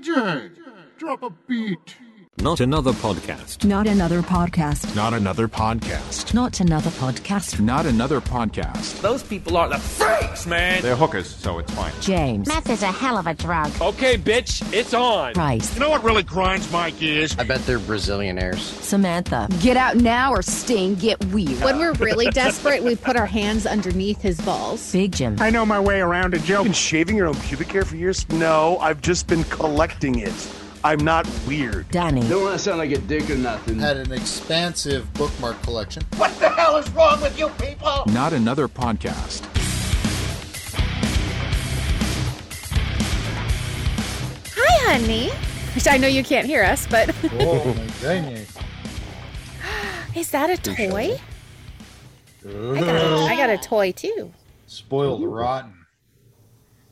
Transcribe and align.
DJ, 0.00 0.50
drop 0.96 1.22
a 1.22 1.30
beat. 1.46 1.96
Not 2.42 2.60
another 2.60 2.92
podcast. 2.92 3.66
Not 3.66 3.86
another 3.86 4.22
podcast. 4.22 4.96
Not 4.96 5.12
another 5.12 5.46
podcast. 5.46 6.32
Not 6.32 6.58
another 6.58 6.88
podcast. 6.88 7.60
Not 7.60 7.84
another 7.84 8.22
podcast. 8.22 9.02
Those 9.02 9.22
people 9.22 9.58
are 9.58 9.68
the 9.68 9.76
freaks, 9.76 10.46
man. 10.46 10.80
They're 10.80 10.96
hookers, 10.96 11.28
so 11.28 11.58
it's 11.58 11.70
fine. 11.74 11.92
James. 12.00 12.48
Meth 12.48 12.70
is 12.70 12.82
a 12.82 12.86
hell 12.86 13.18
of 13.18 13.26
a 13.26 13.34
drug. 13.34 13.70
Okay, 13.82 14.16
bitch, 14.16 14.72
it's 14.72 14.94
on. 14.94 15.34
Bryce. 15.34 15.74
You 15.74 15.80
know 15.80 15.90
what 15.90 16.02
really 16.02 16.22
grinds 16.22 16.72
my 16.72 16.88
gears? 16.92 17.36
I 17.38 17.42
bet 17.42 17.60
they're 17.66 17.78
Brazilianaires. 17.78 18.60
Samantha. 18.80 19.46
Get 19.60 19.76
out 19.76 19.96
now 19.96 20.32
or 20.32 20.40
Sting 20.40 20.94
get 20.94 21.22
weird. 21.26 21.60
When 21.62 21.78
we're 21.78 21.92
really 21.92 22.30
desperate, 22.30 22.82
we 22.82 22.96
put 22.96 23.16
our 23.16 23.26
hands 23.26 23.66
underneath 23.66 24.22
his 24.22 24.40
balls. 24.40 24.90
Big 24.92 25.12
Jim. 25.12 25.36
I 25.40 25.50
know 25.50 25.66
my 25.66 25.78
way 25.78 26.00
around 26.00 26.32
a 26.32 26.38
joke. 26.38 26.64
Been 26.64 26.72
shaving 26.72 27.18
your 27.18 27.26
own 27.26 27.36
pubic 27.36 27.70
hair 27.70 27.84
for 27.84 27.96
years? 27.96 28.26
No, 28.30 28.78
I've 28.78 29.02
just 29.02 29.26
been 29.26 29.44
collecting 29.44 30.20
it. 30.20 30.32
I'm 30.82 31.00
not 31.00 31.28
weird. 31.46 31.88
Danny. 31.90 32.26
Don't 32.26 32.42
want 32.42 32.54
to 32.54 32.58
sound 32.58 32.78
like 32.78 32.90
a 32.90 32.98
dick 32.98 33.28
or 33.28 33.36
nothing. 33.36 33.78
Had 33.78 33.98
an 33.98 34.12
expansive 34.12 35.12
bookmark 35.12 35.60
collection. 35.62 36.02
What 36.16 36.34
the 36.40 36.48
hell 36.48 36.78
is 36.78 36.88
wrong 36.92 37.20
with 37.20 37.38
you 37.38 37.50
people? 37.50 38.04
Not 38.06 38.32
another 38.32 38.66
podcast. 38.66 39.44
Hi, 44.56 44.92
honey. 44.92 45.28
Which 45.74 45.86
I 45.86 45.98
know 45.98 46.08
you 46.08 46.24
can't 46.24 46.46
hear 46.46 46.64
us, 46.64 46.86
but. 46.86 47.14
oh 47.40 47.74
my 47.74 47.86
goodness. 48.00 48.56
Is 50.16 50.30
that 50.30 50.48
a 50.48 50.56
toy? 50.56 51.20
I 52.42 52.80
got 52.80 52.96
a, 52.96 53.16
I 53.26 53.36
got 53.36 53.50
a 53.50 53.58
toy 53.58 53.92
too. 53.92 54.32
Spoiled 54.66 55.24
rotten. 55.24 55.74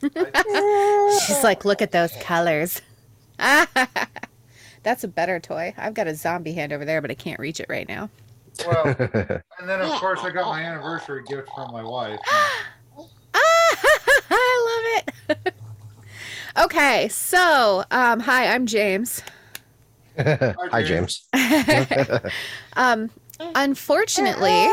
She's 0.02 1.42
like, 1.42 1.64
look 1.64 1.80
at 1.80 1.90
those 1.90 2.12
colors. 2.20 2.82
That's 4.82 5.04
a 5.04 5.08
better 5.08 5.38
toy. 5.40 5.74
I've 5.76 5.94
got 5.94 6.06
a 6.06 6.14
zombie 6.14 6.52
hand 6.52 6.72
over 6.72 6.84
there, 6.84 7.00
but 7.00 7.10
I 7.10 7.14
can't 7.14 7.38
reach 7.38 7.60
it 7.60 7.66
right 7.68 7.88
now. 7.88 8.10
Well, 8.66 8.84
and 8.98 9.68
then 9.68 9.80
of 9.80 9.92
course 10.00 10.20
I 10.22 10.30
got 10.30 10.46
my 10.46 10.62
anniversary 10.62 11.22
gift 11.28 11.48
from 11.54 11.70
my 11.72 11.82
wife. 11.82 12.18
I 14.30 15.02
love 15.28 15.38
it. 15.46 15.54
okay, 16.58 17.08
so 17.08 17.84
um, 17.90 18.20
hi, 18.20 18.52
I'm 18.52 18.66
James. 18.66 19.22
Hi, 20.18 20.82
James. 20.82 21.28
um, 22.72 23.10
unfortunately, 23.54 24.68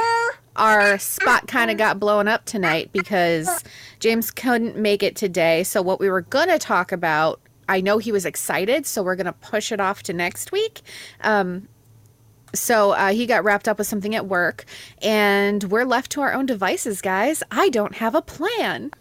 our 0.55 0.97
spot 0.97 1.47
kind 1.47 1.69
of 1.69 1.77
got 1.77 1.99
blown 1.99 2.27
up 2.27 2.45
tonight 2.45 2.89
because 2.91 3.63
James 3.99 4.31
couldn't 4.31 4.77
make 4.77 5.03
it 5.03 5.15
today. 5.15 5.63
So 5.63 5.81
what 5.81 5.99
we 5.99 6.09
were 6.09 6.21
going 6.21 6.49
to 6.49 6.57
talk 6.57 6.91
about 6.91 7.39
I 7.67 7.81
know 7.81 7.97
he 7.97 8.11
was 8.11 8.25
excited, 8.25 8.85
so 8.85 9.03
we're 9.03 9.15
going 9.15 9.25
to 9.25 9.33
push 9.33 9.71
it 9.71 9.79
off 9.79 10.03
to 10.03 10.13
next 10.13 10.51
week. 10.51 10.81
Um, 11.21 11.67
so 12.53 12.91
uh, 12.91 13.11
he 13.11 13.25
got 13.25 13.43
wrapped 13.43 13.67
up 13.67 13.77
with 13.77 13.87
something 13.87 14.15
at 14.15 14.27
work, 14.27 14.65
and 15.01 15.63
we're 15.65 15.85
left 15.85 16.11
to 16.11 16.21
our 16.21 16.33
own 16.33 16.45
devices, 16.45 17.01
guys. 17.01 17.43
I 17.51 17.69
don't 17.69 17.95
have 17.95 18.15
a 18.15 18.21
plan. 18.21 18.91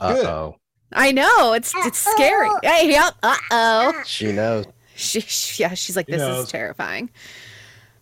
Uh 0.00 0.22
oh. 0.24 0.56
I 0.92 1.12
know 1.12 1.52
it's 1.52 1.74
it's 1.84 1.98
scary. 1.98 2.48
Hey, 2.62 2.90
yep. 2.90 3.14
Uh 3.22 3.36
oh. 3.50 4.02
She 4.06 4.32
knows. 4.32 4.64
She, 4.94 5.20
she, 5.20 5.62
yeah, 5.62 5.74
she's 5.74 5.96
like, 5.96 6.06
this 6.06 6.18
knows. 6.18 6.44
is 6.44 6.50
terrifying. 6.50 7.10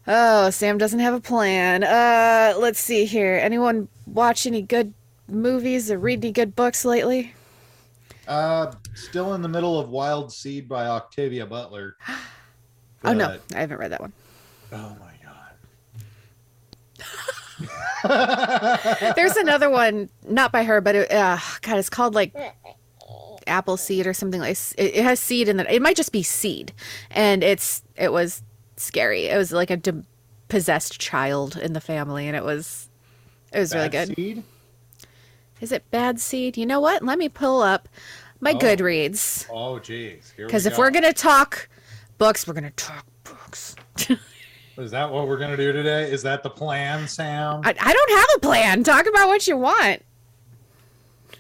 Oh, 0.07 0.51
Sam 0.51 0.79
doesn't 0.79 1.01
have 1.01 1.15
a 1.15 1.21
plan. 1.21 1.83
Uh, 1.83 2.55
let's 2.59 2.79
see 2.79 3.05
here. 3.05 3.39
Anyone 3.43 3.89
watch 4.07 4.47
any 4.47 4.63
good 4.63 4.95
movies 5.29 5.91
or 5.91 5.99
read 5.99 6.25
any 6.25 6.33
good 6.33 6.55
books 6.55 6.85
lately? 6.85 7.35
Uh, 8.27 8.73
still 8.95 9.35
in 9.35 9.43
the 9.43 9.49
middle 9.49 9.79
of 9.79 9.89
Wild 9.89 10.33
Seed 10.33 10.69
by 10.69 10.87
Octavia 10.87 11.47
Butler. 11.47 11.97
Oh 13.05 13.13
no, 13.13 13.39
I 13.55 13.61
haven't 13.61 13.79
read 13.79 13.93
that 13.93 14.01
one. 14.01 14.13
Oh 14.73 14.97
my 14.99 15.13
god. 18.09 19.13
There's 19.17 19.37
another 19.37 19.71
one, 19.71 20.09
not 20.27 20.51
by 20.51 20.65
her, 20.65 20.81
but 20.81 20.97
it, 20.97 21.13
uh, 21.13 21.39
God, 21.63 21.79
it's 21.79 21.91
called 21.91 22.15
like 22.17 22.35
apple 23.47 23.77
seed 23.77 24.07
or 24.09 24.15
something 24.15 24.41
like. 24.41 24.57
It, 24.77 24.97
it 24.97 25.05
has 25.05 25.21
seed 25.21 25.49
in 25.49 25.61
it. 25.61 25.67
It 25.71 25.83
might 25.83 25.97
just 25.97 26.11
be 26.11 26.25
seed, 26.25 26.73
and 27.11 27.45
it's 27.45 27.83
it 27.97 28.13
was 28.13 28.43
scary. 28.77 29.27
It 29.27 29.37
was 29.37 29.53
like 29.53 29.71
a 29.71 29.77
de- 29.77 30.03
possessed 30.49 30.99
child 30.99 31.57
in 31.57 31.73
the 31.73 31.81
family, 31.81 32.27
and 32.27 32.37
it 32.37 32.43
was 32.45 32.89
it 33.53 33.59
was 33.61 33.75
really 33.75 33.89
good. 33.89 34.17
Seed? 34.17 34.43
Is 35.61 35.73
it 35.73 35.91
bad 35.91 36.21
seed? 36.21 36.57
You 36.57 36.67
know 36.67 36.81
what? 36.81 37.03
Let 37.03 37.19
me 37.19 37.29
pull 37.29 37.63
up 37.63 37.89
my 38.41 38.53
Oh. 38.53 38.59
Goodreads 38.59 39.47
Oh 39.51 39.79
jeez. 39.81 40.33
Here 40.35 40.45
we 40.45 40.47
because 40.47 40.67
if 40.67 40.75
go. 40.77 40.81
we're 40.81 40.91
gonna 40.91 41.13
talk 41.13 41.69
books, 42.19 42.47
we're 42.47 42.55
gonna 42.55 42.71
talk 42.73 43.07
books. 43.25 43.75
Is 44.79 44.91
that 44.91 45.11
what 45.11 45.27
we're 45.27 45.39
gonna 45.39 45.57
do 45.57 45.73
today? 45.73 46.11
Is 46.11 46.23
that 46.25 46.43
the 46.43 46.51
plan, 46.51 47.09
Sam? 47.09 47.63
I, 47.65 47.75
I 47.81 47.93
don't 47.95 48.11
have 48.19 48.29
a 48.37 48.41
plan. 48.41 48.85
Talk 48.85 49.07
about 49.07 49.29
what 49.29 49.47
you 49.47 49.57
want. 49.57 50.03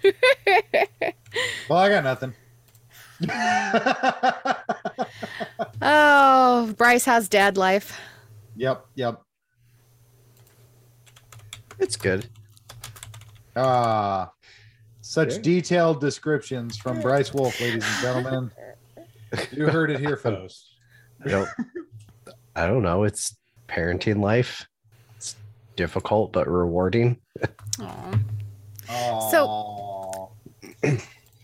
Well, 1.68 1.78
I 1.80 1.88
got 1.90 2.04
nothing. 2.04 2.32
Oh, 5.82 6.72
Bryce, 6.78 7.04
has 7.04 7.28
dad 7.28 7.56
life? 7.58 7.98
Yep, 8.56 8.86
yep. 8.94 9.20
It's 11.78 11.96
good. 11.96 12.28
Ah, 13.56 14.30
such 15.00 15.40
detailed 15.40 16.00
descriptions 16.00 16.76
from 16.76 17.00
Bryce 17.00 17.32
Wolf, 17.32 17.58
ladies 17.60 17.84
and 17.84 18.02
gentlemen. 18.02 18.50
You 19.50 19.66
heard 19.68 19.90
it 19.90 19.98
here 19.98 20.16
first. 20.16 20.74
I 21.24 21.28
don't. 21.30 21.48
I 22.54 22.66
don't 22.66 22.82
know. 22.82 23.04
It's 23.04 23.36
parenting 23.68 24.20
life. 24.20 24.68
It's 25.16 25.36
difficult 25.74 26.32
but 26.32 26.46
rewarding. 26.48 27.18
Aww. 27.78 28.20
So 29.30 30.30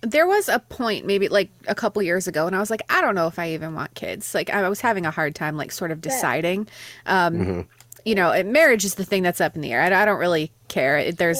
there 0.02 0.26
was 0.26 0.48
a 0.48 0.58
point, 0.58 1.06
maybe 1.06 1.28
like 1.28 1.50
a 1.66 1.74
couple 1.74 2.02
years 2.02 2.26
ago, 2.28 2.46
and 2.46 2.54
I 2.54 2.60
was 2.60 2.70
like, 2.70 2.82
I 2.88 3.00
don't 3.00 3.14
know 3.14 3.26
if 3.26 3.38
I 3.38 3.50
even 3.50 3.74
want 3.74 3.94
kids. 3.94 4.34
Like 4.34 4.50
I 4.50 4.68
was 4.68 4.80
having 4.80 5.06
a 5.06 5.10
hard 5.10 5.34
time, 5.34 5.56
like 5.56 5.72
sort 5.72 5.90
of 5.90 6.00
deciding. 6.00 6.68
Um, 7.06 7.34
Mhm. 7.34 7.66
You 8.04 8.14
know, 8.16 8.42
marriage 8.44 8.84
is 8.84 8.96
the 8.96 9.04
thing 9.04 9.22
that's 9.22 9.40
up 9.40 9.54
in 9.54 9.60
the 9.62 9.72
air. 9.72 9.80
I, 9.82 10.02
I 10.02 10.04
don't 10.04 10.18
really 10.18 10.50
care. 10.68 10.98
It- 10.98 11.18
There's, 11.18 11.38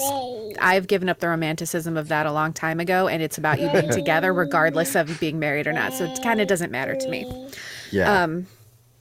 I've 0.59 0.87
given 0.87 1.09
up 1.09 1.19
the 1.19 1.27
romanticism 1.27 1.97
of 1.97 2.07
that 2.07 2.25
a 2.25 2.31
long 2.31 2.53
time 2.53 2.79
ago, 2.79 3.07
and 3.07 3.21
it's 3.21 3.37
about 3.37 3.59
you 3.59 3.69
being 3.69 3.89
together, 3.91 4.33
regardless 4.33 4.95
of 4.95 5.19
being 5.19 5.39
married 5.39 5.67
or 5.67 5.73
not. 5.73 5.93
So 5.93 6.05
it 6.05 6.21
kind 6.23 6.39
of 6.39 6.47
doesn't 6.47 6.71
matter 6.71 6.95
to 6.95 7.09
me. 7.09 7.49
Yeah. 7.91 8.23
Um, 8.23 8.47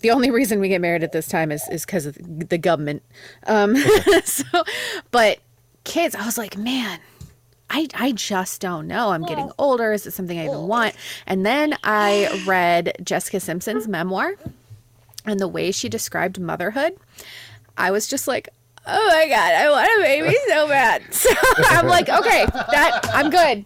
the 0.01 0.11
only 0.11 0.31
reason 0.33 0.59
we 0.59 0.69
get 0.69 0.81
married 0.81 1.05
at 1.05 1.13
this 1.13 1.29
time 1.29 1.53
is 1.53 1.63
is 1.71 1.87
because 1.87 2.07
of 2.07 2.17
the 2.21 2.59
government. 2.59 3.05
Um, 3.47 3.77
so, 4.25 4.65
but 5.13 5.39
kids, 5.85 6.17
I 6.17 6.27
was 6.27 6.37
like, 6.37 6.57
man, 6.59 6.99
I 7.71 7.87
I 7.95 8.11
just 8.11 8.61
don't 8.61 8.89
know. 8.89 9.11
I'm 9.11 9.23
getting 9.23 9.53
older. 9.59 9.93
Is 9.93 10.05
it 10.05 10.11
something 10.11 10.37
I 10.41 10.47
even 10.47 10.67
want? 10.67 10.97
And 11.29 11.47
then 11.47 11.77
I 11.85 12.43
read 12.47 12.97
Jessica 13.05 13.39
Simpson's 13.39 13.87
memoir, 13.87 14.35
and 15.25 15.39
the 15.39 15.47
way 15.47 15.71
she 15.71 15.89
described 15.89 16.41
motherhood, 16.41 16.97
I 17.77 17.91
was 17.91 18.07
just 18.09 18.27
like. 18.29 18.49
Oh 18.85 19.09
my 19.11 19.29
god, 19.29 19.53
I 19.55 19.71
want 19.71 19.89
a 19.97 20.03
baby 20.03 20.37
so 20.49 20.67
bad. 20.67 21.03
So 21.13 21.31
I'm 21.69 21.87
like, 21.87 22.09
okay, 22.09 22.47
that 22.47 23.01
I'm 23.15 23.31
good. 23.31 23.65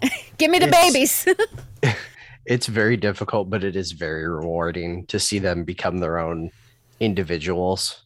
Give 0.38 0.52
me 0.52 0.60
the 0.60 0.68
It's- 0.68 1.24
babies. 1.24 1.26
it's 2.46 2.66
very 2.68 2.96
difficult, 2.96 3.50
but 3.50 3.64
it 3.64 3.74
is 3.74 3.90
very 3.90 4.28
rewarding 4.28 5.04
to 5.06 5.18
see 5.18 5.40
them 5.40 5.64
become 5.64 5.98
their 5.98 6.18
own 6.18 6.52
individuals. 7.00 8.02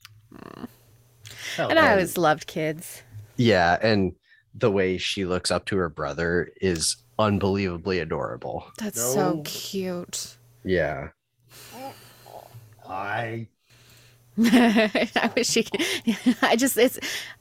and 1.58 1.78
I 1.78 1.90
always 1.90 2.16
loved 2.16 2.46
kids. 2.46 3.02
Yeah, 3.36 3.76
and 3.82 4.14
the 4.54 4.70
way 4.70 4.96
she 4.96 5.26
looks 5.26 5.50
up 5.50 5.66
to 5.66 5.76
her 5.76 5.90
brother 5.90 6.50
is 6.62 6.96
unbelievably 7.18 7.98
adorable. 7.98 8.64
That's 8.78 8.98
so 8.98 9.42
cute. 9.44 10.36
Yeah. 10.64 11.08
I 12.88 13.48
I 14.52 15.30
wish 15.36 15.48
she 15.48 15.64
could. 15.64 15.84
I 16.42 16.56
just 16.56 16.76
it's 16.76 16.98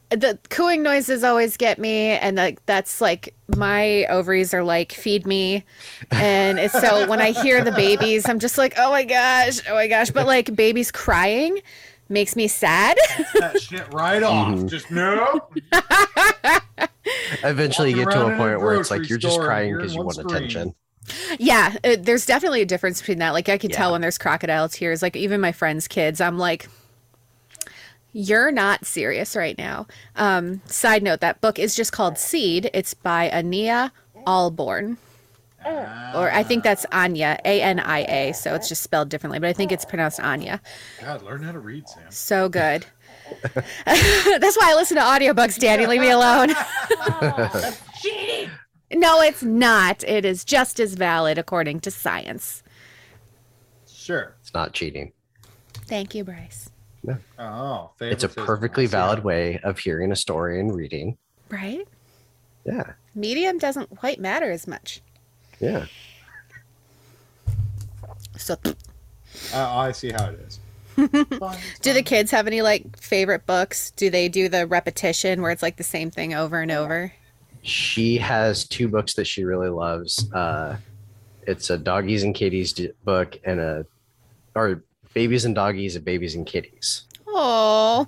the 0.09 0.37
cooing 0.49 0.83
noises 0.83 1.23
always 1.23 1.55
get 1.55 1.79
me, 1.79 2.09
and 2.11 2.35
like 2.35 2.65
that's 2.65 2.99
like 2.99 3.33
my 3.55 4.05
ovaries 4.07 4.53
are 4.53 4.63
like 4.63 4.91
feed 4.91 5.25
me, 5.25 5.63
and 6.11 6.59
it's 6.59 6.73
so 6.73 7.07
when 7.07 7.21
I 7.21 7.31
hear 7.31 7.63
the 7.63 7.71
babies, 7.71 8.27
I'm 8.27 8.39
just 8.39 8.57
like 8.57 8.73
oh 8.77 8.91
my 8.91 9.05
gosh, 9.05 9.61
oh 9.69 9.75
my 9.75 9.87
gosh, 9.87 10.09
but 10.11 10.27
like 10.27 10.53
babies 10.55 10.91
crying 10.91 11.59
makes 12.09 12.35
me 12.35 12.47
sad. 12.47 12.97
that 13.35 13.61
shit 13.61 13.91
right 13.93 14.23
off. 14.23 14.55
Mhm. 14.55 14.67
Just 14.69 14.91
no. 14.91 15.47
Eventually, 17.43 17.91
you 17.91 17.97
get 17.97 18.11
to 18.11 18.21
a 18.21 18.27
in 18.27 18.33
a 18.33 18.37
point 18.37 18.59
where 18.59 18.75
it's 18.75 18.91
like 18.91 19.07
you're 19.07 19.17
just 19.17 19.39
crying 19.39 19.77
because 19.77 19.95
you 19.95 20.01
want 20.03 20.15
screen. 20.15 20.35
attention. 20.35 20.75
yeah, 21.39 21.75
uh, 21.83 21.95
there's 21.99 22.25
definitely 22.25 22.61
a 22.61 22.65
difference 22.65 22.99
between 22.99 23.19
that. 23.19 23.31
Like 23.31 23.47
I 23.47 23.57
could 23.57 23.71
tell 23.71 23.93
when 23.93 24.01
there's 24.01 24.17
crocodile 24.17 24.67
tears. 24.69 25.01
Like 25.01 25.15
even 25.15 25.39
my 25.39 25.51
friends' 25.51 25.87
kids, 25.87 26.19
I'm 26.19 26.37
like. 26.37 26.67
You're 28.11 28.51
not 28.51 28.85
serious 28.85 29.35
right 29.35 29.57
now. 29.57 29.87
Um, 30.15 30.61
side 30.65 31.03
note: 31.03 31.19
that 31.21 31.41
book 31.41 31.59
is 31.59 31.75
just 31.75 31.91
called 31.91 32.17
Seed. 32.17 32.69
It's 32.73 32.93
by 32.93 33.29
Ania 33.29 33.91
Ahlborn. 34.25 34.97
or 35.65 36.31
I 36.31 36.43
think 36.43 36.63
that's 36.63 36.85
Anya, 36.91 37.37
A 37.45 37.61
N 37.61 37.79
I 37.79 37.99
A. 37.99 38.33
So 38.33 38.55
it's 38.55 38.69
just 38.69 38.81
spelled 38.81 39.09
differently, 39.09 39.39
but 39.39 39.49
I 39.49 39.53
think 39.53 39.71
it's 39.71 39.85
pronounced 39.85 40.19
Anya. 40.19 40.61
God, 41.01 41.23
learn 41.23 41.43
how 41.43 41.51
to 41.51 41.59
read, 41.59 41.87
Sam. 41.87 42.03
So 42.09 42.49
good. 42.49 42.85
That's 43.85 44.57
why 44.57 44.71
I 44.71 44.75
listen 44.75 44.97
to 44.97 45.03
audiobooks, 45.03 45.59
Danny. 45.59 45.85
Leave 45.85 46.01
me 46.01 46.09
alone. 46.09 46.49
no, 48.91 49.21
it's 49.21 49.43
not. 49.43 50.03
It 50.03 50.25
is 50.25 50.43
just 50.43 50.79
as 50.79 50.95
valid 50.95 51.37
according 51.37 51.81
to 51.81 51.91
science. 51.91 52.63
Sure. 53.87 54.35
It's 54.41 54.53
not 54.53 54.73
cheating. 54.73 55.11
Thank 55.85 56.15
you, 56.15 56.23
Bryce. 56.23 56.71
Oh, 57.37 57.91
It's 58.01 58.23
a 58.23 58.29
perfectly 58.29 58.83
I 58.85 58.87
valid 58.87 59.19
how- 59.19 59.25
way 59.25 59.59
of 59.63 59.79
hearing 59.79 60.11
a 60.11 60.15
story 60.15 60.59
and 60.59 60.75
reading. 60.75 61.17
Right? 61.49 61.87
Yeah. 62.65 62.93
Medium 63.15 63.57
doesn't 63.57 63.89
quite 63.97 64.19
matter 64.19 64.51
as 64.51 64.67
much. 64.67 65.01
Yeah. 65.59 65.85
So, 68.37 68.55
Uh, 69.53 69.77
I 69.77 69.91
see 69.91 70.11
how 70.11 70.29
it 70.31 70.39
is. 70.47 70.59
do 71.81 71.93
the 71.93 72.01
kids 72.03 72.31
have 72.31 72.45
any 72.47 72.61
like 72.61 72.97
favorite 72.97 73.45
books? 73.45 73.91
Do 73.91 74.09
they 74.09 74.27
do 74.27 74.49
the 74.49 74.67
repetition 74.67 75.41
where 75.41 75.51
it's 75.51 75.61
like 75.63 75.77
the 75.77 75.83
same 75.83 76.11
thing 76.11 76.33
over 76.33 76.59
and 76.59 76.71
over? 76.71 77.13
She 77.61 78.17
has 78.17 78.65
two 78.67 78.87
books 78.87 79.13
that 79.13 79.25
she 79.25 79.43
really 79.45 79.69
loves. 79.69 80.29
Uh, 80.33 80.77
it's 81.43 81.69
a 81.69 81.77
doggies 81.77 82.23
and 82.23 82.33
kitties 82.35 82.73
d- 82.73 82.91
book 83.05 83.37
and 83.45 83.59
a, 83.59 83.85
or 84.55 84.83
babies 85.13 85.45
and 85.45 85.55
doggies 85.55 85.95
and 85.95 86.05
babies 86.05 86.35
and 86.35 86.45
kitties. 86.45 87.03
Oh, 87.27 88.07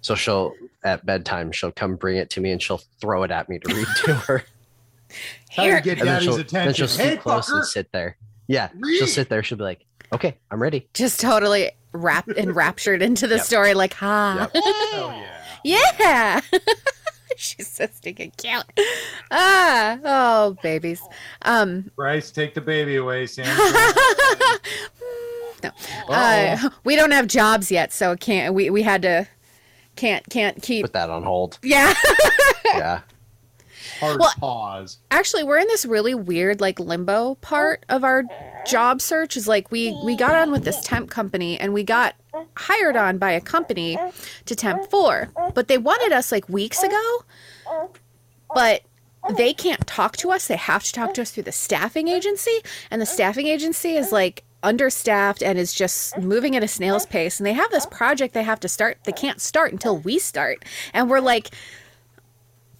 So 0.00 0.14
she'll 0.14 0.54
at 0.84 1.04
bedtime 1.06 1.52
she'll 1.52 1.70
come 1.72 1.96
bring 1.96 2.16
it 2.16 2.30
to 2.30 2.40
me 2.40 2.50
and 2.50 2.60
she'll 2.60 2.80
throw 3.00 3.22
it 3.22 3.30
at 3.30 3.48
me 3.48 3.58
to 3.60 3.74
read 3.74 3.86
to 4.04 4.14
her. 4.26 4.44
How 5.50 5.64
you 5.64 5.80
get 5.82 5.98
And 5.98 6.08
then 6.08 6.22
daddy's 6.22 6.24
she'll, 6.24 6.36
then 6.44 6.74
she'll 6.74 6.86
Hey, 6.88 7.10
sit 7.10 7.20
close 7.20 7.50
and 7.50 7.64
sit 7.64 7.92
there. 7.92 8.16
Yeah, 8.48 8.68
she'll 8.98 9.06
sit 9.06 9.28
there. 9.28 9.42
She'll 9.42 9.58
be 9.58 9.64
like, 9.64 9.84
"Okay, 10.12 10.36
I'm 10.50 10.60
ready." 10.60 10.88
just 10.94 11.20
totally 11.20 11.70
wrapped 11.92 12.30
enraptured 12.30 13.02
into 13.08 13.26
the 13.26 13.36
Yep. 13.36 13.44
story, 13.44 13.74
like, 13.74 13.94
ha. 13.94 14.50
Hell 14.92 15.24
yeah. 15.64 15.80
Yeah. 15.94 16.40
She's 17.36 17.68
so 17.68 17.86
stinking 17.92 18.32
cute. 18.36 18.64
Ah, 19.30 19.98
oh, 20.04 20.56
babies. 20.62 21.00
Um, 21.42 21.90
Bryce, 21.96 22.30
take 22.30 22.54
the 22.54 22.60
baby 22.60 22.96
away, 22.96 23.26
Sam. 23.26 23.46
No, 25.62 25.70
uh, 26.08 26.70
we 26.84 26.96
don't 26.96 27.10
have 27.12 27.26
jobs 27.26 27.70
yet, 27.70 27.92
so 27.92 28.16
can't. 28.16 28.54
We 28.54 28.70
we 28.70 28.82
had 28.82 29.02
to 29.02 29.26
can't 29.96 30.28
can't 30.30 30.60
keep. 30.62 30.84
Put 30.84 30.92
that 30.94 31.10
on 31.10 31.22
hold. 31.22 31.58
Yeah. 31.62 31.92
Yeah. 32.64 33.00
Hard 34.00 34.18
Well- 34.18 34.32
pause. 34.38 34.98
Actually, 35.10 35.44
we're 35.44 35.58
in 35.58 35.66
this 35.68 35.84
really 35.84 36.14
weird 36.14 36.60
like 36.60 36.80
limbo 36.80 37.34
part 37.36 37.84
of 37.90 38.02
our 38.02 38.24
job 38.66 39.02
search. 39.02 39.36
Is 39.36 39.46
like 39.46 39.70
we 39.70 39.94
we 40.04 40.16
got 40.16 40.34
on 40.34 40.50
with 40.52 40.64
this 40.64 40.80
temp 40.82 41.10
company 41.10 41.60
and 41.60 41.74
we 41.74 41.82
got 41.84 42.14
hired 42.56 42.96
on 42.96 43.18
by 43.18 43.32
a 43.32 43.40
company 43.42 43.98
to 44.46 44.56
temp 44.56 44.88
for, 44.90 45.28
but 45.54 45.68
they 45.68 45.76
wanted 45.76 46.12
us 46.12 46.32
like 46.32 46.48
weeks 46.48 46.82
ago, 46.82 47.24
but 48.54 48.82
they 49.36 49.52
can't 49.52 49.86
talk 49.86 50.16
to 50.18 50.30
us. 50.30 50.46
They 50.48 50.56
have 50.56 50.82
to 50.84 50.92
talk 50.92 51.12
to 51.14 51.22
us 51.22 51.30
through 51.30 51.44
the 51.44 51.52
staffing 51.52 52.08
agency, 52.08 52.60
and 52.90 53.02
the 53.02 53.06
staffing 53.06 53.46
agency 53.48 53.96
is 53.96 54.12
like 54.12 54.44
understaffed 54.62 55.42
and 55.42 55.58
is 55.58 55.72
just 55.72 56.16
moving 56.18 56.56
at 56.56 56.62
a 56.62 56.68
snail's 56.68 57.06
pace. 57.06 57.38
And 57.40 57.46
they 57.46 57.52
have 57.52 57.70
this 57.70 57.86
project 57.86 58.34
they 58.34 58.42
have 58.42 58.60
to 58.60 58.68
start. 58.68 58.98
They 59.04 59.12
can't 59.12 59.40
start 59.40 59.72
until 59.72 59.98
we 59.98 60.18
start, 60.18 60.64
and 60.92 61.08
we're 61.10 61.20
like 61.20 61.50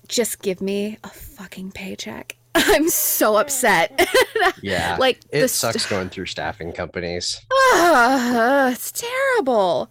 just 0.09 0.43
give 0.43 0.61
me 0.61 0.99
a 1.05 1.09
fucking 1.09 1.73
paycheck. 1.73 2.37
I'm 2.55 2.89
so 2.89 3.37
upset. 3.37 4.09
Yeah. 4.61 4.97
Like, 4.99 5.21
it 5.31 5.49
st- 5.49 5.75
sucks 5.75 5.87
going 5.87 6.09
through 6.09 6.27
staffing 6.27 6.73
companies. 6.73 7.41
Ah, 7.53 8.69
it's 8.71 8.93
terrible. 8.93 9.91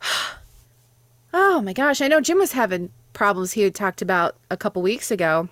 Oh 1.32 1.62
my 1.62 1.72
gosh. 1.72 2.00
I 2.00 2.08
know 2.08 2.20
Jim 2.20 2.38
was 2.38 2.52
having 2.52 2.90
problems 3.12 3.52
he 3.52 3.62
had 3.62 3.72
talked 3.74 4.02
about 4.02 4.36
a 4.50 4.56
couple 4.56 4.82
weeks 4.82 5.12
ago, 5.12 5.48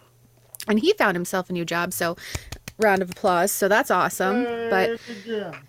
and 0.67 0.81
he 0.81 0.93
found 0.95 1.15
himself 1.17 1.49
a 1.49 1.53
new 1.53 1.65
job. 1.65 1.93
So, 1.93 2.17
round 2.79 3.03
of 3.03 3.11
applause. 3.11 3.51
So, 3.53 3.69
that's 3.69 3.91
awesome. 3.91 4.45
But, 4.71 5.01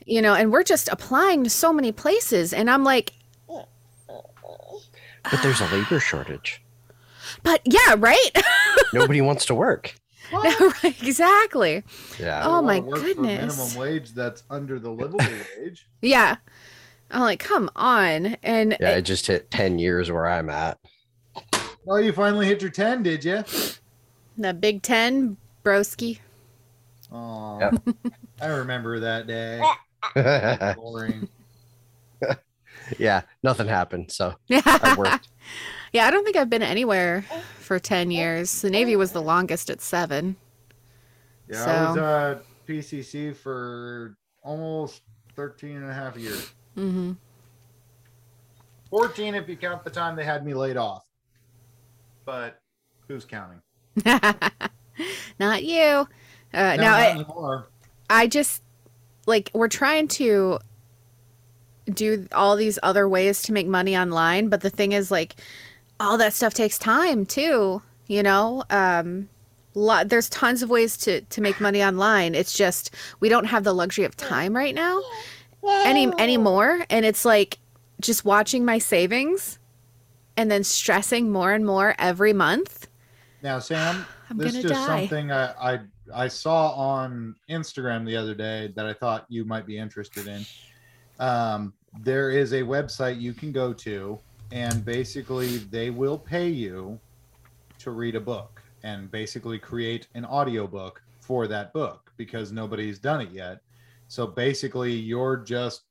you 0.05 0.21
know, 0.21 0.33
and 0.33 0.51
we're 0.51 0.63
just 0.63 0.87
applying 0.89 1.43
to 1.43 1.49
so 1.49 1.71
many 1.73 1.91
places, 1.91 2.53
and 2.53 2.69
I'm 2.69 2.83
like, 2.83 3.13
But 3.47 5.41
there's 5.43 5.61
a 5.61 5.67
labor 5.67 5.99
shortage. 5.99 6.61
but 7.43 7.61
yeah, 7.65 7.95
right? 7.97 8.29
Nobody 8.93 9.21
wants 9.21 9.45
to 9.47 9.55
work. 9.55 9.95
right, 10.33 10.95
exactly. 11.01 11.83
Yeah. 12.19 12.43
Oh 12.45 12.61
my 12.61 12.79
Wanna 12.79 12.91
work 12.91 12.99
for 12.99 13.05
goodness. 13.05 13.57
minimum 13.57 13.77
wage 13.77 14.11
that's 14.13 14.43
under 14.49 14.79
the 14.79 14.89
livable 14.91 15.19
wage. 15.59 15.87
Yeah. 16.01 16.37
I'm 17.11 17.21
like, 17.21 17.39
come 17.39 17.69
on. 17.75 18.37
And 18.43 18.77
Yeah, 18.79 18.91
I 18.95 19.01
just 19.01 19.25
hit 19.27 19.49
10 19.49 19.79
years 19.79 20.11
where 20.11 20.27
I'm 20.27 20.49
at. 20.49 20.77
Oh, 21.87 21.97
you 21.97 22.11
finally 22.13 22.45
hit 22.45 22.61
your 22.61 22.69
10, 22.71 23.01
did 23.03 23.25
you? 23.25 23.43
the 24.37 24.53
Big 24.53 24.83
Ten, 24.83 25.35
broski. 25.65 26.19
Oh, 27.11 27.59
Yep. 27.59 27.95
I 28.41 28.47
remember 28.47 28.99
that 28.99 29.27
day. 29.27 29.61
Boring. 30.75 31.27
yeah, 32.99 33.21
nothing 33.43 33.67
happened. 33.67 34.11
So 34.11 34.35
Yeah. 34.47 34.61
I 34.65 34.95
worked. 34.97 35.27
Yeah, 35.91 36.05
I 36.05 36.11
don't 36.11 36.23
think 36.23 36.35
I've 36.37 36.49
been 36.49 36.61
anywhere 36.61 37.25
for 37.59 37.79
10 37.79 38.11
years. 38.11 38.61
The 38.61 38.69
Navy 38.69 38.95
was 38.95 39.11
the 39.11 39.21
longest 39.21 39.69
at 39.69 39.81
seven. 39.81 40.35
Yeah, 41.49 41.63
I 41.65 41.85
was 41.87 41.95
So- 41.95 42.03
uh, 42.05 42.39
PCC 42.67 43.35
for 43.35 44.15
almost 44.43 45.01
13 45.35 45.77
and 45.77 45.89
a 45.89 45.93
half 45.93 46.15
years. 46.17 46.53
hmm 46.75 47.13
14 48.91 49.35
if 49.35 49.47
you 49.49 49.55
count 49.55 49.83
the 49.83 49.89
time 49.89 50.15
they 50.15 50.23
had 50.23 50.43
me 50.45 50.53
laid 50.53 50.77
off. 50.77 51.03
But 52.25 52.59
who's 53.07 53.25
counting? 53.25 53.61
Not 55.39 55.63
you. 55.63 56.07
Uh, 56.53 56.75
No, 56.77 56.83
now, 56.83 56.91
not 56.91 56.99
I, 56.99 57.09
anymore. 57.11 57.67
I 58.09 58.27
just, 58.27 58.63
like, 59.25 59.51
we're 59.53 59.67
trying 59.67 60.07
to 60.09 60.59
do 61.91 62.27
all 62.31 62.55
these 62.55 62.77
other 62.83 63.07
ways 63.07 63.41
to 63.43 63.53
make 63.53 63.67
money 63.67 63.97
online. 63.97 64.49
But 64.49 64.61
the 64.61 64.69
thing 64.69 64.91
is, 64.91 65.11
like, 65.11 65.35
all 65.99 66.17
that 66.17 66.33
stuff 66.33 66.53
takes 66.53 66.77
time, 66.77 67.25
too. 67.25 67.81
You 68.07 68.23
know? 68.23 68.63
Um, 68.69 69.29
lot, 69.75 70.09
there's 70.09 70.29
tons 70.29 70.63
of 70.63 70.69
ways 70.69 70.97
to, 70.97 71.21
to 71.21 71.41
make 71.41 71.59
money 71.61 71.83
online. 71.83 72.35
It's 72.35 72.53
just 72.53 72.93
we 73.19 73.29
don't 73.29 73.45
have 73.45 73.63
the 73.63 73.73
luxury 73.73 74.05
of 74.05 74.15
time 74.17 74.55
right 74.55 74.75
now 74.75 75.01
any 75.63 76.11
anymore. 76.17 76.85
And 76.89 77.05
it's 77.05 77.25
like 77.25 77.59
just 78.01 78.25
watching 78.25 78.65
my 78.65 78.77
savings 78.77 79.59
and 80.37 80.49
then 80.49 80.63
stressing 80.63 81.31
more 81.31 81.51
and 81.51 81.65
more 81.65 81.95
every 81.97 82.33
month. 82.33 82.87
Now, 83.41 83.59
Sam, 83.59 84.05
I'm 84.29 84.37
this 84.37 84.55
is 84.55 84.63
just 84.63 84.73
die. 84.73 84.85
something 84.85 85.31
I, 85.31 85.73
I 85.73 85.79
I 86.13 86.27
saw 86.27 86.71
on 86.71 87.35
Instagram 87.49 88.05
the 88.05 88.15
other 88.15 88.33
day 88.35 88.71
that 88.75 88.85
I 88.85 88.93
thought 88.93 89.25
you 89.29 89.45
might 89.45 89.65
be 89.65 89.77
interested 89.77 90.27
in. 90.27 90.45
Um, 91.19 91.73
there 92.01 92.31
is 92.31 92.53
a 92.53 92.61
website 92.61 93.19
you 93.19 93.33
can 93.33 93.51
go 93.51 93.73
to, 93.73 94.19
and 94.51 94.83
basically 94.85 95.57
they 95.57 95.89
will 95.89 96.17
pay 96.17 96.47
you 96.47 96.99
to 97.79 97.91
read 97.91 98.15
a 98.15 98.19
book 98.19 98.61
and 98.83 99.11
basically 99.11 99.59
create 99.59 100.07
an 100.15 100.25
audiobook 100.25 101.01
for 101.19 101.47
that 101.47 101.73
book 101.73 102.11
because 102.17 102.51
nobody's 102.51 102.99
done 102.99 103.21
it 103.21 103.31
yet. 103.31 103.59
So 104.07 104.25
basically, 104.25 104.93
you're 104.93 105.37
just 105.37 105.83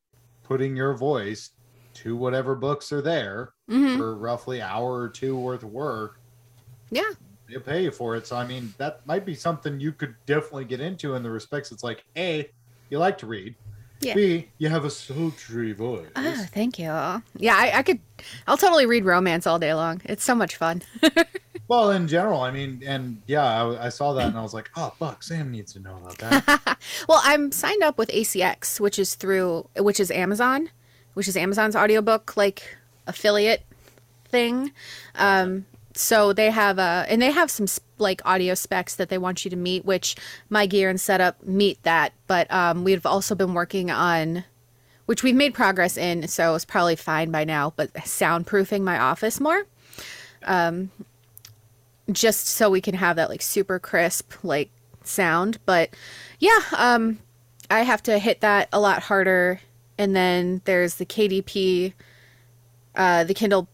putting 0.42 0.74
your 0.76 0.94
voice 0.94 1.50
to 1.94 2.16
whatever 2.16 2.54
books 2.54 2.92
are 2.92 3.02
there 3.02 3.52
Mhm. 3.68 3.96
for 3.96 4.16
roughly 4.16 4.60
hour 4.62 4.94
or 5.00 5.08
two 5.08 5.36
worth 5.38 5.62
of 5.62 5.70
work 5.70 6.20
Yeah. 6.90 7.10
They 7.48 7.58
pay 7.58 7.82
you 7.84 7.90
for 7.90 8.16
it. 8.16 8.26
So 8.26 8.36
I 8.36 8.46
mean, 8.46 8.74
that 8.78 9.06
might 9.06 9.24
be 9.24 9.34
something 9.34 9.80
you 9.80 9.92
could 9.92 10.14
definitely 10.26 10.64
get 10.64 10.80
into 10.80 11.14
in 11.14 11.22
the 11.22 11.30
respects. 11.30 11.72
It's 11.72 11.84
like 11.84 12.04
a, 12.16 12.48
you 12.90 12.98
like 12.98 13.18
to 13.18 13.26
read. 13.26 13.54
Yeah. 14.00 14.14
B, 14.14 14.48
you 14.58 14.68
have 14.68 14.84
a 14.84 14.90
sultry 14.90 15.72
voice. 15.72 16.06
Oh, 16.14 16.46
thank 16.52 16.78
you. 16.78 16.84
Yeah, 16.84 17.56
I, 17.56 17.78
I 17.78 17.82
could, 17.82 17.98
I'll 18.46 18.56
totally 18.56 18.86
read 18.86 19.04
romance 19.04 19.44
all 19.44 19.58
day 19.58 19.74
long. 19.74 20.00
It's 20.04 20.22
so 20.22 20.36
much 20.36 20.54
fun. 20.54 20.82
Well, 21.68 21.90
in 21.90 22.08
general, 22.08 22.40
I 22.40 22.50
mean, 22.50 22.82
and 22.86 23.20
yeah, 23.26 23.44
I, 23.44 23.86
I 23.86 23.88
saw 23.90 24.14
that 24.14 24.28
and 24.28 24.38
I 24.38 24.42
was 24.42 24.54
like, 24.54 24.70
oh 24.74 24.90
fuck, 24.98 25.22
Sam 25.22 25.52
needs 25.52 25.74
to 25.74 25.80
know 25.80 25.96
about 25.96 26.16
that. 26.18 26.78
well, 27.08 27.20
I'm 27.22 27.52
signed 27.52 27.82
up 27.82 27.98
with 27.98 28.08
ACX, 28.08 28.80
which 28.80 28.98
is 28.98 29.14
through, 29.14 29.68
which 29.76 30.00
is 30.00 30.10
Amazon, 30.10 30.70
which 31.12 31.28
is 31.28 31.36
Amazon's 31.36 31.76
audiobook 31.76 32.38
like 32.38 32.78
affiliate 33.06 33.66
thing. 34.30 34.72
Um, 35.14 35.66
so 35.98 36.32
they 36.32 36.50
have 36.50 36.78
uh 36.78 37.04
and 37.08 37.20
they 37.20 37.30
have 37.30 37.50
some 37.50 37.66
like 37.98 38.22
audio 38.24 38.54
specs 38.54 38.94
that 38.96 39.08
they 39.08 39.18
want 39.18 39.44
you 39.44 39.50
to 39.50 39.56
meet, 39.56 39.84
which 39.84 40.16
my 40.48 40.66
gear 40.66 40.88
and 40.88 41.00
setup 41.00 41.42
meet 41.44 41.82
that. 41.82 42.12
But 42.26 42.50
um, 42.52 42.84
we've 42.84 43.04
also 43.04 43.34
been 43.34 43.54
working 43.54 43.90
on, 43.90 44.44
which 45.06 45.22
we've 45.22 45.34
made 45.34 45.54
progress 45.54 45.96
in, 45.96 46.28
so 46.28 46.54
it's 46.54 46.64
probably 46.64 46.96
fine 46.96 47.30
by 47.30 47.44
now. 47.44 47.72
But 47.76 47.92
soundproofing 47.94 48.82
my 48.82 48.98
office 48.98 49.40
more. 49.40 49.66
Um, 50.44 50.90
just 52.10 52.46
so 52.46 52.70
we 52.70 52.80
can 52.80 52.94
have 52.94 53.16
that 53.16 53.28
like 53.28 53.42
super 53.42 53.78
crisp 53.78 54.32
like 54.42 54.70
sound. 55.04 55.58
But 55.66 55.90
yeah, 56.38 56.60
um, 56.76 57.18
I 57.70 57.80
have 57.80 58.02
to 58.04 58.18
hit 58.18 58.40
that 58.40 58.68
a 58.72 58.80
lot 58.80 59.02
harder. 59.02 59.60
And 59.98 60.14
then 60.14 60.62
there's 60.64 60.94
the 60.94 61.04
KDP, 61.04 61.92
uh, 62.94 63.24
the 63.24 63.34
Kindle 63.34 63.68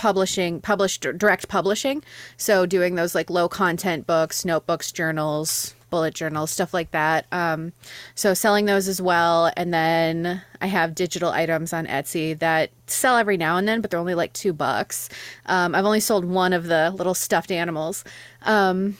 publishing, 0.00 0.62
published 0.62 1.02
direct 1.02 1.48
publishing. 1.48 2.02
So 2.38 2.64
doing 2.64 2.94
those 2.94 3.14
like 3.14 3.28
low 3.28 3.50
content 3.50 4.06
books, 4.06 4.46
notebooks, 4.46 4.90
journals, 4.92 5.74
bullet 5.90 6.14
journals, 6.14 6.50
stuff 6.50 6.72
like 6.72 6.90
that. 6.92 7.26
Um, 7.32 7.74
so 8.14 8.32
selling 8.32 8.64
those 8.64 8.88
as 8.88 9.02
well. 9.02 9.52
And 9.58 9.74
then 9.74 10.40
I 10.62 10.68
have 10.68 10.94
digital 10.94 11.28
items 11.28 11.74
on 11.74 11.86
Etsy 11.86 12.38
that 12.38 12.70
sell 12.86 13.18
every 13.18 13.36
now 13.36 13.58
and 13.58 13.68
then, 13.68 13.82
but 13.82 13.90
they're 13.90 14.00
only 14.00 14.14
like 14.14 14.32
two 14.32 14.54
bucks. 14.54 15.10
Um, 15.44 15.74
I've 15.74 15.84
only 15.84 16.00
sold 16.00 16.24
one 16.24 16.54
of 16.54 16.64
the 16.64 16.90
little 16.96 17.12
stuffed 17.12 17.50
animals. 17.50 18.02
Um, 18.40 18.96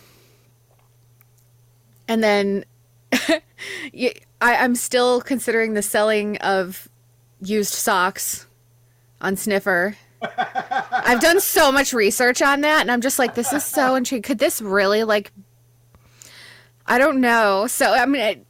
and 2.09 2.23
then 2.23 2.67
I, 3.13 4.13
I'm 4.43 4.75
still 4.75 5.23
considering 5.23 5.73
the 5.73 5.83
selling 5.83 6.37
of 6.39 6.91
used 7.41 7.73
socks 7.73 8.47
on 9.23 9.37
Sniffer. 9.37 9.97
I've 10.23 11.21
done 11.21 11.41
so 11.41 11.73
much 11.73 11.93
research 11.93 12.43
on 12.43 12.61
that, 12.63 12.83
and 12.83 12.91
I'm 12.91 13.01
just 13.01 13.19
like, 13.19 13.35
this 13.35 13.53
is 13.53 13.65
so 13.65 13.95
intriguing. 13.95 14.23
Could 14.23 14.39
this 14.39 14.61
really 14.61 15.05
like? 15.05 15.33
I 16.87 16.99
don't 16.99 17.21
know. 17.21 17.67
So 17.67 17.93
I 17.93 18.07
mean, 18.07 18.23
I, 18.23 18.41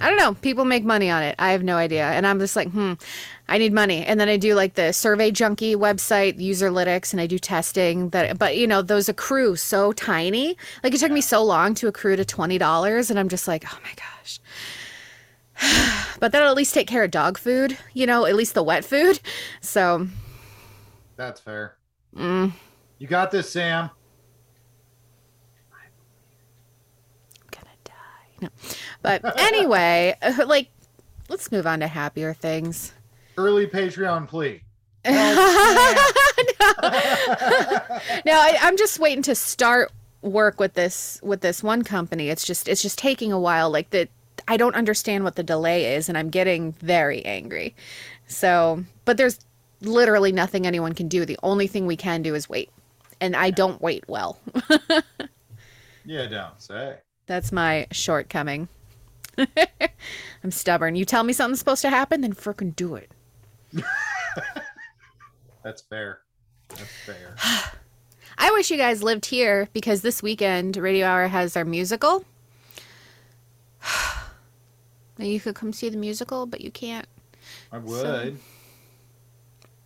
I 0.00 0.08
don't 0.08 0.18
know. 0.18 0.34
People 0.34 0.64
make 0.64 0.84
money 0.84 1.10
on 1.10 1.22
it. 1.22 1.36
I 1.38 1.52
have 1.52 1.62
no 1.62 1.76
idea, 1.76 2.04
and 2.04 2.26
I'm 2.26 2.38
just 2.38 2.56
like, 2.56 2.70
hmm, 2.70 2.94
I 3.48 3.58
need 3.58 3.72
money. 3.72 4.04
And 4.04 4.18
then 4.18 4.28
I 4.28 4.36
do 4.36 4.54
like 4.54 4.74
the 4.74 4.92
Survey 4.92 5.30
Junkie 5.30 5.76
website, 5.76 6.38
Userlytics, 6.38 7.12
and 7.12 7.20
I 7.20 7.26
do 7.26 7.38
testing. 7.38 8.10
That, 8.10 8.38
but 8.38 8.56
you 8.56 8.66
know, 8.66 8.82
those 8.82 9.08
accrue 9.08 9.56
so 9.56 9.92
tiny. 9.92 10.56
Like 10.82 10.94
it 10.94 10.98
took 10.98 11.12
me 11.12 11.20
so 11.20 11.42
long 11.42 11.74
to 11.74 11.88
accrue 11.88 12.16
to 12.16 12.24
twenty 12.24 12.58
dollars, 12.58 13.10
and 13.10 13.18
I'm 13.18 13.28
just 13.28 13.46
like, 13.46 13.64
oh 13.66 13.78
my 13.82 13.92
gosh. 13.96 14.40
but 16.20 16.32
that'll 16.32 16.48
at 16.48 16.56
least 16.56 16.74
take 16.74 16.86
care 16.86 17.04
of 17.04 17.10
dog 17.10 17.38
food, 17.38 17.76
you 17.92 18.06
know, 18.06 18.24
at 18.26 18.34
least 18.34 18.54
the 18.54 18.62
wet 18.62 18.84
food. 18.84 19.20
So 19.60 20.08
That's 21.20 21.38
fair. 21.38 21.76
Mm. 22.16 22.50
You 22.96 23.06
got 23.06 23.30
this, 23.30 23.50
Sam. 23.50 23.90
I'm 25.70 27.50
gonna 27.50 27.66
die. 27.84 27.92
No. 28.40 28.48
But 29.02 29.38
anyway, 29.38 30.16
like, 30.46 30.70
let's 31.28 31.52
move 31.52 31.66
on 31.66 31.80
to 31.80 31.88
happier 31.88 32.32
things. 32.32 32.94
Early 33.36 33.66
Patreon 33.66 34.28
plea. 34.28 34.62
no, 35.04 35.12
I, 38.32 38.56
I'm 38.62 38.78
just 38.78 38.98
waiting 38.98 39.22
to 39.24 39.34
start 39.34 39.92
work 40.22 40.58
with 40.58 40.72
this 40.72 41.20
with 41.22 41.42
this 41.42 41.62
one 41.62 41.84
company. 41.84 42.30
It's 42.30 42.46
just 42.46 42.66
it's 42.66 42.80
just 42.80 42.96
taking 42.96 43.30
a 43.30 43.38
while. 43.38 43.68
Like 43.68 43.90
the 43.90 44.08
I 44.48 44.56
don't 44.56 44.74
understand 44.74 45.24
what 45.24 45.36
the 45.36 45.42
delay 45.42 45.96
is, 45.96 46.08
and 46.08 46.16
I'm 46.16 46.30
getting 46.30 46.72
very 46.72 47.22
angry. 47.26 47.74
So, 48.26 48.84
but 49.04 49.18
there's 49.18 49.38
literally 49.82 50.32
nothing 50.32 50.66
anyone 50.66 50.94
can 50.94 51.08
do. 51.08 51.24
The 51.24 51.38
only 51.42 51.66
thing 51.66 51.86
we 51.86 51.96
can 51.96 52.22
do 52.22 52.34
is 52.34 52.48
wait, 52.48 52.70
and 53.20 53.36
I 53.36 53.50
don't 53.50 53.80
wait 53.80 54.04
well. 54.08 54.38
Yeah, 56.04 56.26
don't 56.26 56.60
say. 56.60 56.98
That's 57.26 57.52
my 57.52 57.86
shortcoming. 57.92 58.68
I'm 59.38 60.50
stubborn. 60.50 60.96
You 60.96 61.04
tell 61.04 61.22
me 61.22 61.32
something's 61.32 61.58
supposed 61.58 61.82
to 61.82 61.90
happen, 61.90 62.22
then 62.22 62.32
frickin' 62.34 62.74
do 62.74 62.94
it. 62.96 63.10
That's 65.62 65.82
fair. 65.82 66.20
That's 66.70 66.90
fair. 67.06 67.36
I 68.38 68.50
wish 68.52 68.70
you 68.70 68.76
guys 68.76 69.02
lived 69.02 69.26
here 69.26 69.68
because 69.72 70.02
this 70.02 70.22
weekend 70.22 70.76
Radio 70.76 71.06
Hour 71.06 71.28
has 71.28 71.56
our 71.56 71.64
musical. 71.64 72.24
You 75.18 75.38
could 75.38 75.54
come 75.54 75.74
see 75.74 75.90
the 75.90 75.98
musical, 75.98 76.46
but 76.46 76.62
you 76.62 76.70
can't. 76.70 77.06
I 77.70 77.76
would. 77.76 78.38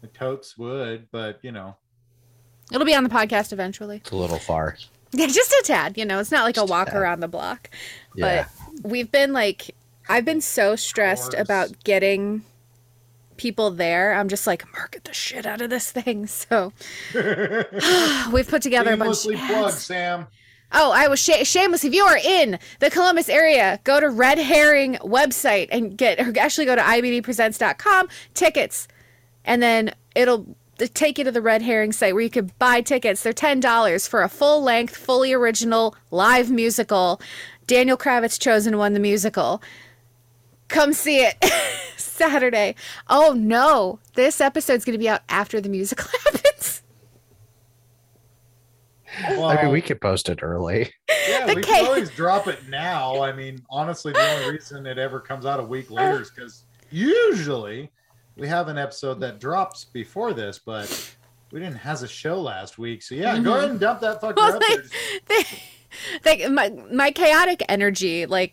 The 0.04 0.10
totes 0.10 0.58
would, 0.58 1.10
but 1.10 1.38
you 1.40 1.50
know. 1.50 1.76
It'll 2.70 2.84
be 2.84 2.94
on 2.94 3.04
the 3.04 3.10
podcast 3.10 3.54
eventually. 3.54 3.96
It's 3.96 4.10
a 4.10 4.16
little 4.16 4.38
far. 4.38 4.76
Yeah, 5.16 5.28
just 5.28 5.52
a 5.52 5.62
tad. 5.64 5.96
You 5.96 6.04
know, 6.04 6.18
it's 6.18 6.32
not 6.32 6.42
like 6.42 6.56
a 6.56 6.64
walk 6.64 6.92
around 6.92 7.20
the 7.20 7.28
block. 7.28 7.70
Yeah. 8.16 8.48
But 8.82 8.90
we've 8.90 9.12
been 9.12 9.32
like, 9.32 9.72
I've 10.08 10.24
been 10.24 10.40
so 10.40 10.74
stressed 10.74 11.34
about 11.34 11.84
getting 11.84 12.42
people 13.36 13.70
there. 13.70 14.14
I'm 14.14 14.28
just 14.28 14.44
like, 14.44 14.64
market 14.72 15.04
the 15.04 15.12
shit 15.12 15.46
out 15.46 15.60
of 15.60 15.70
this 15.70 15.92
thing. 15.92 16.26
So 16.28 16.72
we've 18.32 18.48
put 18.48 18.60
together 18.62 18.94
a 18.94 18.96
bunch. 18.96 19.18
Shamelessly 19.18 19.36
plug, 19.36 19.72
Sam. 19.74 20.26
Oh, 20.72 20.90
I 20.92 21.06
was 21.06 21.20
sh- 21.20 21.46
shameless. 21.46 21.84
If 21.84 21.94
you 21.94 22.02
are 22.02 22.18
in 22.18 22.58
the 22.80 22.90
Columbus 22.90 23.28
area, 23.28 23.78
go 23.84 24.00
to 24.00 24.10
Red 24.10 24.38
Herring 24.38 24.94
website 24.96 25.68
and 25.70 25.96
get, 25.96 26.18
or 26.18 26.36
actually 26.40 26.64
go 26.64 26.74
to 26.74 26.82
ibdpresents.com, 26.82 28.08
tickets, 28.34 28.88
and 29.44 29.62
then 29.62 29.92
it'll 30.14 30.56
take 30.94 31.18
you 31.18 31.24
to 31.24 31.30
the 31.30 31.42
Red 31.42 31.62
Herring 31.62 31.92
site 31.92 32.14
where 32.14 32.22
you 32.22 32.30
can 32.30 32.50
buy 32.58 32.80
tickets. 32.80 33.22
They're 33.22 33.32
$10 33.32 34.08
for 34.08 34.22
a 34.22 34.28
full 34.28 34.62
length, 34.62 34.96
fully 34.96 35.32
original 35.32 35.94
live 36.10 36.50
musical. 36.50 37.20
Daniel 37.66 37.96
Kravitz 37.96 38.40
chosen 38.40 38.76
won 38.76 38.92
the 38.92 39.00
musical. 39.00 39.62
Come 40.68 40.92
see 40.92 41.20
it 41.20 41.36
Saturday. 41.96 42.74
Oh 43.08 43.34
no, 43.36 43.98
this 44.14 44.40
episode's 44.40 44.84
going 44.84 44.94
to 44.94 44.98
be 44.98 45.08
out 45.08 45.22
after 45.28 45.60
the 45.60 45.68
musical 45.68 46.06
happens. 46.24 46.82
Well, 49.30 49.44
I 49.44 49.62
mean, 49.62 49.70
we 49.70 49.80
could 49.80 50.00
post 50.00 50.28
it 50.28 50.40
early. 50.42 50.92
Yeah, 51.28 51.46
The 51.46 51.54
we 51.56 51.62
ca- 51.62 51.68
can 51.72 51.86
always 51.86 52.10
drop 52.10 52.48
it 52.48 52.68
now. 52.68 53.22
I 53.22 53.32
mean, 53.32 53.60
honestly, 53.70 54.12
the 54.12 54.28
only 54.32 54.52
reason 54.54 54.86
it 54.86 54.98
ever 54.98 55.20
comes 55.20 55.46
out 55.46 55.60
a 55.60 55.62
week 55.62 55.90
later 55.90 56.20
is 56.22 56.30
because 56.30 56.64
usually 56.90 57.92
we 58.36 58.48
have 58.48 58.68
an 58.68 58.78
episode 58.78 59.20
that 59.20 59.38
drops 59.40 59.84
before 59.84 60.32
this, 60.32 60.58
but 60.58 61.14
we 61.52 61.60
didn't 61.60 61.76
have 61.76 62.02
a 62.02 62.08
show 62.08 62.40
last 62.40 62.78
week. 62.78 63.02
So 63.02 63.14
yeah, 63.14 63.38
go 63.38 63.52
Mhm. 63.52 63.58
ahead 63.58 63.70
and 63.70 63.80
dump 63.80 64.00
that 64.00 64.20
fucker 64.20 64.36
Well, 64.36 64.56
up 64.56 64.62
there. 65.28 65.44
like 66.24 66.50
my 66.50 66.70
my 66.92 67.10
chaotic 67.12 67.62
energy 67.68 68.26
like 68.26 68.52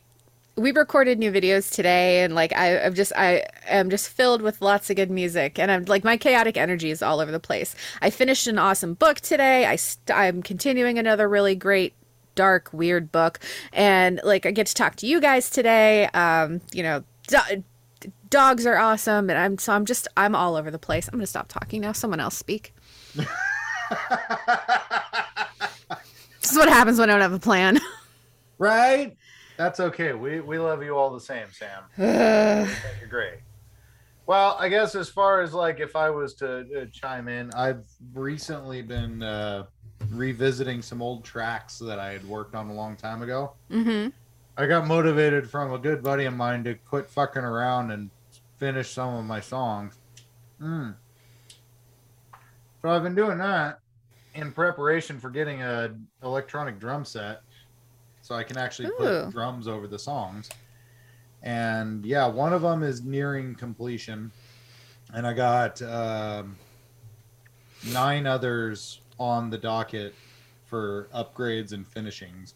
we 0.58 0.72
recorded 0.72 1.18
new 1.18 1.32
videos 1.32 1.72
today 1.74 2.24
and 2.24 2.36
like 2.36 2.56
I, 2.56 2.80
i'm 2.82 2.94
just 2.94 3.12
i 3.16 3.44
am 3.68 3.90
just 3.90 4.10
filled 4.10 4.44
with 4.44 4.62
lots 4.62 4.92
of 4.92 4.96
good 4.96 5.10
music 5.10 5.58
and 5.58 5.72
i'm 5.72 5.86
like 5.86 6.04
my 6.04 6.18
chaotic 6.18 6.56
energy 6.56 6.92
is 6.92 7.02
all 7.02 7.20
over 7.20 7.32
the 7.32 7.40
place 7.40 7.74
i 8.00 8.12
finished 8.12 8.46
an 8.46 8.60
awesome 8.60 8.94
book 8.94 9.22
today 9.22 9.66
i 9.66 9.76
st- 9.76 10.16
i'm 10.16 10.44
continuing 10.44 11.00
another 11.00 11.28
really 11.28 11.56
great 11.56 11.94
dark 12.36 12.70
weird 12.74 13.12
book 13.12 13.40
and 13.74 14.20
like 14.24 14.46
i 14.46 14.52
get 14.52 14.68
to 14.68 14.76
talk 14.76 14.96
to 14.98 15.08
you 15.08 15.20
guys 15.20 15.50
today 15.50 16.06
um 16.14 16.62
you 16.74 16.84
know 16.84 17.04
do- 17.28 17.64
dogs 18.32 18.66
are 18.66 18.78
awesome 18.78 19.30
and 19.30 19.38
i'm 19.38 19.58
so 19.60 19.74
i'm 19.74 19.86
just 19.86 20.08
i'm 20.18 20.34
all 20.36 20.56
over 20.56 20.72
the 20.72 20.80
place 20.80 21.08
i'm 21.08 21.20
gonna 21.20 21.28
stop 21.28 21.48
talking 21.48 21.82
now 21.82 21.92
someone 21.92 22.20
else 22.20 22.36
speak 22.36 22.74
this 23.16 23.28
is 26.52 26.58
what 26.58 26.68
happens 26.70 26.98
when 26.98 27.10
i 27.10 27.14
don't 27.14 27.22
have 27.22 27.34
a 27.34 27.40
plan 27.40 27.80
Right? 28.62 29.18
That's 29.58 29.80
okay. 29.80 30.14
We 30.14 30.40
we 30.40 30.60
love 30.60 30.84
you 30.84 30.96
all 30.96 31.10
the 31.10 31.20
same, 31.20 31.48
Sam. 31.52 31.84
You're 31.98 33.10
great. 33.10 33.40
Well, 34.28 34.56
I 34.60 34.70
guess 34.70 34.94
as 34.94 35.10
far 35.10 35.42
as 35.42 35.52
like 35.52 35.80
if 35.80 35.96
I 35.96 36.12
was 36.12 36.36
to 36.36 36.60
uh, 36.60 36.86
chime 36.94 37.28
in, 37.28 37.50
I've 37.56 37.84
recently 38.14 38.84
been 38.84 39.24
uh, 39.24 39.66
revisiting 40.12 40.84
some 40.84 41.02
old 41.02 41.24
tracks 41.24 41.80
that 41.80 41.98
I 41.98 42.12
had 42.12 42.24
worked 42.24 42.54
on 42.54 42.70
a 42.70 42.74
long 42.74 42.96
time 42.96 43.24
ago. 43.24 43.54
mm-hmm 43.72 44.10
I 44.58 44.68
got 44.68 44.86
motivated 44.86 45.50
from 45.50 45.74
a 45.74 45.80
good 45.80 46.04
buddy 46.04 46.26
of 46.26 46.36
mine 46.36 46.64
to 46.66 46.76
quit 46.76 47.10
fucking 47.10 47.42
around 47.42 47.90
and 47.90 48.12
finish 48.62 48.92
some 48.92 49.16
of 49.16 49.26
my 49.26 49.40
songs. 49.40 49.98
Mm. 50.62 50.94
So 52.84 52.90
I've 52.90 53.02
been 53.02 53.16
doing 53.16 53.40
that 53.40 53.80
in 54.36 54.52
preparation 54.52 55.20
for 55.20 55.32
getting 55.32 55.64
a 55.64 55.96
electronic 56.22 56.80
drum 56.80 57.04
set, 57.04 57.42
so 58.22 58.36
I 58.36 58.44
can 58.44 58.58
actually 58.58 58.90
Ooh. 58.90 58.98
put 58.98 59.32
drums 59.32 59.68
over 59.68 59.88
the 59.88 59.98
songs. 59.98 60.48
And 61.42 62.06
yeah, 62.06 62.28
one 62.28 62.54
of 62.54 62.62
them 62.62 62.84
is 62.84 63.02
nearing 63.02 63.56
completion, 63.56 64.32
and 65.12 65.26
I 65.26 65.34
got 65.34 65.82
um, 65.82 66.56
nine 67.92 68.28
others 68.28 69.02
on 69.20 69.50
the 69.50 69.58
docket 69.58 70.14
for 70.68 71.10
upgrades 71.16 71.74
and 71.74 71.86
finishings 71.86 72.54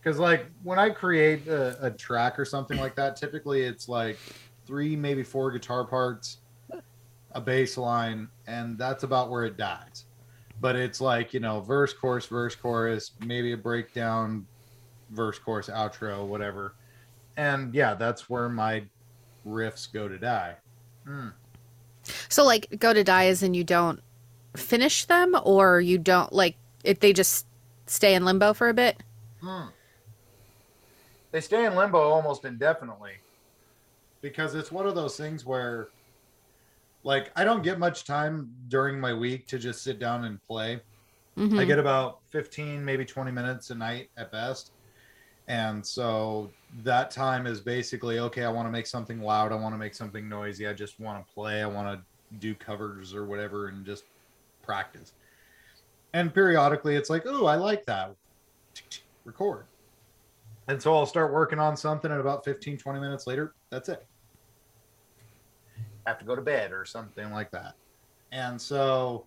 because 0.00 0.18
like 0.18 0.46
when 0.62 0.78
i 0.78 0.88
create 0.88 1.46
a, 1.46 1.76
a 1.86 1.90
track 1.90 2.38
or 2.38 2.46
something 2.46 2.78
like 2.78 2.96
that 2.96 3.14
typically 3.14 3.60
it's 3.60 3.90
like 3.90 4.16
three 4.66 4.96
maybe 4.96 5.22
four 5.22 5.50
guitar 5.50 5.84
parts 5.84 6.38
a 7.32 7.40
bass 7.40 7.76
line 7.76 8.28
and 8.46 8.78
that's 8.78 9.04
about 9.04 9.30
where 9.30 9.44
it 9.44 9.56
dies 9.56 10.04
but 10.60 10.76
it's 10.76 11.00
like 11.00 11.32
you 11.32 11.40
know 11.40 11.60
verse 11.60 11.92
chorus 11.92 12.26
verse 12.26 12.54
chorus 12.54 13.12
maybe 13.24 13.52
a 13.52 13.56
breakdown 13.56 14.46
verse 15.10 15.38
chorus 15.38 15.68
outro 15.68 16.26
whatever 16.26 16.74
and 17.36 17.74
yeah 17.74 17.94
that's 17.94 18.28
where 18.28 18.48
my 18.48 18.82
riffs 19.46 19.90
go 19.90 20.08
to 20.08 20.18
die 20.18 20.54
Hmm. 21.04 21.28
So 22.28 22.44
like 22.44 22.78
go 22.78 22.92
to 22.92 23.04
die 23.04 23.26
as 23.26 23.42
in 23.42 23.54
you 23.54 23.64
don't 23.64 24.00
finish 24.56 25.04
them 25.04 25.36
or 25.44 25.80
you 25.80 25.98
don't 25.98 26.32
like 26.32 26.56
if 26.84 27.00
they 27.00 27.12
just 27.12 27.46
stay 27.86 28.14
in 28.14 28.24
limbo 28.24 28.52
for 28.54 28.68
a 28.68 28.74
bit? 28.74 29.02
Hmm. 29.40 29.68
they 31.32 31.40
stay 31.40 31.64
in 31.64 31.74
limbo 31.74 31.98
almost 31.98 32.44
indefinitely 32.44 33.14
because 34.22 34.54
it's 34.54 34.72
one 34.72 34.86
of 34.86 34.94
those 34.94 35.16
things 35.16 35.44
where 35.44 35.88
like 37.04 37.30
I 37.36 37.44
don't 37.44 37.62
get 37.62 37.78
much 37.78 38.04
time 38.04 38.54
during 38.68 38.98
my 38.98 39.12
week 39.12 39.46
to 39.48 39.58
just 39.58 39.82
sit 39.82 39.98
down 39.98 40.24
and 40.24 40.42
play. 40.42 40.80
Mhm. 41.36 41.58
I 41.58 41.64
get 41.64 41.78
about 41.78 42.20
15, 42.30 42.84
maybe 42.84 43.04
20 43.04 43.32
minutes 43.32 43.70
a 43.70 43.74
night 43.74 44.10
at 44.16 44.30
best. 44.30 44.72
And 45.48 45.84
so 45.84 46.50
that 46.84 47.10
time 47.10 47.46
is 47.46 47.60
basically 47.60 48.20
okay, 48.20 48.44
I 48.44 48.48
want 48.48 48.68
to 48.68 48.72
make 48.72 48.86
something 48.86 49.20
loud, 49.20 49.52
I 49.52 49.56
want 49.56 49.74
to 49.74 49.78
make 49.78 49.94
something 49.94 50.28
noisy, 50.28 50.66
I 50.68 50.72
just 50.72 51.00
want 51.00 51.26
to 51.26 51.34
play, 51.34 51.62
I 51.62 51.66
want 51.66 51.98
to 51.98 52.36
do 52.38 52.54
covers 52.54 53.14
or 53.14 53.26
whatever 53.26 53.68
and 53.68 53.84
just 53.84 54.04
practice. 54.62 55.12
And 56.14 56.32
periodically 56.32 56.94
it's 56.94 57.10
like, 57.10 57.24
oh, 57.26 57.46
I 57.46 57.56
like 57.56 57.84
that. 57.86 58.14
Record. 59.24 59.66
And 60.68 60.80
so 60.80 60.94
I'll 60.94 61.06
start 61.06 61.32
working 61.32 61.58
on 61.58 61.76
something 61.76 62.10
and 62.10 62.20
about 62.20 62.44
15, 62.44 62.78
20 62.78 63.00
minutes 63.00 63.26
later, 63.26 63.54
that's 63.70 63.88
it. 63.88 64.06
Have 66.06 66.18
to 66.18 66.24
go 66.24 66.34
to 66.34 66.42
bed 66.42 66.72
or 66.72 66.84
something 66.84 67.30
like 67.30 67.50
that. 67.52 67.74
And 68.32 68.60
so 68.60 69.26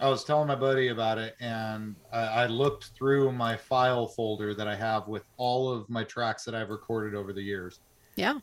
I 0.00 0.08
was 0.08 0.24
telling 0.24 0.48
my 0.48 0.54
buddy 0.54 0.88
about 0.88 1.18
it, 1.18 1.36
and 1.40 1.94
I, 2.10 2.20
I 2.20 2.46
looked 2.46 2.86
through 2.96 3.32
my 3.32 3.56
file 3.56 4.06
folder 4.06 4.54
that 4.54 4.66
I 4.66 4.74
have 4.74 5.08
with 5.08 5.24
all 5.36 5.70
of 5.70 5.88
my 5.90 6.04
tracks 6.04 6.44
that 6.44 6.54
I've 6.54 6.70
recorded 6.70 7.14
over 7.14 7.32
the 7.32 7.42
years. 7.42 7.80
Yeah. 8.16 8.38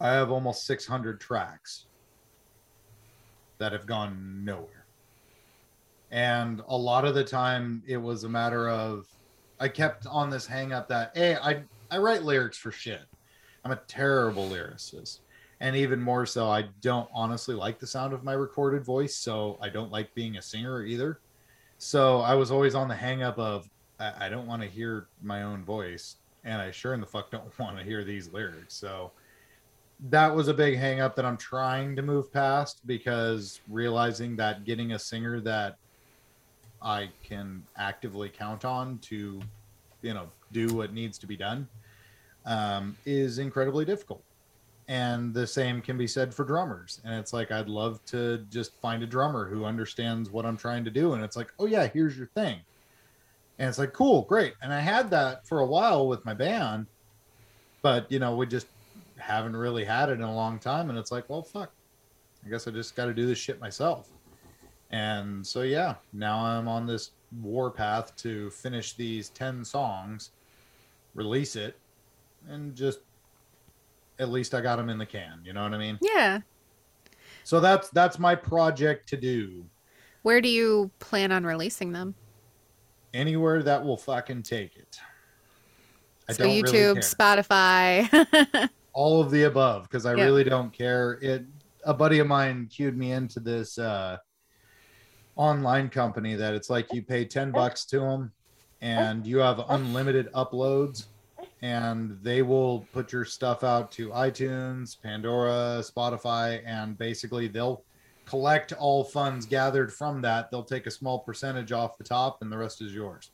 I 0.00 0.08
have 0.10 0.30
almost 0.30 0.66
600 0.66 1.20
tracks 1.20 1.86
that 3.58 3.72
have 3.72 3.86
gone 3.86 4.44
nowhere. 4.44 4.86
And 6.10 6.62
a 6.68 6.76
lot 6.76 7.04
of 7.04 7.14
the 7.14 7.24
time, 7.24 7.82
it 7.86 7.96
was 7.96 8.24
a 8.24 8.28
matter 8.28 8.68
of 8.68 9.06
I 9.60 9.68
kept 9.68 10.06
on 10.06 10.30
this 10.30 10.46
hang 10.46 10.72
up 10.72 10.88
that, 10.88 11.12
hey, 11.14 11.36
I, 11.36 11.62
I 11.90 11.98
write 11.98 12.22
lyrics 12.22 12.56
for 12.56 12.70
shit. 12.70 13.02
I'm 13.64 13.72
a 13.72 13.80
terrible 13.88 14.48
lyricist. 14.48 15.20
And 15.60 15.74
even 15.74 16.00
more 16.00 16.26
so, 16.26 16.50
I 16.50 16.66
don't 16.82 17.08
honestly 17.14 17.54
like 17.54 17.78
the 17.78 17.86
sound 17.86 18.12
of 18.12 18.22
my 18.22 18.34
recorded 18.34 18.84
voice. 18.84 19.16
So 19.16 19.58
I 19.60 19.68
don't 19.68 19.90
like 19.90 20.14
being 20.14 20.36
a 20.36 20.42
singer 20.42 20.84
either. 20.84 21.20
So 21.78 22.20
I 22.20 22.34
was 22.34 22.50
always 22.50 22.74
on 22.74 22.88
the 22.88 22.94
hang 22.94 23.22
up 23.22 23.38
of, 23.38 23.68
I, 23.98 24.26
I 24.26 24.28
don't 24.28 24.46
want 24.46 24.62
to 24.62 24.68
hear 24.68 25.06
my 25.22 25.42
own 25.42 25.64
voice. 25.64 26.16
And 26.44 26.60
I 26.60 26.70
sure 26.70 26.94
in 26.94 27.00
the 27.00 27.06
fuck 27.06 27.30
don't 27.30 27.58
want 27.58 27.78
to 27.78 27.84
hear 27.84 28.04
these 28.04 28.32
lyrics. 28.32 28.74
So 28.74 29.12
that 30.10 30.34
was 30.34 30.48
a 30.48 30.54
big 30.54 30.76
hang 30.76 31.00
up 31.00 31.16
that 31.16 31.24
I'm 31.24 31.38
trying 31.38 31.96
to 31.96 32.02
move 32.02 32.32
past 32.32 32.86
because 32.86 33.60
realizing 33.68 34.36
that 34.36 34.64
getting 34.64 34.92
a 34.92 34.98
singer 34.98 35.40
that 35.40 35.78
I 36.82 37.08
can 37.24 37.62
actively 37.76 38.28
count 38.28 38.64
on 38.64 38.98
to, 38.98 39.40
you 40.02 40.14
know, 40.14 40.28
do 40.52 40.74
what 40.74 40.92
needs 40.92 41.18
to 41.18 41.26
be 41.26 41.36
done 41.36 41.66
um, 42.44 42.96
is 43.06 43.38
incredibly 43.38 43.84
difficult. 43.84 44.22
And 44.88 45.34
the 45.34 45.46
same 45.46 45.80
can 45.80 45.98
be 45.98 46.06
said 46.06 46.32
for 46.32 46.44
drummers. 46.44 47.00
And 47.04 47.14
it's 47.14 47.32
like, 47.32 47.50
I'd 47.50 47.68
love 47.68 48.04
to 48.06 48.38
just 48.50 48.80
find 48.80 49.02
a 49.02 49.06
drummer 49.06 49.48
who 49.48 49.64
understands 49.64 50.30
what 50.30 50.46
I'm 50.46 50.56
trying 50.56 50.84
to 50.84 50.90
do. 50.90 51.14
And 51.14 51.24
it's 51.24 51.36
like, 51.36 51.52
oh, 51.58 51.66
yeah, 51.66 51.88
here's 51.88 52.16
your 52.16 52.28
thing. 52.28 52.60
And 53.58 53.68
it's 53.68 53.78
like, 53.78 53.92
cool, 53.92 54.22
great. 54.22 54.54
And 54.62 54.72
I 54.72 54.80
had 54.80 55.10
that 55.10 55.46
for 55.46 55.60
a 55.60 55.66
while 55.66 56.06
with 56.06 56.24
my 56.24 56.34
band, 56.34 56.86
but, 57.82 58.10
you 58.12 58.18
know, 58.18 58.36
we 58.36 58.46
just 58.46 58.68
haven't 59.18 59.56
really 59.56 59.84
had 59.84 60.08
it 60.08 60.14
in 60.14 60.22
a 60.22 60.34
long 60.34 60.58
time. 60.58 60.88
And 60.88 60.98
it's 60.98 61.10
like, 61.10 61.28
well, 61.28 61.42
fuck. 61.42 61.72
I 62.44 62.48
guess 62.48 62.68
I 62.68 62.70
just 62.70 62.94
got 62.94 63.06
to 63.06 63.14
do 63.14 63.26
this 63.26 63.38
shit 63.38 63.60
myself. 63.60 64.10
And 64.90 65.44
so, 65.44 65.62
yeah, 65.62 65.94
now 66.12 66.38
I'm 66.38 66.68
on 66.68 66.86
this 66.86 67.10
war 67.42 67.70
path 67.70 68.14
to 68.18 68.50
finish 68.50 68.92
these 68.92 69.30
10 69.30 69.64
songs, 69.64 70.30
release 71.14 71.56
it, 71.56 71.76
and 72.48 72.76
just 72.76 73.00
at 74.18 74.30
least 74.30 74.54
I 74.54 74.60
got 74.60 74.76
them 74.76 74.88
in 74.88 74.98
the 74.98 75.06
can. 75.06 75.40
You 75.44 75.52
know 75.52 75.62
what 75.62 75.74
I 75.74 75.78
mean? 75.78 75.98
Yeah. 76.00 76.40
So 77.44 77.60
that's 77.60 77.90
that's 77.90 78.18
my 78.18 78.34
project 78.34 79.08
to 79.10 79.16
do. 79.16 79.64
Where 80.22 80.40
do 80.40 80.48
you 80.48 80.90
plan 80.98 81.32
on 81.32 81.44
releasing 81.44 81.92
them? 81.92 82.14
Anywhere 83.14 83.62
that 83.62 83.84
will 83.84 83.96
fucking 83.96 84.42
take 84.42 84.76
it. 84.76 84.98
I 86.28 86.32
so 86.32 86.44
don't 86.44 86.62
really 86.62 86.78
YouTube, 86.78 86.94
care. 86.94 87.02
Spotify. 87.02 88.68
all 88.92 89.20
of 89.20 89.30
the 89.30 89.44
above 89.44 89.84
because 89.84 90.06
I 90.06 90.14
Yeah. 90.14 90.24
really 90.24 90.44
don't 90.44 90.72
care. 90.72 91.18
It 91.22 91.44
a 91.84 91.94
buddy 91.94 92.18
of 92.18 92.26
mine 92.26 92.66
cued 92.66 92.96
me 92.96 93.12
into 93.12 93.38
this 93.38 93.78
uh 93.78 94.16
online 95.36 95.88
company 95.88 96.34
that 96.34 96.54
it's 96.54 96.70
like 96.70 96.92
you 96.92 97.02
pay 97.02 97.24
10 97.24 97.52
bucks 97.52 97.84
to 97.84 98.00
them 98.00 98.32
and 98.80 99.26
you 99.26 99.38
have 99.38 99.62
unlimited 99.68 100.32
uploads 100.32 101.06
and 101.66 102.16
they 102.22 102.42
will 102.42 102.86
put 102.92 103.12
your 103.12 103.24
stuff 103.24 103.64
out 103.64 103.90
to 103.90 104.10
iTunes, 104.10 104.96
Pandora, 105.02 105.82
Spotify 105.82 106.62
and 106.64 106.96
basically 106.96 107.48
they'll 107.48 107.82
collect 108.24 108.72
all 108.72 109.02
funds 109.02 109.46
gathered 109.46 109.92
from 109.92 110.22
that. 110.22 110.48
They'll 110.48 110.62
take 110.62 110.86
a 110.86 110.92
small 110.92 111.18
percentage 111.18 111.72
off 111.72 111.98
the 111.98 112.04
top 112.04 112.40
and 112.40 112.52
the 112.52 112.56
rest 112.56 112.82
is 112.82 112.94
yours. 112.94 113.32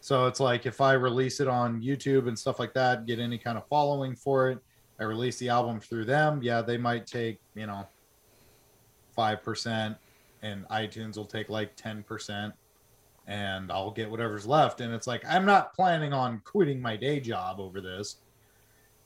So 0.00 0.26
it's 0.26 0.40
like 0.40 0.64
if 0.64 0.80
I 0.80 0.94
release 0.94 1.40
it 1.40 1.48
on 1.48 1.82
YouTube 1.82 2.26
and 2.26 2.38
stuff 2.38 2.58
like 2.58 2.72
that, 2.72 3.04
get 3.04 3.18
any 3.18 3.36
kind 3.36 3.58
of 3.58 3.66
following 3.68 4.16
for 4.16 4.50
it, 4.50 4.58
I 4.98 5.04
release 5.04 5.36
the 5.36 5.50
album 5.50 5.78
through 5.78 6.06
them. 6.06 6.40
Yeah, 6.42 6.62
they 6.62 6.78
might 6.78 7.06
take, 7.06 7.38
you 7.54 7.66
know, 7.66 7.86
5% 9.16 9.96
and 10.40 10.66
iTunes 10.68 11.18
will 11.18 11.26
take 11.26 11.50
like 11.50 11.76
10% 11.76 12.52
and 13.26 13.70
I'll 13.70 13.90
get 13.90 14.10
whatever's 14.10 14.46
left. 14.46 14.80
And 14.80 14.92
it's 14.92 15.06
like, 15.06 15.22
I'm 15.28 15.44
not 15.46 15.74
planning 15.74 16.12
on 16.12 16.40
quitting 16.44 16.80
my 16.80 16.96
day 16.96 17.20
job 17.20 17.60
over 17.60 17.80
this, 17.80 18.16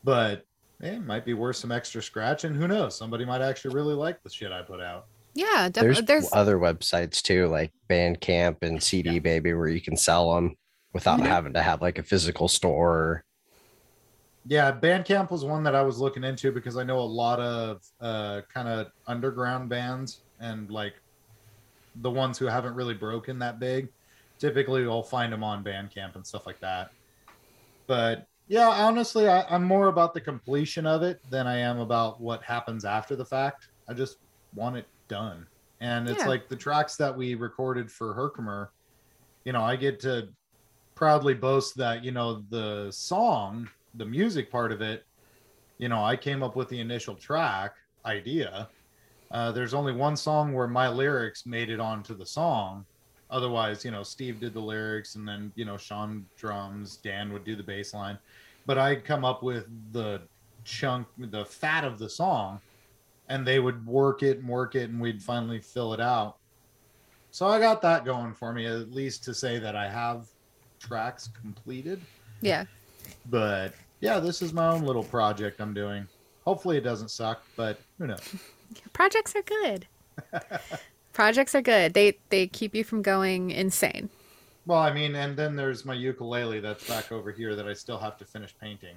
but 0.04 0.44
it 0.80 1.04
might 1.04 1.24
be 1.24 1.34
worth 1.34 1.56
some 1.56 1.72
extra 1.72 2.02
scratch. 2.02 2.44
And 2.44 2.56
who 2.56 2.68
knows? 2.68 2.96
Somebody 2.96 3.24
might 3.24 3.42
actually 3.42 3.74
really 3.74 3.94
like 3.94 4.22
the 4.22 4.30
shit 4.30 4.52
I 4.52 4.62
put 4.62 4.80
out. 4.80 5.06
yeah, 5.34 5.68
There's, 5.68 5.96
definitely. 6.00 6.02
There's, 6.06 6.32
other 6.32 6.58
websites 6.58 7.20
too, 7.22 7.46
like 7.48 7.72
Bandcamp 7.90 8.56
and 8.62 8.82
CD 8.82 9.18
Baby, 9.18 9.52
where 9.54 9.68
you 9.68 9.80
can 9.80 9.96
sell 9.96 10.34
them 10.34 10.56
without 10.92 11.18
Yeah. 11.18 11.26
having 11.26 11.52
to 11.54 11.62
have 11.62 11.82
like 11.82 11.98
a 11.98 12.02
physical 12.02 12.48
store. 12.48 13.22
Yeah, 14.48 14.70
Bandcamp 14.72 15.30
was 15.30 15.44
one 15.44 15.62
that 15.64 15.74
I 15.74 15.82
was 15.82 15.98
looking 15.98 16.22
into 16.24 16.52
because 16.52 16.76
I 16.76 16.84
know 16.84 17.00
a 17.00 17.00
lot 17.00 17.40
of 17.40 17.82
uh, 18.00 18.42
kind 18.52 18.68
of 18.68 18.86
underground 19.06 19.68
bands 19.68 20.20
and 20.40 20.70
like 20.70 20.94
the 21.96 22.10
ones 22.10 22.38
who 22.38 22.46
haven't 22.46 22.74
really 22.74 22.94
broken 22.94 23.38
that 23.40 23.58
big. 23.58 23.88
Typically, 24.38 24.82
you'll 24.82 25.02
find 25.02 25.32
them 25.32 25.44
on 25.44 25.64
Bandcamp 25.64 26.14
and 26.14 26.26
stuff 26.26 26.46
like 26.46 26.60
that. 26.60 26.90
But 27.88 28.26
yeah, 28.48 28.68
honestly, 28.68 29.28
I, 29.28 29.42
I'm 29.48 29.64
more 29.64 29.88
about 29.88 30.14
the 30.14 30.20
completion 30.20 30.86
of 30.86 31.02
it 31.02 31.18
than 31.30 31.46
I 31.46 31.58
am 31.58 31.78
about 31.78 32.20
what 32.20 32.42
happens 32.42 32.84
after 32.84 33.16
the 33.16 33.24
fact. 33.24 33.66
I 33.88 33.94
just 33.94 34.16
want 34.54 34.76
it 34.76 34.86
done. 35.08 35.46
And 35.80 36.08
it's 36.08 36.22
Yeah. 36.22 36.28
like 36.28 36.48
the 36.48 36.56
tracks 36.56 36.96
that 36.96 37.16
we 37.16 37.34
recorded 37.34 37.90
for 37.90 38.14
Herkimer, 38.14 38.72
you 39.44 39.52
know, 39.52 39.62
I 39.62 39.76
get 39.76 40.00
to 40.00 40.28
proudly 40.94 41.34
boast 41.34 41.76
that, 41.76 42.04
you 42.04 42.12
know, 42.12 42.42
the 42.48 42.90
song, 42.90 43.68
the 43.94 44.06
music 44.06 44.50
part 44.50 44.72
of 44.72 44.80
it, 44.80 45.04
you 45.78 45.88
know, 45.88 46.02
I 46.02 46.16
came 46.16 46.42
up 46.42 46.56
with 46.56 46.68
the 46.68 46.80
initial 46.80 47.14
track 47.14 47.72
idea. 48.04 48.70
Uh, 49.30 49.52
there's 49.52 49.74
only 49.74 49.92
one 49.92 50.16
song 50.16 50.52
where 50.52 50.68
my 50.68 50.88
lyrics 50.88 51.46
made 51.46 51.68
it 51.68 51.80
onto 51.80 52.16
the 52.16 52.26
song. 52.26 52.86
Otherwise, 53.30 53.84
you 53.84 53.90
know, 53.90 54.02
Steve 54.02 54.40
did 54.40 54.54
the 54.54 54.60
lyrics 54.60 55.16
and 55.16 55.26
then, 55.26 55.52
you 55.56 55.64
know, 55.64 55.76
Sean 55.76 56.24
drums, 56.36 56.96
Dan 56.96 57.32
would 57.32 57.44
do 57.44 57.56
the 57.56 57.62
bass 57.62 57.92
line. 57.92 58.18
But 58.66 58.78
I'd 58.78 59.04
come 59.04 59.24
up 59.24 59.42
with 59.42 59.66
the 59.92 60.22
chunk, 60.64 61.06
the 61.18 61.44
fat 61.44 61.84
of 61.84 61.98
the 61.98 62.08
song, 62.08 62.60
and 63.28 63.46
they 63.46 63.58
would 63.58 63.84
work 63.86 64.22
it 64.22 64.38
and 64.38 64.48
work 64.48 64.74
it, 64.74 64.90
and 64.90 65.00
we'd 65.00 65.22
finally 65.22 65.60
fill 65.60 65.92
it 65.92 66.00
out. 66.00 66.36
So 67.30 67.46
I 67.46 67.58
got 67.58 67.82
that 67.82 68.04
going 68.04 68.32
for 68.32 68.52
me, 68.52 68.66
at 68.66 68.92
least 68.92 69.24
to 69.24 69.34
say 69.34 69.58
that 69.58 69.76
I 69.76 69.88
have 69.88 70.26
tracks 70.78 71.28
completed. 71.40 72.00
yeah. 72.40 72.64
But 73.26 73.72
yeah, 74.00 74.18
this 74.18 74.42
is 74.42 74.52
my 74.52 74.68
own 74.68 74.82
little 74.82 75.04
project 75.04 75.60
I'm 75.60 75.74
doing. 75.74 76.06
Hopefully 76.44 76.76
it 76.76 76.82
doesn't 76.82 77.10
suck, 77.10 77.42
but 77.56 77.80
who 77.98 78.06
knows? 78.06 78.34
Projects 78.92 79.34
are 79.36 79.42
good. 79.42 79.86
Projects 81.16 81.54
are 81.54 81.62
good. 81.62 81.94
They 81.94 82.18
they 82.28 82.46
keep 82.46 82.74
you 82.74 82.84
from 82.84 83.00
going 83.00 83.50
insane. 83.50 84.10
Well, 84.66 84.80
I 84.80 84.92
mean, 84.92 85.14
and 85.14 85.34
then 85.34 85.56
there's 85.56 85.86
my 85.86 85.94
ukulele 85.94 86.60
that's 86.60 86.86
back 86.86 87.10
over 87.10 87.32
here 87.32 87.56
that 87.56 87.66
I 87.66 87.72
still 87.72 87.96
have 87.96 88.18
to 88.18 88.26
finish 88.26 88.54
painting. 88.60 88.96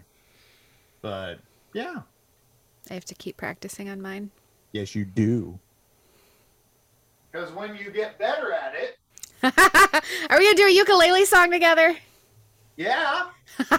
But 1.01 1.39
yeah. 1.71 2.01
I 2.89 2.93
have 2.93 3.05
to 3.05 3.15
keep 3.15 3.37
practicing 3.37 3.87
on 3.87 4.01
mine. 4.01 4.31
Yes, 4.73 4.95
you 4.95 5.05
do. 5.05 5.57
Because 7.31 7.53
when 7.53 7.77
you 7.77 7.89
get 7.89 8.19
better 8.19 8.51
at 8.51 8.73
it, 8.75 8.97
Are 10.29 10.37
we 10.37 10.43
gonna 10.43 10.55
do 10.57 10.67
a 10.67 10.71
ukulele 10.71 11.23
song 11.23 11.49
together? 11.49 11.95
yeah. 12.75 13.27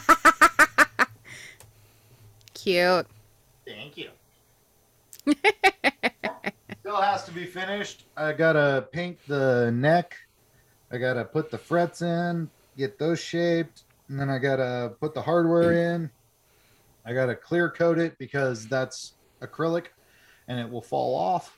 Cute. 2.54 3.06
Thank 3.66 3.98
you. 3.98 4.08
Still 6.90 7.02
has 7.02 7.22
to 7.22 7.30
be 7.30 7.46
finished. 7.46 8.06
I 8.16 8.32
gotta 8.32 8.88
paint 8.90 9.16
the 9.28 9.70
neck. 9.70 10.16
I 10.90 10.98
gotta 10.98 11.24
put 11.24 11.48
the 11.48 11.56
frets 11.56 12.02
in, 12.02 12.50
get 12.76 12.98
those 12.98 13.20
shaped, 13.20 13.84
and 14.08 14.18
then 14.18 14.28
I 14.28 14.38
gotta 14.38 14.94
put 14.98 15.14
the 15.14 15.22
hardware 15.22 15.70
in. 15.70 16.10
I 17.06 17.12
gotta 17.12 17.36
clear 17.36 17.70
coat 17.70 18.00
it 18.00 18.18
because 18.18 18.66
that's 18.66 19.12
acrylic, 19.40 19.86
and 20.48 20.58
it 20.58 20.68
will 20.68 20.82
fall 20.82 21.14
off. 21.14 21.56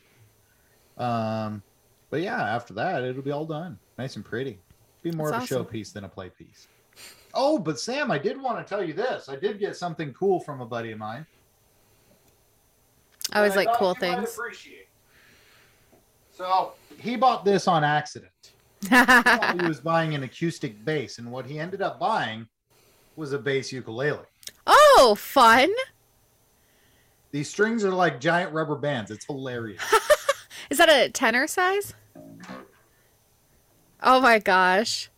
Um, 0.99 1.63
but 2.11 2.21
yeah, 2.21 2.55
after 2.55 2.75
that, 2.75 3.03
it'll 3.03 3.23
be 3.23 3.31
all 3.31 3.47
done, 3.47 3.79
nice 3.97 4.17
and 4.17 4.25
pretty. 4.27 4.59
Be 5.01 5.13
more 5.13 5.31
That's 5.31 5.51
of 5.51 5.51
a 5.51 5.61
awesome. 5.61 5.65
showpiece 5.65 5.95
than 5.95 6.05
a 6.05 6.11
play 6.11 6.29
piece. 6.29 6.69
Oh, 7.33 7.59
but 7.59 7.81
Sam, 7.81 8.11
I 8.11 8.19
did 8.19 8.39
want 8.39 8.59
to 8.59 8.69
tell 8.69 8.85
you 8.85 8.93
this. 8.93 9.31
I 9.31 9.37
did 9.37 9.59
get 9.59 9.77
something 9.77 10.13
cool 10.13 10.41
from 10.41 10.61
a 10.61 10.67
buddy 10.67 10.93
of 10.93 10.99
mine. 10.99 11.25
I 13.33 13.39
always 13.39 13.57
like 13.57 13.73
cool 13.79 13.95
things. 13.95 14.35
appreciate. 14.35 14.82
So 16.33 16.73
he 16.99 17.17
bought 17.17 17.45
this 17.45 17.69
on 17.69 17.85
accident. 17.85 18.33
He 18.83 18.89
he 19.61 19.67
was 19.69 19.81
buying 19.81 20.15
an 20.15 20.23
acoustic 20.25 20.85
bass, 20.85 21.19
and 21.19 21.31
what 21.31 21.47
he 21.47 21.59
ended 21.59 21.83
up 21.83 22.01
buying 22.01 22.47
was 23.17 23.33
a 23.33 23.39
bass 23.39 23.71
ukulele. 23.73 24.25
oh, 24.67 25.15
fun. 25.19 25.71
These 27.31 27.49
strings 27.49 27.85
are 27.85 27.91
like 27.93 28.21
giant 28.21 28.53
rubber 28.53 28.77
bands. 28.77 29.11
It's 29.11 29.25
hilarious. 29.27 29.83
Is 30.71 30.79
that 30.79 30.89
a 30.89 31.11
tenor 31.11 31.47
size? 31.47 31.95
Oh 34.03 34.21
my 34.21 34.39
gosh. 34.39 35.11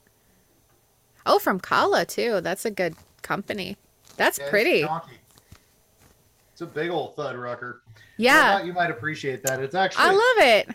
Oh, 1.26 1.38
from 1.38 1.58
Kala 1.58 2.04
too. 2.04 2.40
That's 2.40 2.64
a 2.64 2.70
good 2.70 2.94
company. 3.22 3.76
That's 4.16 4.38
Yeah, 4.38 4.50
pretty. 4.50 4.82
chonky. 4.82 5.18
It's 6.52 6.60
a 6.60 6.66
big 6.66 6.90
old 6.90 7.16
thud 7.16 7.36
rucker. 7.36 7.82
I 7.88 7.92
Yeah. 8.16 8.58
thought 8.58 8.66
you 8.66 8.72
might 8.72 8.90
appreciate 8.90 9.42
that. 9.44 9.58
It's 9.60 9.74
actually 9.74 10.04
I 10.04 10.10
love 10.10 10.46
it. 10.48 10.68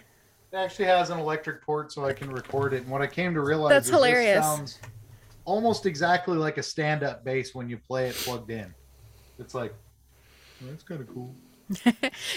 It 0.52 0.56
actually 0.56 0.86
has 0.86 1.10
an 1.12 1.20
electric 1.20 1.62
port 1.62 1.92
so 1.92 2.06
I 2.06 2.14
can 2.14 2.32
record 2.32 2.74
it. 2.74 2.82
And 2.82 2.90
what 2.90 3.02
I 3.02 3.08
came 3.08 3.34
to 3.36 3.42
realize 3.42 3.70
That's 3.70 3.90
hilarious. 3.90 4.44
sounds 4.44 4.80
almost 5.46 5.86
exactly 5.86 6.38
like 6.38 6.58
a 6.58 6.64
stand-up 6.64 7.24
bass 7.24 7.54
when 7.54 7.70
you 7.70 7.78
play 7.78 8.08
it 8.08 8.16
plugged 8.16 8.50
in. 8.50 8.74
It's 9.38 9.54
like 9.54 9.74
oh, 10.62 10.68
that's 10.70 10.84
kind 10.84 11.02
of 11.02 11.08
cool. 11.14 11.36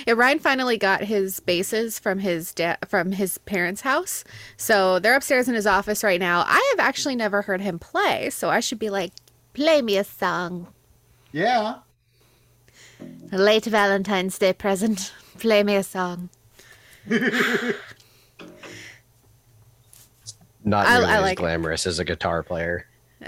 Yeah, 0.07 0.15
Ryan 0.15 0.39
finally 0.41 0.77
got 0.77 1.05
his 1.05 1.41
basses 1.41 1.99
from 1.99 2.19
his 2.19 2.53
da- 2.53 2.77
from 2.87 3.13
his 3.13 3.39
parents' 3.39 3.81
house. 3.81 4.25
So 4.57 4.99
they're 4.99 5.17
upstairs 5.17 5.49
in 5.49 5.55
his 5.55 5.67
office 5.67 6.05
right 6.05 6.21
now. 6.21 6.45
I 6.47 6.75
have 6.77 6.87
actually 6.87 7.17
never 7.17 7.43
heard 7.43 7.61
him 7.61 7.79
play, 7.79 8.29
so 8.31 8.51
I 8.51 8.61
should 8.61 8.79
be 8.79 8.91
like, 8.91 9.13
play 9.55 9.81
me 9.81 9.97
a 9.97 10.05
song. 10.05 10.69
Yeah. 11.31 11.77
A 13.33 13.39
late 13.39 13.65
Valentine's 13.65 14.39
Day 14.39 14.53
present. 14.53 15.13
Play 15.39 15.63
me 15.63 15.75
a 15.77 15.83
song. 15.83 16.29
Not 20.65 20.87
I- 20.87 20.95
nearly 20.99 21.11
I 21.13 21.17
as 21.17 21.23
like 21.23 21.33
it. 21.33 21.37
glamorous 21.41 21.87
as 21.87 21.99
a 21.99 22.05
guitar 22.05 22.43
player. 22.43 22.87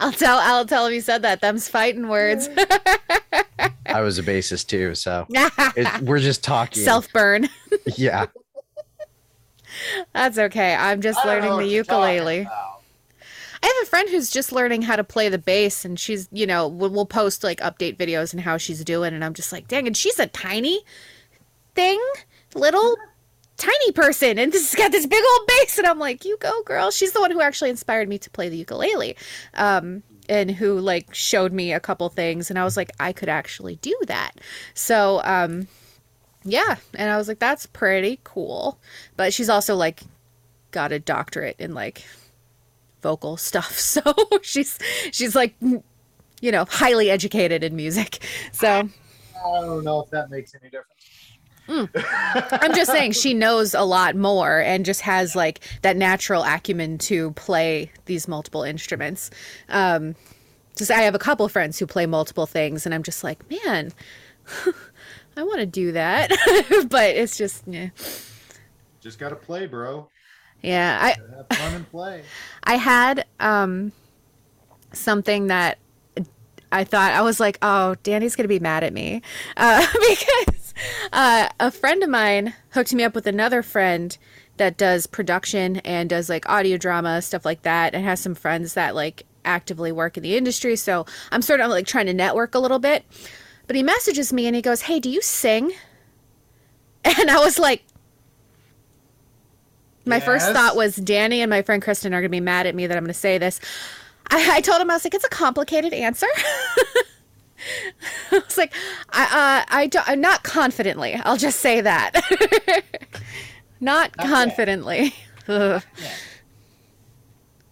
I'll 0.00 0.12
tell 0.12 0.38
I'll 0.38 0.64
tell 0.66 0.86
him 0.86 0.92
you 0.94 1.00
said 1.00 1.22
that. 1.22 1.40
Them's 1.40 1.68
fighting 1.68 2.08
words. 2.08 2.48
I 3.86 4.00
was 4.02 4.18
a 4.18 4.22
bassist 4.22 4.68
too, 4.68 4.94
so 4.94 5.26
it, 5.30 6.02
we're 6.02 6.18
just 6.20 6.44
talking. 6.44 6.82
Self 6.82 7.12
burn. 7.12 7.48
Yeah. 7.96 8.26
That's 10.12 10.38
okay. 10.38 10.74
I'm 10.74 11.00
just 11.00 11.18
I 11.24 11.34
don't 11.36 11.44
know 11.44 11.50
learning 11.56 11.68
the 11.68 11.74
ukulele. 11.74 12.46
I 13.62 13.66
have 13.66 13.76
a 13.82 13.86
friend 13.86 14.08
who's 14.08 14.30
just 14.30 14.52
learning 14.52 14.82
how 14.82 14.96
to 14.96 15.04
play 15.04 15.28
the 15.28 15.38
bass, 15.38 15.84
and 15.84 15.98
she's, 16.00 16.28
you 16.32 16.46
know, 16.46 16.66
we'll, 16.66 16.88
we'll 16.90 17.04
post 17.06 17.44
like 17.44 17.60
update 17.60 17.96
videos 17.98 18.32
and 18.32 18.40
how 18.42 18.56
she's 18.56 18.82
doing, 18.84 19.12
and 19.12 19.22
I'm 19.24 19.34
just 19.34 19.52
like, 19.52 19.68
dang, 19.68 19.86
and 19.86 19.94
she's 19.96 20.18
a 20.18 20.26
tiny 20.26 20.80
thing, 21.74 22.00
little 22.54 22.96
tiny 23.60 23.92
person, 23.92 24.38
and 24.38 24.52
this 24.52 24.70
has 24.70 24.78
got 24.78 24.92
this 24.92 25.06
big 25.06 25.22
old 25.22 25.46
bass, 25.46 25.78
and 25.78 25.86
I'm 25.86 25.98
like, 25.98 26.24
you 26.24 26.36
go, 26.40 26.62
girl. 26.64 26.90
She's 26.90 27.12
the 27.12 27.20
one 27.20 27.30
who 27.30 27.40
actually 27.40 27.70
inspired 27.70 28.08
me 28.08 28.18
to 28.18 28.30
play 28.30 28.48
the 28.48 28.56
ukulele, 28.56 29.16
um, 29.54 30.02
and 30.28 30.50
who 30.50 30.78
like 30.80 31.14
showed 31.14 31.52
me 31.52 31.72
a 31.72 31.80
couple 31.80 32.08
things, 32.08 32.50
and 32.50 32.58
I 32.58 32.64
was 32.64 32.76
like, 32.76 32.90
I 32.98 33.12
could 33.12 33.28
actually 33.28 33.76
do 33.76 33.96
that. 34.06 34.32
So, 34.74 35.20
um, 35.24 35.68
yeah, 36.44 36.76
and 36.94 37.10
I 37.10 37.16
was 37.16 37.28
like, 37.28 37.38
that's 37.38 37.66
pretty 37.66 38.20
cool. 38.24 38.78
But 39.16 39.32
she's 39.34 39.48
also 39.48 39.76
like 39.76 40.02
got 40.70 40.92
a 40.92 40.98
doctorate 40.98 41.56
in 41.58 41.74
like 41.74 42.02
vocal 43.02 43.36
stuff. 43.36 43.78
So 43.80 44.02
she's 44.42 44.78
she's 45.12 45.34
like 45.34 45.54
you 46.40 46.50
know, 46.50 46.64
highly 46.68 47.10
educated 47.10 47.62
in 47.62 47.76
music. 47.76 48.24
So 48.52 48.88
I 49.44 49.60
don't 49.60 49.84
know 49.84 50.00
if 50.00 50.10
that 50.10 50.30
makes 50.30 50.54
any 50.54 50.70
difference. 50.70 51.04
I'm 51.70 52.74
just 52.74 52.90
saying 52.90 53.12
she 53.12 53.34
knows 53.34 53.74
a 53.74 53.82
lot 53.82 54.16
more 54.16 54.58
and 54.60 54.84
just 54.84 55.02
has 55.02 55.36
like 55.36 55.60
that 55.82 55.96
natural 55.96 56.42
acumen 56.42 56.98
to 56.98 57.30
play 57.32 57.92
these 58.06 58.26
multiple 58.26 58.62
instruments. 58.62 59.30
Um 59.68 60.14
just 60.76 60.90
I 60.90 61.02
have 61.02 61.14
a 61.14 61.18
couple 61.18 61.48
friends 61.48 61.78
who 61.78 61.86
play 61.86 62.06
multiple 62.06 62.46
things 62.46 62.86
and 62.86 62.94
I'm 62.94 63.02
just 63.02 63.22
like, 63.22 63.48
man, 63.50 63.92
I 65.36 65.42
want 65.42 65.60
to 65.60 65.66
do 65.66 65.92
that. 65.92 66.30
but 66.88 67.10
it's 67.10 67.36
just 67.36 67.64
yeah. 67.66 67.90
Just 69.00 69.18
gotta 69.18 69.36
play, 69.36 69.66
bro. 69.66 70.08
Yeah, 70.62 70.98
I 71.00 71.36
have 71.36 71.58
fun 71.58 71.74
and 71.74 71.90
play. 71.90 72.22
I 72.64 72.74
had 72.76 73.26
um 73.38 73.92
something 74.92 75.46
that 75.46 75.78
I 76.72 76.84
thought 76.84 77.12
I 77.12 77.22
was 77.22 77.40
like, 77.40 77.58
oh, 77.62 77.96
Danny's 78.02 78.36
gonna 78.36 78.48
be 78.48 78.58
mad 78.58 78.84
at 78.84 78.92
me 78.92 79.22
uh, 79.56 79.86
because 80.08 80.59
uh, 81.12 81.48
a 81.58 81.70
friend 81.70 82.02
of 82.02 82.08
mine 82.08 82.54
hooked 82.70 82.92
me 82.94 83.04
up 83.04 83.14
with 83.14 83.26
another 83.26 83.62
friend 83.62 84.16
that 84.56 84.76
does 84.76 85.06
production 85.06 85.78
and 85.78 86.10
does 86.10 86.28
like 86.28 86.48
audio 86.48 86.76
drama 86.76 87.22
stuff 87.22 87.44
like 87.44 87.62
that, 87.62 87.94
and 87.94 88.04
has 88.04 88.20
some 88.20 88.34
friends 88.34 88.74
that 88.74 88.94
like 88.94 89.24
actively 89.44 89.92
work 89.92 90.16
in 90.16 90.22
the 90.22 90.36
industry. 90.36 90.76
So 90.76 91.06
I'm 91.32 91.42
sort 91.42 91.60
of 91.60 91.70
like 91.70 91.86
trying 91.86 92.06
to 92.06 92.14
network 92.14 92.54
a 92.54 92.58
little 92.58 92.78
bit. 92.78 93.04
But 93.66 93.76
he 93.76 93.82
messages 93.82 94.32
me 94.32 94.46
and 94.46 94.56
he 94.56 94.62
goes, 94.62 94.82
"Hey, 94.82 95.00
do 95.00 95.10
you 95.10 95.22
sing?" 95.22 95.72
And 97.02 97.30
I 97.30 97.38
was 97.38 97.58
like, 97.58 97.82
my 100.04 100.20
first 100.20 100.52
thought 100.52 100.76
was 100.76 100.96
Danny 100.96 101.40
and 101.40 101.50
my 101.50 101.62
friend 101.62 101.82
Kristen 101.82 102.12
are 102.14 102.20
going 102.20 102.30
to 102.30 102.30
be 102.30 102.40
mad 102.40 102.66
at 102.66 102.74
me 102.74 102.86
that 102.86 102.96
I'm 102.96 103.04
going 103.04 103.12
to 103.12 103.18
say 103.18 103.38
this. 103.38 103.60
I, 104.30 104.56
I 104.56 104.60
told 104.60 104.80
him 104.80 104.90
I 104.90 104.94
was 104.94 105.04
like, 105.04 105.14
it's 105.14 105.24
a 105.24 105.28
complicated 105.28 105.92
answer. 105.92 106.26
I 108.32 108.38
was 108.38 108.56
like, 108.58 108.72
I, 109.10 109.22
uh, 109.24 109.64
I 109.74 109.86
don't, 109.86 110.20
not 110.20 110.42
confidently. 110.42 111.14
I'll 111.14 111.36
just 111.36 111.60
say 111.60 111.80
that. 111.80 112.84
not 113.80 114.16
confidently. 114.16 115.14
Ugh. 115.48 115.82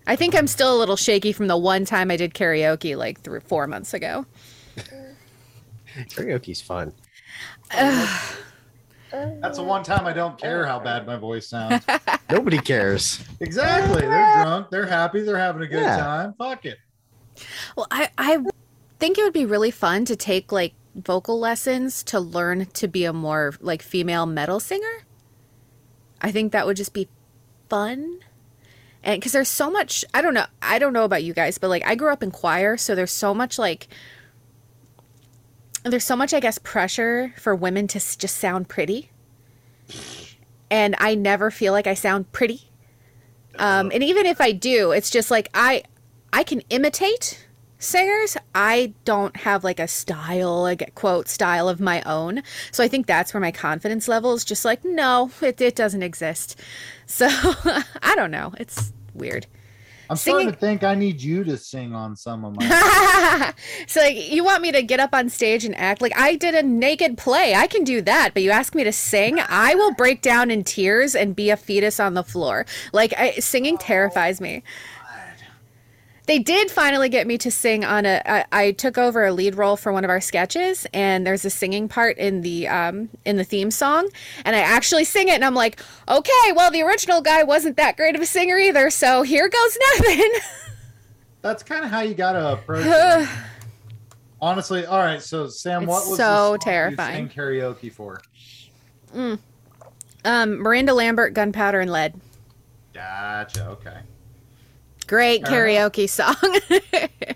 I 0.06 0.16
think 0.16 0.34
I'm 0.34 0.46
still 0.46 0.74
a 0.74 0.78
little 0.78 0.96
shaky 0.96 1.32
from 1.32 1.48
the 1.48 1.56
one 1.56 1.84
time 1.84 2.10
I 2.10 2.16
did 2.16 2.32
karaoke 2.34 2.96
like 2.96 3.20
three, 3.20 3.40
four 3.40 3.66
months 3.66 3.92
ago. 3.94 4.24
Karaoke's 6.10 6.60
fun. 6.60 6.92
That's 7.70 9.56
the 9.56 9.62
one 9.62 9.82
time 9.82 10.06
I 10.06 10.12
don't 10.12 10.38
care 10.38 10.64
how 10.66 10.78
bad 10.78 11.06
my 11.06 11.16
voice 11.16 11.46
sounds. 11.48 11.84
Nobody 12.30 12.58
cares. 12.58 13.22
exactly. 13.40 14.00
They're 14.02 14.42
drunk. 14.42 14.70
They're 14.70 14.86
happy. 14.86 15.22
They're 15.22 15.38
having 15.38 15.62
a 15.62 15.66
good 15.66 15.82
Yeah. 15.82 15.96
time. 15.96 16.34
Fuck 16.38 16.64
it. 16.66 16.78
Well, 17.76 17.86
I, 17.90 18.10
I 18.18 18.38
think 18.98 19.18
it 19.18 19.22
would 19.22 19.32
be 19.32 19.46
really 19.46 19.70
fun 19.70 20.04
to 20.06 20.16
take 20.16 20.52
like 20.52 20.74
vocal 20.94 21.38
lessons 21.38 22.02
to 22.04 22.18
learn 22.18 22.66
to 22.66 22.88
be 22.88 23.04
a 23.04 23.12
more 23.12 23.54
like 23.60 23.82
female 23.82 24.26
metal 24.26 24.60
singer. 24.60 25.04
I 26.20 26.32
think 26.32 26.52
that 26.52 26.66
would 26.66 26.76
just 26.76 26.92
be 26.92 27.08
fun. 27.68 28.18
And 29.04 29.20
because 29.20 29.32
there's 29.32 29.48
so 29.48 29.70
much, 29.70 30.04
I 30.12 30.20
don't 30.20 30.34
know, 30.34 30.46
I 30.60 30.78
don't 30.78 30.92
know 30.92 31.04
about 31.04 31.22
you 31.22 31.32
guys, 31.32 31.58
but 31.58 31.68
like 31.68 31.86
I 31.86 31.94
grew 31.94 32.12
up 32.12 32.22
in 32.22 32.30
choir, 32.30 32.76
so 32.76 32.94
there's 32.94 33.12
so 33.12 33.32
much 33.32 33.58
like, 33.58 33.88
there's 35.84 36.04
so 36.04 36.16
much, 36.16 36.34
I 36.34 36.40
guess, 36.40 36.58
pressure 36.58 37.32
for 37.38 37.54
women 37.54 37.86
to 37.88 37.98
just 37.98 38.36
sound 38.38 38.68
pretty. 38.68 39.10
And 40.70 40.96
I 40.98 41.14
never 41.14 41.50
feel 41.50 41.72
like 41.72 41.86
I 41.86 41.94
sound 41.94 42.32
pretty. 42.32 42.68
Um, 43.58 43.90
and 43.94 44.02
even 44.02 44.26
if 44.26 44.40
I 44.40 44.52
do, 44.52 44.90
it's 44.90 45.10
just 45.10 45.30
like 45.30 45.48
I, 45.54 45.84
I 46.32 46.42
can 46.42 46.60
imitate 46.68 47.47
singers. 47.78 48.36
I 48.54 48.92
don't 49.04 49.36
have 49.38 49.64
like 49.64 49.80
a 49.80 49.88
style, 49.88 50.62
like 50.62 50.94
quote 50.94 51.28
style 51.28 51.68
of 51.68 51.80
my 51.80 52.02
own. 52.02 52.42
So 52.72 52.82
I 52.84 52.88
think 52.88 53.06
that's 53.06 53.32
where 53.32 53.40
my 53.40 53.52
confidence 53.52 54.08
level 54.08 54.34
is 54.34 54.44
just 54.44 54.64
like, 54.64 54.84
no, 54.84 55.30
it, 55.40 55.60
it 55.60 55.76
doesn't 55.76 56.02
exist. 56.02 56.58
So 57.06 57.26
I 57.30 58.14
don't 58.16 58.30
know. 58.30 58.54
It's 58.58 58.92
weird. 59.14 59.46
I'm 60.10 60.16
Singing- 60.16 60.40
starting 60.40 60.54
to 60.54 60.58
think 60.58 60.84
I 60.84 60.94
need 60.94 61.20
you 61.20 61.44
to 61.44 61.58
sing 61.58 61.94
on 61.94 62.16
some 62.16 62.44
of 62.44 62.56
my. 62.56 63.52
so 63.86 64.00
like 64.00 64.30
you 64.30 64.42
want 64.42 64.62
me 64.62 64.72
to 64.72 64.82
get 64.82 65.00
up 65.00 65.10
on 65.12 65.28
stage 65.28 65.64
and 65.64 65.76
act 65.76 66.00
like 66.00 66.16
I 66.16 66.34
did 66.36 66.54
a 66.54 66.62
naked 66.62 67.18
play. 67.18 67.54
I 67.54 67.66
can 67.66 67.84
do 67.84 68.00
that, 68.02 68.30
but 68.32 68.42
you 68.42 68.50
ask 68.50 68.74
me 68.74 68.84
to 68.84 68.92
sing, 68.92 69.38
I 69.48 69.74
will 69.74 69.92
break 69.94 70.22
down 70.22 70.50
in 70.50 70.64
tears 70.64 71.14
and 71.14 71.36
be 71.36 71.50
a 71.50 71.56
fetus 71.56 72.00
on 72.00 72.14
the 72.14 72.24
floor. 72.24 72.64
Like 72.92 73.12
I, 73.18 73.32
singing 73.32 73.76
terrifies 73.76 74.40
me. 74.40 74.62
They 76.28 76.38
did 76.38 76.70
finally 76.70 77.08
get 77.08 77.26
me 77.26 77.38
to 77.38 77.50
sing 77.50 77.86
on 77.86 78.04
a. 78.04 78.20
I, 78.26 78.44
I 78.52 78.72
took 78.72 78.98
over 78.98 79.24
a 79.24 79.32
lead 79.32 79.56
role 79.56 79.76
for 79.78 79.92
one 79.94 80.04
of 80.04 80.10
our 80.10 80.20
sketches, 80.20 80.86
and 80.92 81.26
there's 81.26 81.42
a 81.46 81.50
singing 81.50 81.88
part 81.88 82.18
in 82.18 82.42
the 82.42 82.68
um 82.68 83.08
in 83.24 83.36
the 83.38 83.44
theme 83.44 83.70
song, 83.70 84.10
and 84.44 84.54
I 84.54 84.58
actually 84.58 85.04
sing 85.04 85.28
it, 85.28 85.36
and 85.36 85.44
I'm 85.44 85.54
like, 85.54 85.80
okay, 86.06 86.52
well 86.54 86.70
the 86.70 86.82
original 86.82 87.22
guy 87.22 87.44
wasn't 87.44 87.78
that 87.78 87.96
great 87.96 88.14
of 88.14 88.20
a 88.20 88.26
singer 88.26 88.58
either, 88.58 88.90
so 88.90 89.22
here 89.22 89.48
goes 89.48 89.78
nothing. 89.96 90.30
that's 91.40 91.62
kind 91.62 91.82
of 91.82 91.90
how 91.90 92.00
you 92.00 92.12
gotta 92.12 92.52
approach 92.52 92.84
it. 92.86 93.28
Honestly, 94.38 94.84
all 94.84 94.98
right. 94.98 95.22
So 95.22 95.48
Sam, 95.48 95.84
It's 95.84 95.88
what 95.88 96.06
was 96.08 96.10
the 96.10 96.16
so 96.16 96.22
song 96.24 96.52
you 96.52 96.58
terrifying. 96.58 97.30
sang 97.30 97.36
karaoke 97.36 97.90
for? 97.90 98.20
Mm. 99.14 99.38
Um, 100.26 100.58
Miranda 100.58 100.92
Lambert, 100.92 101.32
Gunpowder 101.32 101.80
and 101.80 101.90
Lead. 101.90 102.20
Gotcha. 102.92 103.66
Okay. 103.68 103.96
Great 105.08 105.46
Fair 105.46 105.66
karaoke 105.66 106.08
song. 106.08 106.36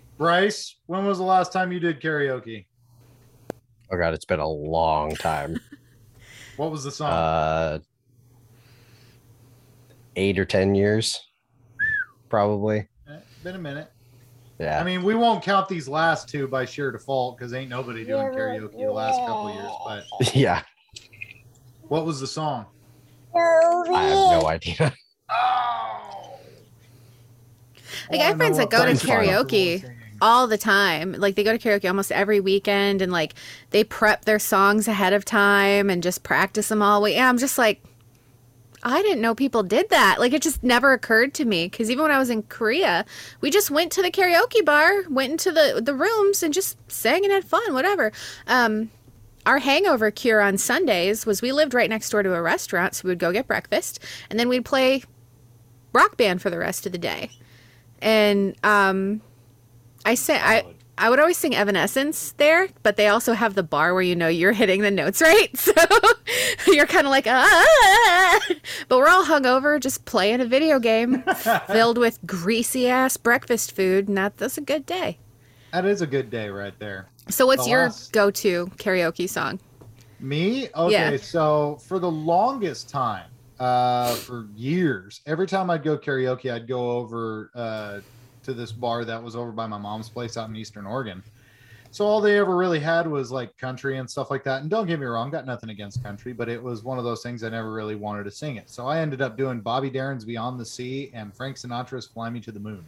Bryce, 0.19 0.77
when 0.87 1.07
was 1.07 1.17
the 1.17 1.25
last 1.25 1.53
time 1.53 1.73
you 1.73 1.81
did 1.81 2.03
karaoke? 2.03 2.67
Oh 3.91 3.97
god, 3.97 4.13
it's 4.13 4.27
been 4.27 4.41
a 4.41 4.49
long 4.49 5.17
time. 5.17 5.59
What 6.59 6.71
was 6.71 6.85
the 6.85 6.91
song? 6.91 7.11
uh, 7.11 7.79
eight 10.17 10.39
or 10.39 10.45
ten 10.45 10.75
years, 10.75 11.19
probably. 12.29 12.89
Eh, 13.09 13.17
been 13.43 13.57
a 13.57 13.59
minute. 13.59 13.91
Yeah. 14.61 14.79
I 14.79 14.85
mean, 14.85 15.03
we 15.03 15.15
won't 15.15 15.43
count 15.43 15.67
these 15.67 15.89
last 15.89 16.29
two 16.29 16.47
by 16.47 16.67
sheer 16.67 16.93
default 16.93 17.39
because 17.39 17.55
ain't 17.55 17.71
nobody 17.71 18.05
doing 18.05 18.27
karaoke 18.27 18.77
the 18.77 18.93
last 18.93 19.17
couple 19.21 19.49
of 19.49 19.55
years. 19.55 19.73
But 20.21 20.35
yeah. 20.37 20.63
what 21.89 22.05
was 22.05 22.21
the 22.21 22.27
song? 22.27 22.67
I 23.35 23.41
have 23.89 24.43
no 24.43 24.47
idea. 24.47 24.93
Like 28.13 28.21
I 28.21 28.25
have 28.25 28.37
friends 28.37 28.59
that 28.59 28.69
go 28.69 28.85
to 28.85 28.93
karaoke 28.93 29.91
all 30.21 30.47
the 30.47 30.59
time. 30.59 31.13
Like 31.13 31.35
they 31.35 31.43
go 31.43 31.57
to 31.57 31.59
karaoke 31.59 31.89
almost 31.89 32.13
every 32.13 32.41
weekend 32.41 33.01
and 33.01 33.11
like 33.11 33.35
they 33.71 33.85
prep 33.85 34.25
their 34.27 34.39
songs 34.39 34.87
ahead 34.87 35.15
of 35.15 35.25
time 35.25 35.89
and 35.89 36.03
just 36.03 36.23
practice 36.23 36.69
them 36.69 36.83
all 36.83 37.03
week. 37.03 37.17
Yeah, 37.17 37.29
I'm 37.29 37.39
just 37.39 37.57
like 37.57 37.83
I 38.85 39.01
didn't 39.01 39.21
know 39.23 39.35
people 39.35 39.63
did 39.63 39.89
that. 39.91 40.21
Like 40.21 40.33
it 40.33 40.43
just 40.43 40.63
never 40.63 40.93
occurred 40.93 41.33
to 41.35 41.45
me 41.47 41.69
cuz 41.71 41.91
even 41.91 42.03
when 42.03 42.11
I 42.11 42.19
was 42.19 42.29
in 42.29 42.43
Korea, 42.43 43.07
we 43.41 43.51
just 43.51 43.71
went 43.71 43.91
to 43.93 44.03
the 44.03 44.11
karaoke 44.11 44.65
bar, 44.65 45.05
went 45.09 45.33
into 45.33 45.51
the 45.51 45.81
the 45.83 45.95
rooms 45.95 46.43
and 46.43 46.53
just 46.53 46.77
sang 46.91 47.25
and 47.25 47.33
had 47.33 47.45
fun, 47.45 47.73
whatever. 47.73 48.13
Um 48.47 48.91
our 49.47 49.59
hangover 49.59 50.11
cure 50.11 50.41
on 50.41 50.59
Sundays 50.59 51.25
was 51.27 51.43
we 51.43 51.51
lived 51.51 51.75
right 51.75 51.91
next 51.91 52.11
door 52.11 52.23
to 52.23 52.35
a 52.35 52.43
restaurant, 52.43 52.95
so 52.95 53.03
we 53.05 53.11
would 53.11 53.19
go 53.19 53.33
get 53.33 53.49
breakfast 53.49 53.99
and 54.31 54.39
then 54.39 54.49
we'd 54.49 54.65
play 54.65 55.03
rock 55.95 56.17
band 56.17 56.41
for 56.43 56.51
the 56.51 56.59
rest 56.59 56.87
of 56.87 56.93
the 56.93 56.99
day 56.99 57.31
and 58.03 58.55
um 58.65 59.21
i 60.05 60.15
say 60.15 60.37
i 60.39 60.65
i 60.99 61.09
would 61.09 61.19
always 61.21 61.37
sing 61.39 61.55
evanescence 61.55 62.33
there 62.33 62.69
but 62.83 62.97
they 62.97 63.07
also 63.09 63.33
have 63.33 63.55
the 63.55 63.63
bar 63.63 63.95
where 63.95 64.03
you 64.03 64.15
know 64.17 64.29
you're 64.29 64.53
hitting 64.53 64.83
the 64.83 64.91
notes 64.91 65.21
right 65.29 65.57
so 65.57 65.73
you're 66.67 66.87
kind 66.87 67.07
of 67.07 67.11
like 67.11 67.27
ah 67.29 68.41
but 68.89 68.99
we're 68.99 69.09
all 69.09 69.25
hungover 69.25 69.81
just 69.81 70.05
playing 70.05 70.41
a 70.41 70.45
video 70.47 70.79
game 70.79 71.23
filled 71.69 71.97
with 71.99 72.19
greasy 72.27 72.89
ass 72.89 73.17
breakfast 73.17 73.75
food 73.75 74.09
and 74.09 74.17
that, 74.19 74.37
that's 74.37 74.59
a 74.59 74.63
good 74.63 74.85
day 74.85 75.19
That 75.73 75.85
is 75.87 76.03
a 76.03 76.07
good 76.07 76.29
day 76.31 76.49
right 76.51 76.77
there. 76.79 77.09
so 77.29 77.47
what's 77.47 77.65
The 77.65 77.71
your 77.71 77.83
last- 77.85 78.13
go-to 78.13 78.67
karaoke 78.77 79.29
song 79.29 79.61
Me? 80.21 80.69
Okay, 80.75 80.93
Yeah. 80.93 81.17
so 81.17 81.79
for 81.87 81.99
the 81.99 82.11
longest 82.11 82.89
time, 82.89 83.27
uh, 83.63 84.15
for 84.17 84.49
years, 84.57 85.21
every 85.25 85.47
time 85.47 85.71
I'd 85.71 85.85
go 85.85 85.97
karaoke, 85.97 86.53
I'd 86.53 86.67
go 86.67 86.91
over 86.91 87.51
uh, 87.55 88.01
to 88.43 88.55
this 88.55 88.73
bar 88.73 89.05
that 89.05 89.23
was 89.23 89.37
over 89.37 89.53
by 89.53 89.69
my 89.69 89.79
mom's 89.79 90.09
place 90.09 90.37
out 90.37 90.49
in 90.49 90.57
Eastern 90.57 90.85
Oregon. 90.85 91.23
So 91.93 92.05
all 92.05 92.21
they 92.21 92.39
ever 92.39 92.57
really 92.57 92.81
had 92.81 93.07
was 93.07 93.31
like 93.31 93.57
country 93.59 93.99
and 93.99 94.11
stuff 94.11 94.33
like 94.33 94.43
that. 94.45 94.63
And 94.63 94.71
don't 94.71 94.89
get 94.89 94.99
me 94.99 95.07
wrong, 95.07 95.31
got 95.31 95.47
nothing 95.47 95.71
against 95.71 96.03
country, 96.03 96.33
but 96.33 96.49
it 96.49 96.61
was 96.61 96.83
one 96.83 96.99
of 96.99 97.05
those 97.05 97.23
things 97.23 97.45
I 97.45 97.51
never 97.51 97.73
really 97.73 97.95
wanted 97.95 98.25
to 98.25 98.33
sing 98.33 98.57
it. 98.57 98.69
So 98.69 98.89
I 98.89 98.99
ended 98.99 99.23
up 99.23 99.37
doing 99.37 99.61
Bobby 99.61 99.91
Darin's 99.91 100.25
Beyond 100.25 100.59
the 100.59 100.65
Sea 100.65 101.13
and 101.15 101.33
Frank 101.33 101.57
Sinatra's 101.57 102.07
Fly 102.07 102.31
Me 102.31 102.41
to 102.41 102.51
the 102.51 102.59
Moon. 102.59 102.85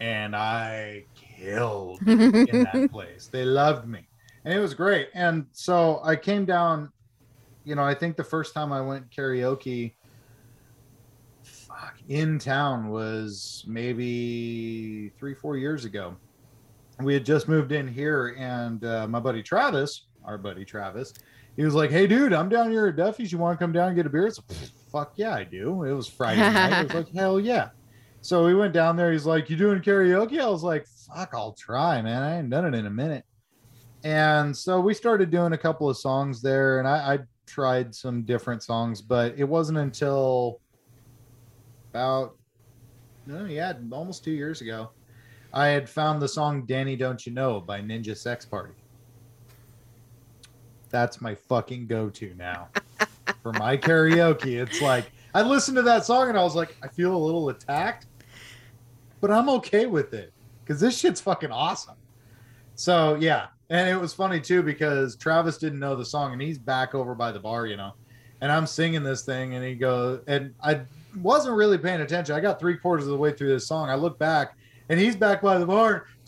And 0.00 0.34
I 0.34 1.04
killed 1.14 2.00
in 2.08 2.64
that 2.72 2.88
place. 2.90 3.28
They 3.30 3.44
loved 3.44 3.86
me. 3.86 4.08
And 4.44 4.52
it 4.52 4.58
was 4.58 4.74
great. 4.74 5.10
And 5.14 5.46
so 5.52 6.00
I 6.02 6.16
came 6.16 6.44
down, 6.44 6.90
you 7.68 7.74
know, 7.74 7.84
I 7.84 7.92
think 7.92 8.16
the 8.16 8.24
first 8.24 8.54
time 8.54 8.72
I 8.72 8.80
went 8.80 9.10
karaoke 9.10 9.92
fuck, 11.42 11.96
in 12.08 12.38
town 12.38 12.88
was 12.88 13.62
maybe 13.68 15.10
three, 15.18 15.34
four 15.34 15.58
years 15.58 15.84
ago. 15.84 16.16
We 17.00 17.12
had 17.12 17.26
just 17.26 17.46
moved 17.46 17.72
in 17.72 17.86
here, 17.86 18.34
and 18.38 18.82
uh, 18.82 19.06
my 19.06 19.20
buddy 19.20 19.42
Travis, 19.42 20.06
our 20.24 20.38
buddy 20.38 20.64
Travis, 20.64 21.12
he 21.56 21.62
was 21.62 21.74
like, 21.74 21.90
Hey, 21.90 22.06
dude, 22.06 22.32
I'm 22.32 22.48
down 22.48 22.70
here 22.70 22.86
at 22.86 22.96
Duffy's. 22.96 23.30
You 23.30 23.36
want 23.36 23.58
to 23.58 23.62
come 23.62 23.72
down 23.72 23.88
and 23.88 23.96
get 23.96 24.06
a 24.06 24.10
beer? 24.10 24.26
It's 24.26 24.40
like, 24.48 24.58
fuck 24.90 25.12
yeah, 25.16 25.34
I 25.34 25.44
do. 25.44 25.84
It 25.84 25.92
was 25.92 26.08
Friday 26.08 26.40
night. 26.40 26.72
I 26.72 26.82
was 26.84 26.94
like, 26.94 27.12
Hell 27.14 27.38
yeah. 27.38 27.68
So 28.22 28.46
we 28.46 28.54
went 28.54 28.72
down 28.72 28.96
there. 28.96 29.12
He's 29.12 29.26
like, 29.26 29.50
You 29.50 29.56
doing 29.56 29.80
karaoke? 29.80 30.40
I 30.40 30.48
was 30.48 30.62
like, 30.62 30.86
Fuck, 30.86 31.34
I'll 31.34 31.52
try, 31.52 32.00
man. 32.00 32.22
I 32.22 32.38
ain't 32.38 32.48
done 32.48 32.64
it 32.64 32.74
in 32.74 32.86
a 32.86 32.90
minute. 32.90 33.24
And 34.04 34.56
so 34.56 34.80
we 34.80 34.94
started 34.94 35.30
doing 35.30 35.52
a 35.52 35.58
couple 35.58 35.90
of 35.90 35.98
songs 35.98 36.40
there, 36.40 36.78
and 36.78 36.88
I, 36.88 37.14
I 37.14 37.18
tried 37.48 37.94
some 37.94 38.22
different 38.22 38.62
songs, 38.62 39.00
but 39.00 39.34
it 39.36 39.44
wasn't 39.44 39.78
until 39.78 40.60
about, 41.90 42.36
no, 43.26 43.46
yeah, 43.46 43.72
almost 43.90 44.22
two 44.22 44.30
years 44.30 44.60
ago, 44.60 44.90
I 45.52 45.68
had 45.68 45.88
found 45.88 46.20
the 46.20 46.28
song 46.28 46.66
Danny 46.66 46.96
Don't 46.96 47.24
You 47.26 47.32
Know 47.32 47.60
by 47.60 47.80
Ninja 47.80 48.16
Sex 48.16 48.44
Party. 48.44 48.74
That's 50.90 51.20
my 51.20 51.34
fucking 51.34 51.86
go 51.86 52.10
to 52.10 52.34
now 52.34 52.68
for 53.42 53.52
my 53.54 53.76
karaoke. 53.76 54.60
It's 54.60 54.80
like, 54.80 55.10
I 55.34 55.42
listened 55.42 55.76
to 55.76 55.82
that 55.82 56.04
song 56.04 56.28
and 56.28 56.38
I 56.38 56.42
was 56.42 56.54
like, 56.54 56.76
I 56.82 56.88
feel 56.88 57.14
a 57.14 57.16
little 57.16 57.48
attacked, 57.48 58.06
but 59.20 59.30
I'm 59.30 59.48
okay 59.50 59.86
with 59.86 60.14
it 60.14 60.32
because 60.62 60.80
this 60.80 60.98
shit's 60.98 61.20
fucking 61.20 61.50
awesome. 61.50 61.96
So 62.74 63.16
yeah, 63.16 63.48
and 63.70 63.88
it 63.88 64.00
was 64.00 64.14
funny 64.14 64.40
too 64.40 64.62
because 64.62 65.16
Travis 65.16 65.58
didn't 65.58 65.78
know 65.78 65.94
the 65.94 66.04
song 66.04 66.32
and 66.32 66.40
he's 66.40 66.58
back 66.58 66.94
over 66.94 67.14
by 67.14 67.32
the 67.32 67.40
bar, 67.40 67.66
you 67.66 67.76
know, 67.76 67.92
and 68.40 68.50
I'm 68.50 68.66
singing 68.66 69.02
this 69.02 69.22
thing 69.22 69.54
and 69.54 69.64
he 69.64 69.74
goes 69.74 70.20
and 70.26 70.54
I 70.62 70.82
wasn't 71.20 71.56
really 71.56 71.78
paying 71.78 72.00
attention. 72.00 72.34
I 72.34 72.40
got 72.40 72.58
three 72.58 72.76
quarters 72.76 73.04
of 73.04 73.10
the 73.10 73.18
way 73.18 73.32
through 73.32 73.48
this 73.48 73.66
song. 73.66 73.90
I 73.90 73.94
look 73.94 74.18
back 74.18 74.56
and 74.88 74.98
he's 74.98 75.16
back 75.16 75.42
by 75.42 75.58
the 75.58 75.66
bar, 75.66 76.06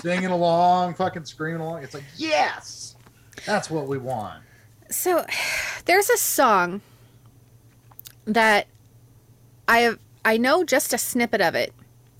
singing 0.00 0.30
along, 0.30 0.94
fucking 0.94 1.24
screaming 1.24 1.60
along. 1.60 1.82
It's 1.82 1.94
like 1.94 2.04
yes, 2.16 2.96
that's 3.44 3.70
what 3.70 3.88
we 3.88 3.98
want. 3.98 4.42
So 4.90 5.24
there's 5.86 6.10
a 6.10 6.18
song 6.18 6.82
that 8.26 8.68
I 9.66 9.78
have 9.78 9.98
I 10.24 10.36
know 10.36 10.62
just 10.64 10.92
a 10.92 10.98
snippet 10.98 11.40
of 11.40 11.54
it. 11.54 11.72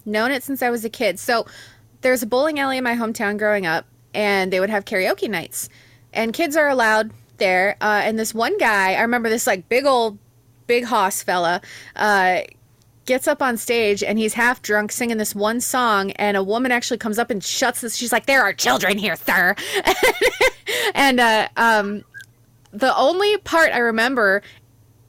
Known 0.05 0.33
it 0.33 0.43
since 0.43 0.63
I 0.63 0.71
was 0.71 0.85
a 0.85 0.91
kid. 0.91 1.21
So 1.21 1.47
there's 2.03 2.23
a 2.23 2.27
bowling 2.27 2.59
alley 2.59 2.79
in 2.79 2.85
my 2.85 2.95
hometown 2.95 3.39
growing 3.39 3.67
up 3.67 3.87
and 4.15 4.53
they 4.53 4.61
would 4.61 4.71
have 4.71 4.85
karaoke 4.85 5.29
nights. 5.29 5.69
And 6.13 6.33
kids 6.33 6.57
are 6.57 6.69
allowed 6.69 7.13
there. 7.39 7.77
Uh, 7.81 8.03
and 8.05 8.19
this 8.19 8.35
one 8.35 8.59
guy, 8.59 8.95
I 8.95 9.03
remember 9.03 9.29
this 9.29 9.47
like 9.47 9.69
big 9.69 9.87
old 9.87 10.19
big 10.67 10.85
hoss 10.85 11.23
fella, 11.23 11.61
uh, 11.97 12.41
gets 13.05 13.27
up 13.27 13.43
on 13.43 13.57
stage 13.57 14.03
and 14.03 14.19
he's 14.19 14.35
half 14.35 14.63
drunk 14.63 14.93
singing 14.93 15.17
this 15.17 15.35
one 15.35 15.61
song 15.61 16.13
and 16.13 16.37
a 16.37 16.43
woman 16.43 16.71
actually 16.71 16.99
comes 16.99 17.19
up 17.19 17.31
and 17.33 17.43
shuts 17.43 17.81
this 17.81 17.97
she's 17.97 18.13
like 18.13 18.27
there 18.27 18.45
are 18.45 18.53
children 18.53 18.97
here 18.97 19.17
sir 19.17 19.57
and 20.95 21.19
uh, 21.19 21.49
um, 21.57 22.05
the 22.73 22.97
only 22.97 23.37
part 23.39 23.73
I 23.73 23.79
remember 23.79 24.41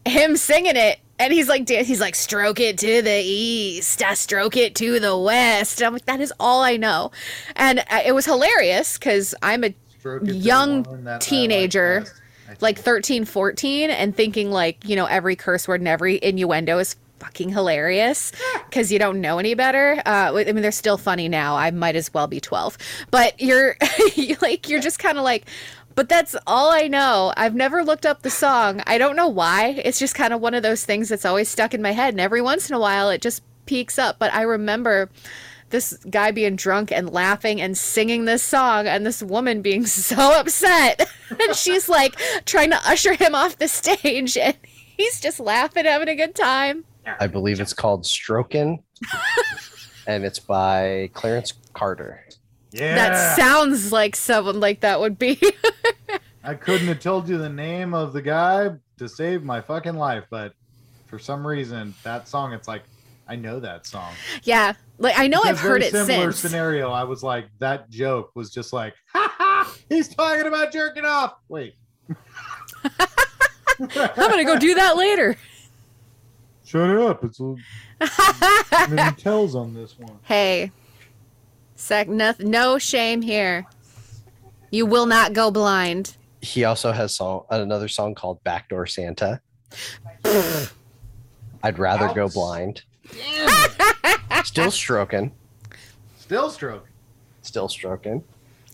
him 0.05 0.37
singing 0.37 0.75
it, 0.75 0.99
and 1.19 1.31
he's 1.33 1.47
like, 1.47 1.67
he's 1.67 2.01
like, 2.01 2.15
stroke 2.15 2.59
it 2.59 2.77
to 2.79 3.01
the 3.01 3.21
east, 3.23 4.01
I 4.03 4.13
stroke 4.13 4.57
it 4.57 4.75
to 4.75 4.99
the 4.99 5.17
west. 5.17 5.81
I'm 5.81 5.93
like, 5.93 6.05
that 6.05 6.21
is 6.21 6.33
all 6.39 6.61
I 6.61 6.77
know, 6.77 7.11
and 7.55 7.79
uh, 7.79 8.01
it 8.05 8.13
was 8.13 8.25
hilarious 8.25 8.97
because 8.97 9.35
I'm 9.41 9.63
a 9.63 9.73
Stroke 9.99 10.23
it 10.23 10.27
to 10.27 10.33
the 10.33 10.39
young 10.39 10.85
I 10.85 11.13
like 11.13 11.19
teenager, 11.21 12.05
like 12.59 12.77
13, 12.77 13.25
14, 13.25 13.89
and 13.89 14.15
thinking 14.15 14.51
like, 14.51 14.87
you 14.87 14.95
know, 14.95 15.05
every 15.05 15.35
curse 15.35 15.67
word 15.67 15.81
and 15.81 15.87
every 15.87 16.19
innuendo 16.21 16.77
is 16.79 16.95
fucking 17.23 17.49
hilarious 17.49 18.33
because 18.65 18.91
you 18.91 18.99
don't 18.99 19.21
know 19.21 19.39
any 19.39 19.53
better. 19.53 20.01
Uh, 20.05 20.33
I 20.35 20.43
mean, 20.51 20.61
they're 20.61 20.71
still 20.71 20.97
funny 20.97 21.29
now. 21.29 21.55
I 21.55 21.71
might 21.71 21.95
as 21.95 22.13
well 22.13 22.27
be 22.27 22.41
12, 22.41 22.77
but 23.11 23.39
you're 23.41 23.77
you 24.15 24.35
like, 24.41 24.67
you're 24.67 24.81
just 24.81 24.99
kind 24.99 25.17
of 25.17 25.23
like, 25.23 25.45
but 25.95 26.09
that's 26.09 26.35
all 26.47 26.71
I 26.71 26.87
know. 26.87 27.33
I've 27.37 27.55
never 27.55 27.83
looked 27.83 28.05
up 28.05 28.21
the 28.21 28.29
song. 28.29 28.81
I 28.87 28.97
don't 28.97 29.15
know 29.15 29.27
why. 29.27 29.81
It's 29.83 29.99
just 29.99 30.15
kind 30.15 30.33
of 30.33 30.41
one 30.41 30.53
of 30.53 30.63
those 30.63 30.85
things 30.85 31.09
that's 31.09 31.25
always 31.25 31.49
stuck 31.49 31.73
in 31.73 31.81
my 31.81 31.91
head. 31.91 32.13
And 32.13 32.21
every 32.21 32.41
once 32.41 32.69
in 32.69 32.75
a 32.75 32.79
while, 32.79 33.09
it 33.09 33.21
just 33.21 33.43
peaks 33.65 33.97
up. 33.99 34.17
But 34.19 34.33
I 34.33 34.41
remember 34.41 35.09
this 35.73 35.97
guy 36.09 36.31
being 36.31 36.55
drunk 36.55 36.91
and 36.91 37.11
laughing 37.11 37.59
and 37.59 37.75
singing 37.77 38.25
this 38.25 38.43
song, 38.43 38.87
and 38.87 39.05
this 39.05 39.21
woman 39.23 39.61
being 39.61 39.85
so 39.87 40.39
upset. 40.39 41.09
and 41.29 41.55
she's 41.55 41.89
like 41.89 42.15
trying 42.45 42.69
to 42.69 42.79
usher 42.87 43.15
him 43.15 43.35
off 43.35 43.57
the 43.57 43.67
stage, 43.67 44.37
and 44.41 44.55
he's 44.63 45.19
just 45.19 45.39
laughing, 45.39 45.85
having 45.85 46.07
a 46.07 46.15
good 46.15 46.35
time. 46.35 46.85
I 47.19 47.27
believe 47.27 47.59
it's 47.59 47.73
called 47.73 48.03
Strokin, 48.03 48.81
and 50.07 50.23
it's 50.23 50.39
by 50.39 51.09
Clarence 51.13 51.53
Carter. 51.73 52.23
Yeah, 52.73 52.95
That 52.95 53.37
sounds 53.37 53.91
like 53.91 54.15
someone 54.15 54.59
like 54.59 54.79
that 54.81 54.99
would 54.99 55.17
be. 55.19 55.39
I 56.43 56.55
couldn't 56.55 56.87
have 56.87 56.99
told 56.99 57.29
you 57.29 57.37
the 57.37 57.47
name 57.49 57.93
of 57.93 58.11
the 58.13 58.21
guy 58.21 58.71
to 58.97 59.07
save 59.07 59.43
my 59.43 59.61
fucking 59.61 59.95
life, 59.95 60.25
but 60.29 60.53
for 61.07 61.17
some 61.19 61.45
reason 61.45 61.93
that 62.03 62.27
song, 62.27 62.51
it's 62.53 62.67
like 62.67 62.83
I 63.27 63.35
know 63.37 63.59
that 63.61 63.85
song. 63.87 64.11
Yeah, 64.43 64.73
like 64.97 65.17
I 65.17 65.27
know 65.27 65.41
Because 65.43 65.57
I've 65.57 65.63
heard 65.63 65.81
it 65.83 65.91
similar 65.91 66.31
since. 66.31 66.39
scenario. 66.39 66.91
I 66.91 67.03
was 67.05 67.23
like, 67.23 67.45
that 67.59 67.89
joke 67.89 68.31
was 68.35 68.49
just 68.51 68.73
like, 68.73 68.93
ha 69.13 69.33
ha, 69.37 69.73
he's 69.87 70.09
talking 70.13 70.45
about 70.47 70.71
jerking 70.73 71.05
off. 71.05 71.35
Wait, 71.47 71.75
I'm 73.79 73.87
gonna 74.15 74.43
go 74.45 74.57
do 74.59 74.73
that 74.75 74.97
later. 74.97 75.37
shut 76.65 76.89
it 76.89 76.97
up. 76.97 77.23
It's 77.23 77.39
a 77.39 77.55
many 78.89 79.15
tells 79.15 79.55
on 79.55 79.73
this 79.73 79.97
one. 79.97 80.17
Hey, 80.23 80.71
sec, 81.83 82.07
no, 82.07 82.33
no 82.39 82.77
shame 82.77 83.21
here. 83.21 83.65
You 84.71 84.85
will 84.85 85.05
not 85.05 85.33
go 85.33 85.51
blind. 85.51 86.15
He 86.41 86.63
also 86.63 86.91
has 86.91 87.15
song 87.15 87.45
another 87.49 87.87
song 87.87 88.15
called 88.15 88.43
Backdoor 88.43 88.87
Santa. 88.87 89.39
I'd 91.63 91.77
rather 91.79 92.13
go 92.13 92.27
blind. 92.29 92.83
Still 94.43 94.71
stroking. 94.71 95.31
Still 96.17 96.49
stroking. 96.49 96.87
Still 97.41 97.67
stroking. 97.69 98.23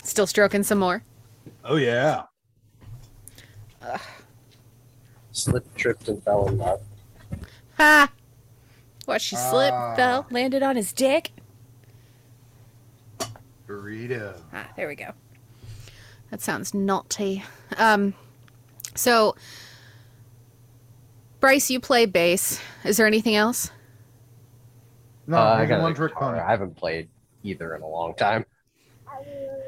Still 0.03 0.27
stroking 0.27 0.63
some 0.63 0.79
more. 0.79 1.03
Oh 1.63 1.75
yeah. 1.75 2.23
Slipped, 5.31 5.75
tripped, 5.77 6.07
and 6.07 6.21
fell 6.23 6.47
in 6.47 6.57
love. 6.57 6.81
Ha! 7.77 8.11
What? 9.05 9.21
She 9.21 9.35
slipped, 9.35 9.73
Ah. 9.73 9.95
fell, 9.95 10.27
landed 10.31 10.63
on 10.63 10.75
his 10.75 10.91
dick. 10.91 11.31
Burrito. 13.69 14.35
Ah, 14.51 14.67
there 14.75 14.87
we 14.87 14.95
go. 14.95 15.11
That 16.31 16.41
sounds 16.41 16.73
naughty. 16.73 17.43
Um, 17.77 18.15
so, 18.95 19.35
Bryce, 21.39 21.69
you 21.69 21.79
play 21.79 22.07
bass. 22.07 22.59
Is 22.83 22.97
there 22.97 23.05
anything 23.05 23.35
else? 23.35 23.69
No, 25.27 25.37
Uh, 25.37 25.55
I 25.59 25.65
got 25.67 25.79
a 25.79 25.83
one 25.83 25.93
trick 25.93 26.13
guitar. 26.13 26.31
pony. 26.31 26.39
I 26.41 26.49
haven't 26.49 26.75
played 26.75 27.09
either 27.43 27.75
in 27.75 27.83
a 27.83 27.87
long 27.87 28.15
time. 28.15 28.43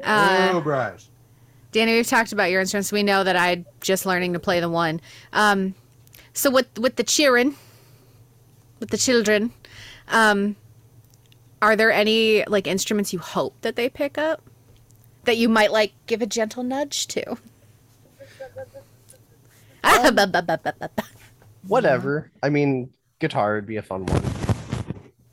Uh, 0.02 0.50
oh, 0.52 0.60
Bryce. 0.60 1.08
Danny, 1.70 1.92
we've 1.94 2.06
talked 2.06 2.32
about 2.32 2.50
your 2.50 2.60
instruments. 2.60 2.90
We 2.90 3.02
know 3.04 3.22
that 3.24 3.36
I'm 3.36 3.64
just 3.80 4.04
learning 4.04 4.32
to 4.32 4.40
play 4.40 4.58
the 4.60 4.68
one. 4.68 5.00
Um, 5.32 5.74
so 6.34 6.50
with 6.50 6.76
with 6.78 6.96
the 6.96 7.04
cheering, 7.04 7.54
with 8.80 8.90
the 8.90 8.98
children, 8.98 9.52
um, 10.08 10.56
are 11.62 11.76
there 11.76 11.92
any 11.92 12.44
like 12.46 12.66
instruments 12.66 13.12
you 13.12 13.20
hope 13.20 13.54
that 13.60 13.76
they 13.76 13.88
pick 13.88 14.18
up 14.18 14.42
that 15.24 15.36
you 15.36 15.48
might 15.48 15.70
like 15.70 15.92
give 16.06 16.20
a 16.20 16.26
gentle 16.26 16.64
nudge 16.64 17.06
to? 17.06 17.38
Ba. 19.84 20.58
Um, 20.58 20.88
whatever. 21.66 22.30
I 22.42 22.50
mean, 22.50 22.90
guitar 23.20 23.54
would 23.54 23.66
be 23.66 23.76
a 23.76 23.82
fun 23.82 24.04
one. 24.06 24.22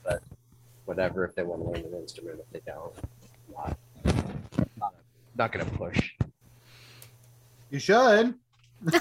But 0.03 0.21
whatever 0.85 1.25
if 1.25 1.33
they 1.33 1.43
want 1.43 1.63
to 1.63 1.67
learn 1.67 1.93
an 1.93 1.99
instrument. 1.99 2.39
If 2.39 2.49
they 2.51 2.61
don't, 2.71 2.93
not, 3.51 3.77
not, 4.77 4.93
not 5.35 5.51
gonna 5.51 5.65
push. 5.65 6.13
You 7.71 7.79
should. 7.79 8.35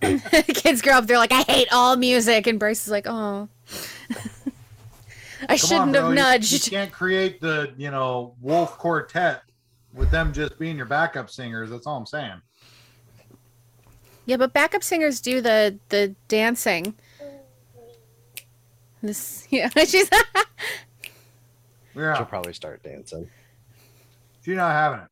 Kids 0.00 0.82
grow 0.82 0.94
up, 0.94 1.06
they're 1.06 1.18
like, 1.18 1.32
I 1.32 1.42
hate 1.42 1.68
all 1.72 1.96
music, 1.96 2.46
and 2.46 2.58
Bryce 2.58 2.86
is 2.86 2.90
like, 2.90 3.06
oh, 3.06 3.48
I 5.48 5.56
Come 5.56 5.68
shouldn't 5.68 5.92
bro. 5.92 6.06
have 6.06 6.14
nudged. 6.14 6.66
You, 6.66 6.70
can't 6.70 6.92
create 6.92 7.40
the, 7.40 7.72
you 7.76 7.90
know, 7.90 8.34
Wolf 8.40 8.78
Quartet 8.78 9.42
with 9.92 10.10
them 10.10 10.32
just 10.32 10.58
being 10.58 10.76
your 10.76 10.86
backup 10.86 11.30
singers. 11.30 11.70
That's 11.70 11.86
all 11.86 11.96
I'm 11.96 12.06
saying. 12.06 12.40
Yeah, 14.26 14.38
but 14.38 14.52
backup 14.52 14.82
singers 14.82 15.20
do 15.20 15.40
the 15.40 15.78
the 15.90 16.14
dancing. 16.28 16.94
This 19.02 19.46
yeah, 19.50 19.68
she's 19.84 20.08
Yeah. 21.94 22.16
She'll 22.16 22.24
probably 22.26 22.54
start 22.54 22.82
dancing. 22.82 23.28
She's 24.42 24.56
not 24.56 24.72
having 24.72 25.00
it. 25.00 25.08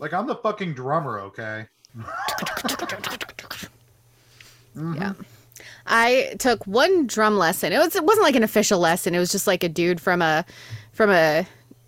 Like 0.00 0.12
I'm 0.12 0.26
the 0.26 0.34
fucking 0.36 0.74
drummer, 0.74 1.20
okay? 1.20 1.66
Mhm. 1.96 3.70
yeah. 4.96 5.12
I 5.86 6.34
took 6.38 6.66
one 6.66 7.06
drum 7.06 7.36
lesson. 7.36 7.72
It 7.72 7.78
was 7.78 7.96
it 7.96 8.04
wasn't 8.04 8.24
like 8.24 8.36
an 8.36 8.42
official 8.42 8.78
lesson. 8.78 9.14
It 9.14 9.18
was 9.18 9.32
just 9.32 9.46
like 9.46 9.64
a 9.64 9.68
dude 9.68 10.00
from 10.00 10.22
a 10.22 10.44
from 10.92 11.10
a 11.10 11.46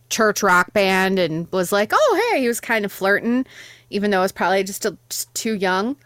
church 0.09 0.43
rock 0.43 0.73
band 0.73 1.19
and 1.19 1.51
was 1.53 1.73
like, 1.73 1.93
"Oh, 1.95 2.31
hey." 2.31 2.41
He 2.41 2.49
was 2.49 2.61
kind 2.61 2.85
of 2.85 2.93
flirting 2.93 3.47
even 3.93 4.11
though 4.11 4.19
I 4.19 4.23
was 4.23 4.33
probably 4.33 4.65
just, 4.65 4.85
a, 4.85 4.97
just 5.09 5.33
too 5.35 5.55
young. 5.55 5.97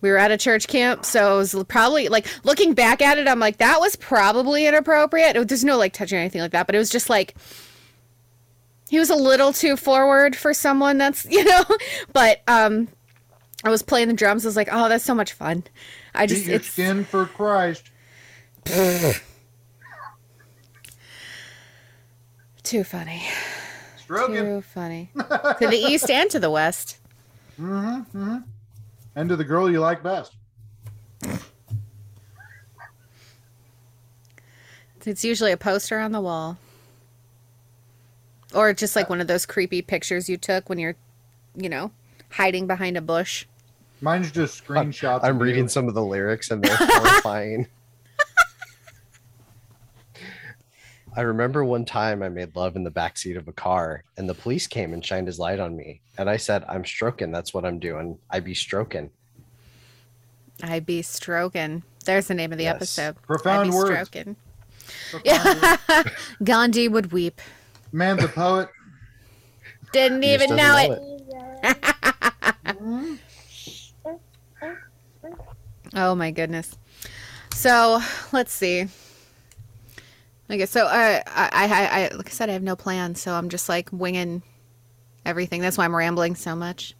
We 0.00 0.10
were 0.10 0.18
at 0.18 0.30
a 0.32 0.36
church 0.36 0.66
camp, 0.66 1.04
so 1.04 1.34
it 1.34 1.38
was 1.38 1.64
probably 1.68 2.08
like 2.08 2.26
looking 2.44 2.74
back 2.74 3.00
at 3.00 3.18
it, 3.18 3.28
I'm 3.28 3.38
like, 3.38 3.58
that 3.58 3.80
was 3.80 3.94
probably 3.96 4.66
inappropriate. 4.66 5.48
There's 5.48 5.64
no 5.64 5.78
like 5.78 5.92
touching 5.92 6.18
or 6.18 6.20
anything 6.20 6.40
like 6.40 6.50
that, 6.50 6.66
but 6.66 6.74
it 6.74 6.78
was 6.78 6.90
just 6.90 7.08
like 7.08 7.36
he 8.90 8.98
was 8.98 9.10
a 9.10 9.14
little 9.14 9.52
too 9.52 9.76
forward 9.76 10.34
for 10.34 10.52
someone 10.52 10.98
that's 10.98 11.24
you 11.30 11.44
know. 11.44 11.64
But 12.12 12.42
um, 12.48 12.88
I 13.62 13.70
was 13.70 13.82
playing 13.82 14.08
the 14.08 14.14
drums. 14.14 14.44
I 14.44 14.48
was 14.48 14.56
like, 14.56 14.68
oh, 14.72 14.88
that's 14.88 15.04
so 15.04 15.14
much 15.14 15.34
fun. 15.34 15.62
I 16.14 16.26
just 16.26 16.42
Beat 16.42 16.48
your 16.48 16.56
it's 16.56 16.68
skin 16.68 17.04
for 17.04 17.26
Christ. 17.26 17.90
too 22.62 22.84
funny, 22.84 23.22
Stroking. 23.98 24.36
too 24.36 24.60
funny 24.62 25.10
to 25.14 25.66
the 25.68 25.76
east 25.76 26.08
and 26.10 26.30
to 26.30 26.38
the 26.38 26.50
west. 26.50 26.98
Mm-hmm, 27.60 28.18
mm-hmm. 28.18 28.36
And 29.14 29.28
to 29.28 29.36
the 29.36 29.44
girl 29.44 29.70
you 29.70 29.80
like 29.80 30.02
best. 30.02 30.36
It's 35.04 35.24
usually 35.24 35.52
a 35.52 35.56
poster 35.56 35.98
on 35.98 36.12
the 36.12 36.20
wall. 36.20 36.58
Or 38.54 38.72
just 38.72 38.94
like 38.94 39.08
one 39.10 39.20
of 39.20 39.26
those 39.26 39.46
creepy 39.46 39.82
pictures 39.82 40.28
you 40.28 40.36
took 40.36 40.68
when 40.68 40.78
you're, 40.78 40.94
you 41.56 41.68
know, 41.68 41.90
hiding 42.30 42.66
behind 42.66 42.96
a 42.96 43.00
bush. 43.00 43.46
Mine's 44.02 44.30
just 44.30 44.62
screenshots. 44.66 45.20
I'm 45.22 45.36
of 45.36 45.40
reading 45.42 45.64
you. 45.64 45.68
some 45.68 45.88
of 45.88 45.94
the 45.94 46.02
lyrics 46.02 46.50
and 46.50 46.62
they're 46.62 46.76
horrifying. 46.76 47.66
I 51.14 51.20
remember 51.22 51.62
one 51.64 51.84
time 51.84 52.22
I 52.22 52.28
made 52.30 52.56
love 52.56 52.74
in 52.74 52.84
the 52.84 52.90
backseat 52.90 53.36
of 53.36 53.46
a 53.46 53.52
car 53.52 54.02
and 54.16 54.26
the 54.28 54.34
police 54.34 54.66
came 54.66 54.92
and 54.94 55.04
shined 55.04 55.26
his 55.26 55.38
light 55.38 55.60
on 55.60 55.76
me. 55.76 56.00
And 56.18 56.28
I 56.30 56.36
said, 56.38 56.64
I'm 56.68 56.84
stroking. 56.84 57.30
That's 57.30 57.52
what 57.52 57.64
I'm 57.66 57.78
doing. 57.78 58.18
I 58.30 58.40
be 58.40 58.54
stroking. 58.54 59.10
I 60.62 60.80
be 60.80 61.02
stroking. 61.02 61.82
There's 62.06 62.28
the 62.28 62.34
name 62.34 62.50
of 62.52 62.58
the 62.58 62.64
Yes. 62.64 62.76
episode. 62.76 63.22
Profound 63.22 63.60
I 63.68 63.70
be 63.70 63.76
words. 63.76 63.90
stroking. 64.10 64.36
Profound 65.10 65.26
Yeah. 65.26 66.04
Gandhi 66.44 66.88
would 66.88 67.12
weep. 67.12 67.40
Man, 67.92 68.16
the 68.16 68.28
poet. 68.28 68.68
Didn't 69.92 70.24
even 70.24 70.56
doesn't 70.56 70.56
know 70.56 70.76
know 70.86 70.92
it. 71.62 71.76
Mm-hmm. 72.64 73.14
Oh 75.94 76.14
my 76.14 76.30
goodness. 76.30 76.76
So 77.54 78.00
let's 78.32 78.52
see. 78.52 78.86
Okay, 80.50 80.66
so 80.66 80.86
uh, 80.86 81.22
I, 81.26 81.50
I, 81.52 82.02
I, 82.04 82.08
like 82.14 82.26
I 82.26 82.30
said, 82.30 82.50
I 82.50 82.52
have 82.52 82.62
no 82.62 82.76
plan, 82.76 83.14
so 83.14 83.32
I'm 83.32 83.48
just 83.48 83.68
like 83.68 83.88
winging 83.92 84.42
everything. 85.24 85.62
That's 85.62 85.78
why 85.78 85.84
I'm 85.84 85.94
rambling 85.94 86.34
so 86.34 86.54
much. 86.54 86.94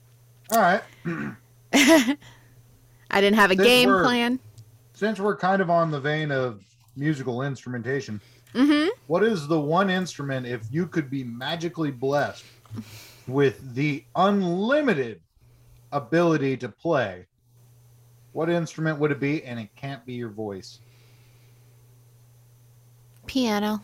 All 0.50 0.59
right. 0.61 0.83
I 1.74 3.20
didn't 3.20 3.37
have 3.37 3.50
a 3.50 3.57
Since 3.57 3.66
game 3.66 3.88
plan. 3.90 4.40
Since 4.94 5.20
we're 5.20 5.37
kind 5.37 5.61
of 5.61 5.68
on 5.68 5.90
the 5.90 6.00
vein 6.00 6.31
of 6.31 6.62
musical 6.96 7.42
instrumentation, 7.42 8.20
Mm-hmm. 8.55 8.88
what 9.07 9.24
is 9.24 9.48
the 9.48 9.59
one 9.59 9.88
instrument 9.88 10.46
if 10.46 10.61
you 10.70 10.87
could 10.87 11.09
be 11.09 11.24
magically 11.24 11.90
blessed 11.90 12.44
with 13.26 13.74
the 13.74 14.05
unlimited 14.14 15.22
ability 15.90 16.59
to 16.59 16.68
play? 16.68 17.26
What 18.33 18.49
instrument 18.49 18.99
would 18.99 19.12
it 19.12 19.20
be? 19.20 19.45
And 19.45 19.61
it 19.61 19.68
can't 19.76 20.05
be 20.07 20.14
your 20.14 20.30
voice. 20.30 20.78
Piano. 23.26 23.80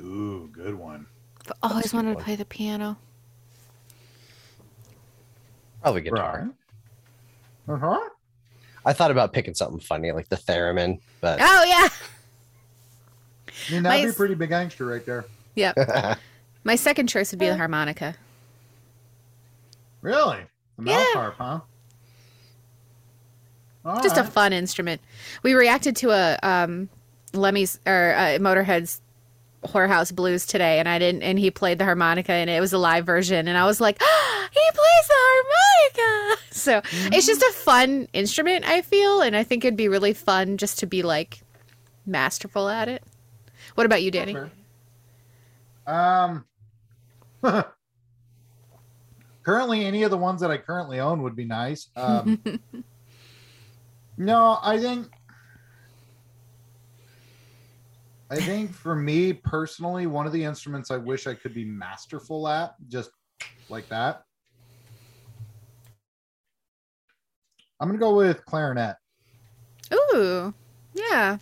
Ooh, 0.00 0.48
good 0.52 0.74
one. 0.74 1.06
I've 1.46 1.52
always 1.70 1.92
wanted 1.94 2.10
to 2.10 2.14
one. 2.16 2.24
play 2.24 2.36
the 2.36 2.44
piano. 2.44 2.96
Probably 5.82 6.02
guitar. 6.02 6.50
Uh 7.68 7.76
huh. 7.76 8.08
I 8.84 8.92
thought 8.92 9.10
about 9.10 9.32
picking 9.32 9.54
something 9.54 9.80
funny 9.80 10.12
like 10.12 10.28
the 10.28 10.36
theremin, 10.36 11.00
but 11.20 11.38
Oh 11.40 11.64
yeah. 11.66 11.88
I 13.68 13.72
mean, 13.72 13.82
that'd 13.82 14.04
My- 14.04 14.10
be 14.10 14.14
pretty 14.16 14.34
big 14.34 14.50
gangster 14.50 14.86
right 14.86 15.04
there. 15.04 15.24
Yep. 15.54 15.76
My 16.64 16.76
second 16.76 17.06
choice 17.08 17.30
would 17.32 17.38
be 17.38 17.46
the 17.48 17.56
harmonica. 17.58 18.14
Really? 20.02 20.40
The 20.78 20.90
Yeah. 20.90 21.04
harp, 21.14 21.34
huh? 21.38 21.60
All 23.86 24.02
Just 24.02 24.16
a 24.16 24.24
fun 24.24 24.52
instrument. 24.52 25.00
We 25.42 25.54
reacted 25.54 25.94
to 25.96 26.10
a 26.10 26.38
um, 26.42 26.88
Lemmy's 27.32 27.78
or 27.86 28.14
uh, 28.16 28.38
Motorhead's 28.40 29.00
Whorehouse 29.64 30.14
Blues 30.14 30.44
today, 30.44 30.78
and 30.80 30.88
I 30.88 30.98
didn't. 30.98 31.22
And 31.22 31.38
he 31.38 31.50
played 31.50 31.78
the 31.78 31.84
harmonica, 31.84 32.32
and 32.32 32.50
it 32.50 32.60
was 32.60 32.72
a 32.72 32.78
live 32.78 33.06
version, 33.06 33.46
and 33.46 33.56
I 33.56 33.64
was 33.64 33.80
like, 33.80 33.98
oh, 34.00 34.48
he 34.52 34.60
plays 34.60 35.08
the 35.08 35.14
harmonica. 35.98 36.42
so 36.50 36.82
it's 37.12 37.26
just 37.26 37.42
a 37.42 37.52
fun 37.52 38.08
instrument, 38.12 38.68
I 38.68 38.82
feel, 38.82 39.20
and 39.20 39.36
I 39.36 39.44
think 39.44 39.64
it'd 39.64 39.76
be 39.76 39.88
really 39.88 40.12
fun 40.12 40.56
just 40.56 40.80
to 40.80 40.86
be 40.86 41.02
like 41.02 41.40
masterful 42.04 42.68
at 42.68 42.88
it. 42.88 43.04
What 43.76 43.86
about 43.86 44.02
you, 44.02 44.10
Danny? 44.10 44.36
Um, 45.86 46.44
currently, 49.44 49.84
any 49.84 50.02
of 50.02 50.10
the 50.10 50.18
ones 50.18 50.40
that 50.40 50.50
I 50.50 50.56
currently 50.56 50.98
own 50.98 51.22
would 51.22 51.36
be 51.36 51.44
nice. 51.44 51.88
Um, 51.94 52.42
no, 54.16 54.58
I 54.62 54.78
think, 54.78 55.08
I 58.30 58.36
think 58.36 58.72
for 58.72 58.94
me 58.96 59.32
personally, 59.32 60.06
one 60.06 60.26
of 60.26 60.32
the 60.32 60.42
instruments 60.42 60.90
I 60.90 60.96
wish 60.96 61.26
I 61.26 61.34
could 61.34 61.54
be 61.54 61.64
masterful 61.64 62.48
at, 62.48 62.74
just 62.88 63.10
like 63.68 63.88
that. 63.88 64.22
I'm 67.78 67.88
gonna 67.88 67.98
go 67.98 68.16
with 68.16 68.44
clarinet 68.46 68.96
Ooh, 69.92 70.54
yeah. 70.94 71.36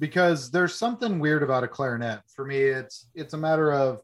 because 0.00 0.50
there's 0.50 0.74
something 0.74 1.20
weird 1.20 1.42
about 1.42 1.62
a 1.62 1.68
clarinet. 1.68 2.20
For 2.26 2.44
me, 2.44 2.58
it's 2.58 3.06
it's 3.14 3.34
a 3.34 3.38
matter 3.38 3.72
of 3.72 4.02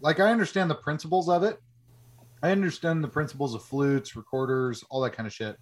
like 0.00 0.18
I 0.18 0.30
understand 0.30 0.70
the 0.70 0.74
principles 0.74 1.28
of 1.28 1.44
it. 1.44 1.58
I 2.42 2.50
understand 2.50 3.02
the 3.02 3.08
principles 3.08 3.54
of 3.54 3.62
flutes, 3.62 4.16
recorders, 4.16 4.84
all 4.90 5.00
that 5.02 5.12
kind 5.12 5.26
of 5.26 5.32
shit. 5.32 5.56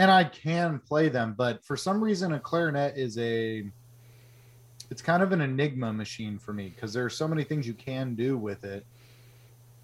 And 0.00 0.10
I 0.10 0.24
can 0.24 0.80
play 0.80 1.10
them, 1.10 1.34
but 1.36 1.62
for 1.62 1.76
some 1.76 2.02
reason 2.02 2.32
a 2.32 2.40
clarinet 2.40 2.96
is 2.96 3.18
a 3.18 3.70
it's 4.90 5.02
kind 5.02 5.22
of 5.22 5.32
an 5.32 5.42
enigma 5.42 5.92
machine 5.92 6.38
for 6.38 6.54
me 6.54 6.70
because 6.70 6.94
there 6.94 7.04
are 7.04 7.10
so 7.10 7.28
many 7.28 7.44
things 7.44 7.66
you 7.66 7.74
can 7.74 8.14
do 8.14 8.38
with 8.38 8.64
it. 8.64 8.86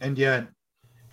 And 0.00 0.16
yet 0.16 0.48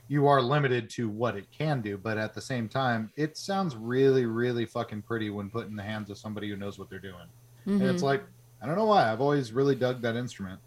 you 0.07 0.25
are 0.27 0.41
limited 0.41 0.89
to 0.91 1.09
what 1.09 1.35
it 1.35 1.51
can 1.51 1.81
do, 1.81 1.97
but 1.97 2.17
at 2.17 2.33
the 2.33 2.39
same 2.39 2.69
time, 2.69 3.11
it 3.17 3.35
sounds 3.35 3.75
really, 3.75 4.25
really 4.25 4.65
fucking 4.65 5.01
pretty 5.01 5.29
when 5.29 5.49
put 5.49 5.67
in 5.67 5.75
the 5.75 5.83
hands 5.83 6.09
of 6.09 6.17
somebody 6.17 6.49
who 6.49 6.55
knows 6.55 6.79
what 6.79 6.89
they're 6.89 6.99
doing. 6.99 7.27
And 7.65 7.89
it's 7.89 8.01
Mhm. 8.01 8.05
like, 8.05 8.23
I 8.61 8.67
don't 8.67 8.77
know 8.77 8.85
why. 8.85 9.11
I've 9.11 9.19
always 9.19 9.51
really 9.51 9.75
dug 9.75 10.01
that 10.03 10.15
instrument. 10.15 10.61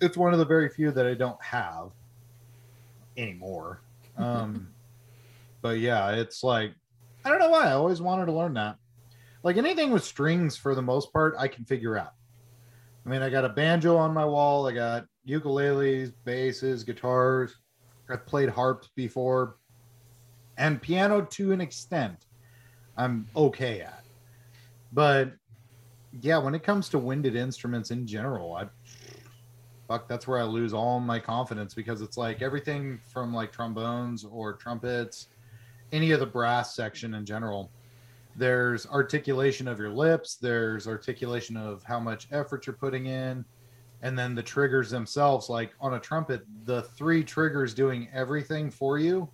It's 0.00 0.16
one 0.16 0.32
of 0.32 0.40
the 0.40 0.44
very 0.44 0.68
few 0.70 0.90
that 0.90 1.06
I 1.06 1.14
don't 1.14 1.40
have 1.40 1.92
anymore. 3.16 3.80
Um, 4.16 4.74
but 5.62 5.78
yeah, 5.78 6.12
it's 6.12 6.42
like, 6.42 6.74
I 7.24 7.30
don't 7.30 7.38
know 7.38 7.50
why. 7.50 7.66
I 7.66 7.72
always 7.72 8.00
wanted 8.02 8.26
to 8.26 8.32
learn 8.32 8.54
that. 8.54 8.76
Like 9.42 9.56
anything 9.56 9.90
with 9.90 10.04
strings, 10.04 10.56
for 10.56 10.74
the 10.74 10.82
most 10.82 11.12
part, 11.12 11.34
I 11.38 11.48
can 11.48 11.64
figure 11.64 11.96
out. 11.96 12.12
I 13.04 13.08
mean, 13.08 13.22
I 13.22 13.30
got 13.30 13.44
a 13.44 13.50
banjo 13.50 13.96
on 13.96 14.14
my 14.14 14.24
wall. 14.24 14.66
I 14.66 14.72
got 14.72 15.06
ukuleles, 15.28 16.12
basses, 16.24 16.84
guitars. 16.84 17.54
I've 18.08 18.26
played 18.26 18.48
harps 18.48 18.90
before, 18.94 19.56
and 20.58 20.80
piano 20.80 21.22
to 21.22 21.52
an 21.52 21.60
extent. 21.60 22.26
I'm 22.96 23.26
okay 23.34 23.80
at, 23.80 24.04
but 24.92 25.32
yeah, 26.20 26.38
when 26.38 26.54
it 26.54 26.62
comes 26.62 26.88
to 26.90 26.98
winded 26.98 27.34
instruments 27.34 27.90
in 27.90 28.06
general, 28.06 28.54
I 28.54 28.68
fuck 29.88 30.08
that's 30.08 30.26
where 30.26 30.38
I 30.38 30.44
lose 30.44 30.72
all 30.72 31.00
my 31.00 31.18
confidence 31.18 31.74
because 31.74 32.02
it's 32.02 32.16
like 32.16 32.40
everything 32.40 33.00
from 33.12 33.34
like 33.34 33.52
trombones 33.52 34.24
or 34.24 34.52
trumpets, 34.52 35.28
any 35.94 36.10
of 36.10 36.20
the 36.20 36.26
brass 36.26 36.74
section 36.74 37.14
in 37.14 37.24
general. 37.24 37.70
There's 38.36 38.86
articulation 38.86 39.68
of 39.68 39.78
your 39.78 39.90
lips, 39.90 40.34
there's 40.34 40.88
articulation 40.88 41.56
of 41.56 41.84
how 41.84 42.00
much 42.00 42.26
effort 42.32 42.66
you're 42.66 42.74
putting 42.74 43.06
in, 43.06 43.44
and 44.02 44.18
then 44.18 44.34
the 44.34 44.42
triggers 44.42 44.90
themselves. 44.90 45.48
Like 45.48 45.72
on 45.80 45.94
a 45.94 46.00
trumpet, 46.00 46.44
the 46.64 46.82
three 46.82 47.22
triggers 47.22 47.74
doing 47.74 48.08
everything 48.12 48.70
for 48.70 48.98
you, 48.98 49.28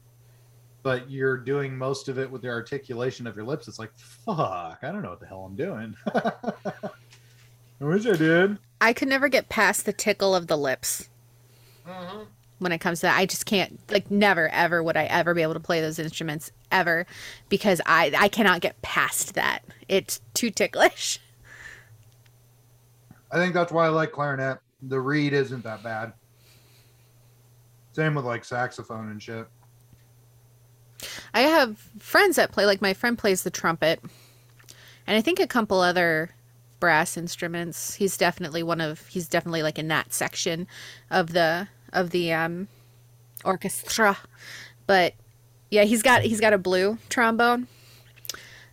but 0.82 1.10
you're 1.10 1.38
doing 1.38 1.76
most 1.76 2.08
of 2.08 2.18
it 2.18 2.30
with 2.30 2.42
the 2.42 2.48
articulation 2.48 3.26
of 3.26 3.36
your 3.36 3.46
lips. 3.46 3.68
It's 3.68 3.78
like, 3.78 3.92
fuck, 3.96 4.78
I 4.82 4.92
don't 4.92 5.02
know 5.02 5.10
what 5.10 5.20
the 5.20 5.26
hell 5.26 5.44
I'm 5.44 5.56
doing. 5.56 5.96
I 6.14 7.84
wish 7.84 8.04
I 8.04 8.16
did. 8.16 8.58
I 8.82 8.92
could 8.92 9.08
never 9.08 9.28
get 9.28 9.48
past 9.48 9.86
the 9.86 9.92
tickle 9.94 10.34
of 10.34 10.46
the 10.46 10.58
lips 10.58 11.08
Mm-hmm. 11.86 12.22
When 12.60 12.72
it 12.72 12.78
comes 12.78 13.00
to 13.00 13.06
that. 13.06 13.18
I 13.18 13.26
just 13.26 13.46
can't 13.46 13.80
like 13.90 14.10
never 14.10 14.48
ever 14.50 14.82
would 14.82 14.96
I 14.96 15.04
ever 15.04 15.34
be 15.34 15.42
able 15.42 15.54
to 15.54 15.60
play 15.60 15.80
those 15.80 15.98
instruments 15.98 16.52
ever 16.70 17.06
because 17.48 17.80
I 17.84 18.12
I 18.16 18.28
cannot 18.28 18.60
get 18.60 18.80
past 18.82 19.34
that. 19.34 19.64
It's 19.88 20.20
too 20.34 20.50
ticklish. 20.50 21.18
I 23.32 23.36
think 23.36 23.54
that's 23.54 23.72
why 23.72 23.86
I 23.86 23.88
like 23.88 24.12
clarinet. 24.12 24.58
The 24.82 25.00
reed 25.00 25.32
isn't 25.32 25.64
that 25.64 25.82
bad. 25.82 26.12
Same 27.92 28.14
with 28.14 28.24
like 28.24 28.44
saxophone 28.44 29.10
and 29.10 29.22
shit. 29.22 29.46
I 31.32 31.40
have 31.40 31.78
friends 31.98 32.36
that 32.36 32.52
play 32.52 32.66
like 32.66 32.80
my 32.80 32.94
friend 32.94 33.16
plays 33.16 33.42
the 33.42 33.50
trumpet 33.50 34.00
and 35.06 35.16
I 35.16 35.20
think 35.20 35.40
a 35.40 35.46
couple 35.46 35.80
other 35.80 36.30
brass 36.80 37.16
instruments. 37.16 37.94
He's 37.94 38.16
definitely 38.16 38.62
one 38.62 38.80
of 38.80 39.06
he's 39.08 39.28
definitely 39.28 39.62
like 39.62 39.78
in 39.78 39.88
that 39.88 40.12
section 40.12 40.66
of 41.10 41.32
the 41.32 41.68
of 41.92 42.10
the 42.10 42.32
um 42.32 42.68
orchestra. 43.44 44.16
But 44.86 45.14
yeah, 45.70 45.84
he's 45.84 46.02
got 46.02 46.22
he's 46.22 46.40
got 46.40 46.52
a 46.52 46.58
blue 46.58 46.98
trombone. 47.08 47.66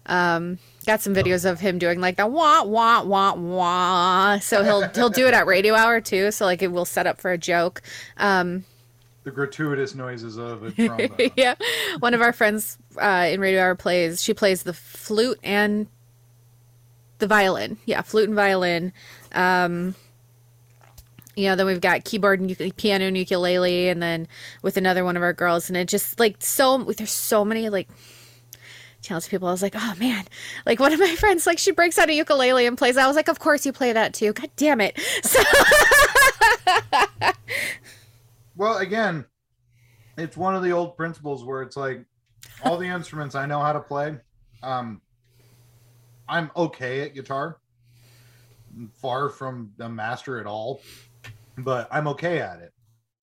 Um 0.05 0.59
got 0.85 1.01
some 1.01 1.13
videos 1.13 1.49
of 1.49 1.59
him 1.59 1.77
doing 1.79 1.99
like 1.99 2.15
the 2.15 2.25
wah 2.27 2.63
wah 2.63 3.03
wah 3.03 3.33
wah. 3.35 4.39
So 4.39 4.63
he'll 4.63 4.87
he'll 4.89 5.09
do 5.09 5.27
it 5.27 5.33
at 5.33 5.45
radio 5.45 5.75
hour 5.75 5.99
too, 6.01 6.31
so 6.31 6.45
like 6.45 6.61
it 6.61 6.71
will 6.71 6.85
set 6.85 7.05
up 7.07 7.19
for 7.19 7.31
a 7.31 7.37
joke. 7.37 7.81
Um 8.17 8.63
The 9.23 9.31
gratuitous 9.31 9.95
noises 9.95 10.37
of 10.37 10.63
a 10.63 10.71
trombone. 10.87 11.31
yeah. 11.35 11.55
One 11.99 12.13
of 12.13 12.21
our 12.21 12.31
friends 12.31 12.77
uh, 12.97 13.27
in 13.29 13.41
Radio 13.41 13.61
Hour 13.61 13.75
plays, 13.75 14.23
she 14.23 14.33
plays 14.33 14.63
the 14.63 14.73
flute 14.73 15.39
and 15.43 15.87
the 17.19 17.27
violin. 17.27 17.77
Yeah, 17.85 18.01
flute 18.01 18.27
and 18.29 18.35
violin. 18.35 18.93
Um, 19.33 19.93
you 21.37 21.47
know, 21.47 21.55
then 21.55 21.65
we've 21.67 21.79
got 21.79 22.03
keyboard 22.03 22.41
and 22.41 22.75
piano 22.77 23.05
and 23.05 23.17
ukulele, 23.17 23.89
and 23.89 24.01
then 24.01 24.27
with 24.63 24.75
another 24.75 25.05
one 25.05 25.15
of 25.15 25.23
our 25.23 25.33
girls, 25.33 25.69
and 25.69 25.77
it 25.77 25.87
just 25.87 26.19
like 26.19 26.35
so, 26.39 26.79
there's 26.79 27.11
so 27.11 27.45
many 27.45 27.69
like 27.69 27.87
talented 29.03 29.29
people. 29.29 29.47
I 29.47 29.51
was 29.51 29.61
like, 29.61 29.75
oh 29.75 29.93
man, 29.99 30.25
like 30.65 30.79
one 30.79 30.91
of 30.91 30.99
my 30.99 31.15
friends, 31.15 31.47
like 31.47 31.59
she 31.59 31.71
breaks 31.71 31.97
out 31.97 32.09
a 32.09 32.13
ukulele 32.13 32.65
and 32.65 32.77
plays. 32.77 32.97
I 32.97 33.07
was 33.07 33.15
like, 33.15 33.29
of 33.29 33.39
course 33.39 33.65
you 33.65 33.71
play 33.71 33.93
that 33.93 34.13
too. 34.13 34.33
God 34.33 34.49
damn 34.57 34.81
it. 34.81 34.99
So 35.23 35.41
Well, 38.57 38.77
again, 38.77 39.25
it's 40.17 40.35
one 40.35 40.55
of 40.55 40.63
the 40.63 40.71
old 40.71 40.97
principles 40.97 41.43
where 41.43 41.61
it's 41.61 41.77
like 41.77 42.03
all 42.63 42.77
the 42.77 42.87
instruments 42.87 43.35
I 43.35 43.45
know 43.45 43.59
how 43.59 43.71
to 43.71 43.79
play. 43.79 44.17
Um, 44.63 44.99
I'm 46.27 46.49
okay 46.55 47.01
at 47.01 47.13
guitar, 47.13 47.59
far 48.99 49.29
from 49.29 49.73
a 49.79 49.87
master 49.87 50.39
at 50.39 50.47
all, 50.47 50.81
but 51.57 51.87
I'm 51.91 52.07
okay 52.09 52.39
at 52.39 52.59
it. 52.59 52.71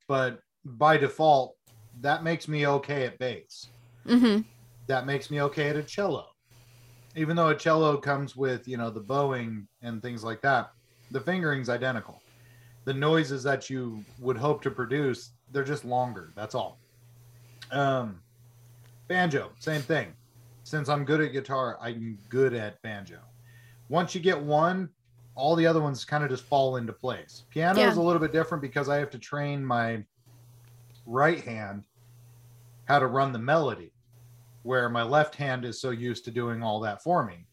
But 0.09 0.41
by 0.65 0.97
default, 0.97 1.57
that 2.01 2.25
makes 2.25 2.49
me 2.49 2.67
okay 2.67 3.07
at 3.07 3.19
bass. 3.19 3.67
hmm 4.07 4.41
That 4.87 5.07
makes 5.07 5.31
me 5.31 5.41
okay 5.43 5.69
at 5.69 5.77
a 5.77 5.83
cello. 5.83 6.27
Even 7.17 7.37
though 7.37 7.49
a 7.49 7.55
cello 7.55 7.97
comes 7.97 8.35
with, 8.35 8.67
you 8.67 8.77
know, 8.77 8.91
the 8.91 9.01
bowing 9.01 9.69
and 9.83 10.03
things 10.03 10.25
like 10.25 10.43
that, 10.43 10.71
the 11.11 11.21
fingering's 11.21 11.69
identical. 11.69 12.21
The 12.85 12.95
noises 12.95 13.43
that 13.45 13.71
you 13.71 14.05
would 14.19 14.37
hope 14.37 14.63
to 14.63 14.71
produce, 14.71 15.33
they're 15.53 15.65
just 15.65 15.85
longer. 15.85 16.33
That's 16.35 16.55
all. 16.55 16.81
Um, 17.71 18.21
banjo, 19.09 19.53
same 19.59 19.81
thing. 19.83 20.13
Since 20.65 20.89
I'm 20.89 21.05
good 21.05 21.21
at 21.21 21.33
guitar, 21.33 21.79
I'm 21.81 22.19
good 22.29 22.53
at 22.53 22.81
banjo. 22.83 23.21
Once 23.89 24.15
you 24.15 24.21
get 24.21 24.41
one, 24.41 24.89
all 25.35 25.57
the 25.57 25.67
other 25.67 25.81
ones 25.81 26.05
kind 26.05 26.23
of 26.23 26.31
just 26.31 26.45
fall 26.45 26.77
into 26.77 26.93
place. 26.93 27.45
Piano 27.51 27.81
is 27.81 27.97
a 27.97 28.03
little 28.03 28.21
bit 28.21 28.33
different 28.33 28.63
because 28.63 28.89
I 28.89 28.97
have 28.97 29.11
to 29.11 29.19
train 29.19 29.65
my 29.65 30.05
right 31.07 31.41
hand 31.41 31.85
how 32.85 32.99
to 32.99 33.07
run 33.07 33.33
the 33.33 33.39
melody, 33.39 33.93
where 34.63 34.89
my 34.89 35.03
left 35.03 35.35
hand 35.35 35.65
is 35.65 35.81
so 35.81 35.91
used 35.91 36.25
to 36.27 36.31
doing 36.31 36.63
all 36.63 36.81
that 36.81 37.03
for 37.03 37.25
me. 37.25 37.47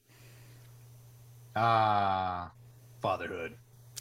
Ah, 1.56 2.52
fatherhood. 3.02 3.56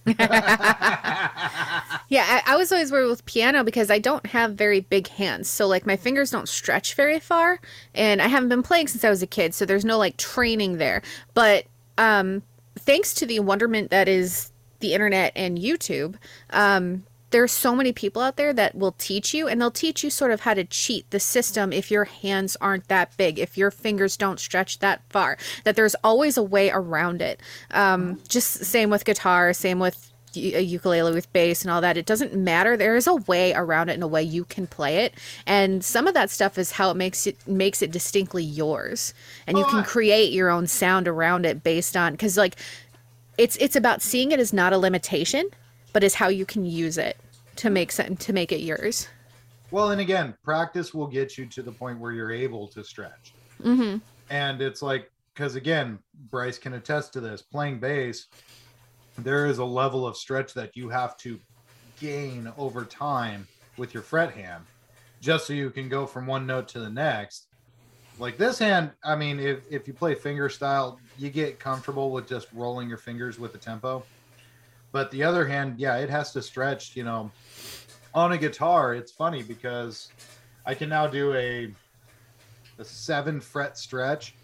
Yeah, 2.10 2.26
I, 2.28 2.54
I 2.54 2.56
was 2.56 2.72
always 2.72 2.90
worried 2.90 3.08
with 3.08 3.24
piano 3.24 3.62
because 3.62 3.88
I 3.88 4.00
don't 4.00 4.26
have 4.26 4.54
very 4.54 4.80
big 4.80 5.06
hands. 5.06 5.48
So, 5.48 5.68
like, 5.68 5.86
my 5.86 5.96
fingers 5.96 6.32
don't 6.32 6.48
stretch 6.48 6.94
very 6.94 7.20
far. 7.20 7.60
And 7.94 8.20
I 8.20 8.26
haven't 8.26 8.48
been 8.48 8.64
playing 8.64 8.88
since 8.88 9.04
I 9.04 9.10
was 9.10 9.22
a 9.22 9.28
kid. 9.28 9.54
So, 9.54 9.64
there's 9.64 9.84
no 9.84 9.96
like 9.96 10.16
training 10.16 10.78
there. 10.78 11.02
But 11.34 11.66
um, 11.98 12.42
thanks 12.80 13.14
to 13.14 13.26
the 13.26 13.40
wonderment 13.40 13.90
that 13.90 14.08
is 14.08 14.50
the 14.80 14.94
internet 14.94 15.32
and 15.36 15.58
YouTube, 15.58 16.16
um, 16.50 17.04
there's 17.30 17.52
so 17.52 17.74
many 17.74 17.92
people 17.92 18.20
out 18.20 18.36
there 18.36 18.52
that 18.52 18.74
will 18.74 18.92
teach 18.92 19.32
you 19.32 19.46
and 19.46 19.60
they'll 19.60 19.70
teach 19.70 20.02
you 20.02 20.10
sort 20.10 20.32
of 20.32 20.40
how 20.40 20.54
to 20.54 20.64
cheat 20.64 21.08
the 21.10 21.20
system 21.20 21.72
if 21.72 21.90
your 21.90 22.04
hands 22.04 22.56
aren't 22.60 22.88
that 22.88 23.16
big, 23.16 23.38
if 23.38 23.56
your 23.56 23.70
fingers 23.70 24.16
don't 24.16 24.40
stretch 24.40 24.80
that 24.80 25.02
far, 25.10 25.38
that 25.64 25.76
there's 25.76 25.94
always 26.02 26.36
a 26.36 26.42
way 26.42 26.70
around 26.70 27.22
it. 27.22 27.40
Um, 27.70 28.18
just 28.28 28.64
same 28.64 28.90
with 28.90 29.04
guitar, 29.04 29.52
same 29.52 29.78
with 29.78 30.09
a 30.36 30.60
ukulele 30.60 31.12
with 31.12 31.32
bass 31.32 31.62
and 31.62 31.70
all 31.70 31.80
that. 31.80 31.96
It 31.96 32.06
doesn't 32.06 32.34
matter. 32.34 32.76
There 32.76 32.96
is 32.96 33.06
a 33.06 33.14
way 33.14 33.52
around 33.54 33.88
it 33.88 33.94
and 33.94 34.02
a 34.02 34.08
way 34.08 34.22
you 34.22 34.44
can 34.44 34.66
play 34.66 34.98
it. 35.04 35.14
And 35.46 35.84
some 35.84 36.06
of 36.06 36.14
that 36.14 36.30
stuff 36.30 36.58
is 36.58 36.72
how 36.72 36.90
it 36.90 36.96
makes 36.96 37.26
it 37.26 37.36
makes 37.46 37.82
it 37.82 37.90
distinctly 37.90 38.44
yours. 38.44 39.12
And 39.46 39.58
you 39.58 39.64
can 39.64 39.84
create 39.84 40.32
your 40.32 40.50
own 40.50 40.66
sound 40.66 41.08
around 41.08 41.46
it 41.46 41.62
based 41.62 41.96
on 41.96 42.16
cuz 42.16 42.36
like 42.36 42.56
it's 43.38 43.56
it's 43.56 43.76
about 43.76 44.02
seeing 44.02 44.32
it 44.32 44.40
as 44.40 44.52
not 44.52 44.72
a 44.72 44.78
limitation, 44.78 45.48
but 45.92 46.04
as 46.04 46.14
how 46.14 46.28
you 46.28 46.44
can 46.44 46.64
use 46.64 46.98
it 46.98 47.16
to 47.56 47.70
make 47.70 47.90
sen- 47.90 48.16
to 48.16 48.32
make 48.32 48.52
it 48.52 48.60
yours. 48.60 49.08
Well, 49.70 49.90
and 49.90 50.00
again, 50.00 50.34
practice 50.42 50.92
will 50.92 51.06
get 51.06 51.38
you 51.38 51.46
to 51.46 51.62
the 51.62 51.72
point 51.72 51.98
where 51.98 52.12
you're 52.12 52.32
able 52.32 52.66
to 52.68 52.82
stretch. 52.82 53.32
Mhm. 53.62 54.00
And 54.28 54.60
it's 54.60 54.82
like, 54.82 55.10
because 55.32 55.54
again, 55.54 55.98
Bryce 56.30 56.58
can 56.58 56.74
attest 56.74 57.12
to 57.12 57.20
this 57.20 57.40
playing 57.40 57.78
bass, 57.78 58.26
there 59.24 59.46
is 59.46 59.58
a 59.58 59.64
level 59.64 60.06
of 60.06 60.16
stretch 60.16 60.54
that 60.54 60.76
you 60.76 60.88
have 60.88 61.16
to 61.18 61.38
gain 62.00 62.52
over 62.56 62.84
time 62.84 63.46
with 63.76 63.94
your 63.94 64.02
fret 64.02 64.32
hand 64.32 64.64
just 65.20 65.46
so 65.46 65.52
you 65.52 65.70
can 65.70 65.88
go 65.88 66.06
from 66.06 66.26
one 66.26 66.46
note 66.46 66.68
to 66.68 66.80
the 66.80 66.90
next. 66.90 67.46
Like 68.18 68.36
this 68.36 68.58
hand, 68.58 68.90
I 69.04 69.16
mean, 69.16 69.38
if, 69.38 69.60
if 69.70 69.86
you 69.86 69.94
play 69.94 70.14
finger 70.14 70.48
style, 70.48 70.98
you 71.18 71.30
get 71.30 71.58
comfortable 71.58 72.10
with 72.10 72.26
just 72.26 72.48
rolling 72.52 72.88
your 72.88 72.98
fingers 72.98 73.38
with 73.38 73.52
the 73.52 73.58
tempo. 73.58 74.02
But 74.92 75.10
the 75.10 75.22
other 75.22 75.46
hand, 75.46 75.78
yeah, 75.78 75.96
it 75.98 76.10
has 76.10 76.32
to 76.32 76.42
stretch, 76.42 76.96
you 76.96 77.04
know. 77.04 77.30
On 78.12 78.32
a 78.32 78.38
guitar, 78.38 78.94
it's 78.94 79.12
funny 79.12 79.42
because 79.42 80.08
I 80.66 80.74
can 80.74 80.88
now 80.88 81.06
do 81.06 81.32
a 81.34 81.72
a 82.78 82.84
seven 82.84 83.40
fret 83.40 83.76
stretch 83.76 84.34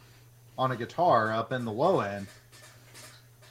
on 0.59 0.70
a 0.70 0.77
guitar 0.77 1.33
up 1.33 1.53
in 1.53 1.64
the 1.64 1.72
low 1.72 2.01
end, 2.01 2.27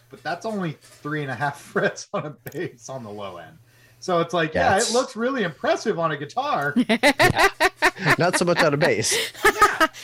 but 0.09 0.21
that's 0.23 0.45
only 0.45 0.77
three 0.81 1.21
and 1.21 1.31
a 1.31 1.35
half 1.35 1.59
frets 1.73 2.07
on 2.13 2.25
a 2.25 2.29
bass 2.51 2.89
on 2.89 3.03
the 3.03 3.09
low 3.09 3.37
end. 3.37 3.57
So 3.99 4.19
it's 4.19 4.33
like, 4.33 4.53
Yeah, 4.53 4.61
yeah, 4.71 4.75
it's- 4.77 4.89
it 4.91 4.93
looks 4.93 5.15
really 5.15 5.43
impressive 5.43 5.97
on 5.99 6.11
a 6.11 6.17
guitar. 6.17 6.75
Not 8.19 8.37
so 8.37 8.45
much 8.45 8.61
on 8.61 8.73
a 8.73 8.77
bass. 8.77 9.31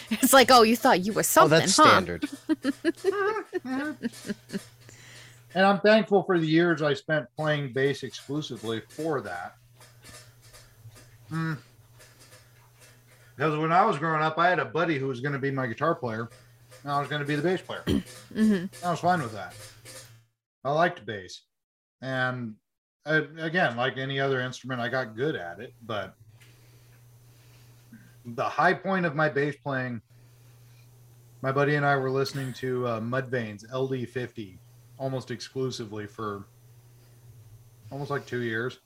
It's 0.09 0.33
like, 0.33 0.49
"Oh, 0.49 0.61
you 0.63 0.75
thought 0.75 1.05
you 1.05 1.13
were 1.13 1.23
something. 1.23 1.57
Oh, 1.57 1.59
that's 1.59 1.77
huh?" 1.77 1.83
standard. 1.83 2.29
and 5.53 5.65
I'm 5.65 5.79
thankful 5.81 6.23
for 6.23 6.39
the 6.39 6.47
years 6.47 6.81
I 6.81 6.93
spent 6.93 7.27
playing 7.35 7.73
bass 7.73 8.03
exclusively 8.03 8.81
for 8.89 9.21
that. 9.21 9.55
Hmm. 11.29 11.53
Because 13.35 13.57
when 13.57 13.71
I 13.71 13.85
was 13.85 13.97
growing 13.97 14.21
up, 14.21 14.37
I 14.37 14.49
had 14.49 14.59
a 14.59 14.65
buddy 14.65 14.97
who 14.99 15.07
was 15.07 15.19
going 15.19 15.33
to 15.33 15.39
be 15.39 15.51
my 15.51 15.67
guitar 15.67 15.95
player, 15.95 16.29
and 16.83 16.91
I 16.91 16.99
was 16.99 17.09
going 17.09 17.21
to 17.21 17.27
be 17.27 17.35
the 17.35 17.41
bass 17.41 17.61
player. 17.61 17.83
Mhm. 17.85 18.69
I 18.85 18.91
was 18.91 18.99
fine 18.99 19.21
with 19.21 19.33
that. 19.33 19.53
I 20.63 20.71
liked 20.71 21.05
bass, 21.05 21.41
and 22.01 22.55
uh, 23.05 23.21
again, 23.39 23.75
like 23.75 23.97
any 23.97 24.19
other 24.19 24.41
instrument, 24.41 24.79
I 24.79 24.89
got 24.89 25.15
good 25.15 25.35
at 25.35 25.59
it. 25.59 25.73
But 25.81 26.15
the 28.25 28.43
high 28.43 28.73
point 28.73 29.05
of 29.05 29.15
my 29.15 29.27
bass 29.27 29.55
playing, 29.63 30.01
my 31.41 31.51
buddy 31.51 31.75
and 31.75 31.85
I 31.85 31.95
were 31.95 32.11
listening 32.11 32.53
to 32.53 32.85
uh, 32.87 32.99
Mudvayne's 32.99 33.65
LD50 33.73 34.57
almost 34.99 35.31
exclusively 35.31 36.05
for 36.05 36.45
almost 37.91 38.11
like 38.11 38.27
two 38.27 38.41
years, 38.41 38.77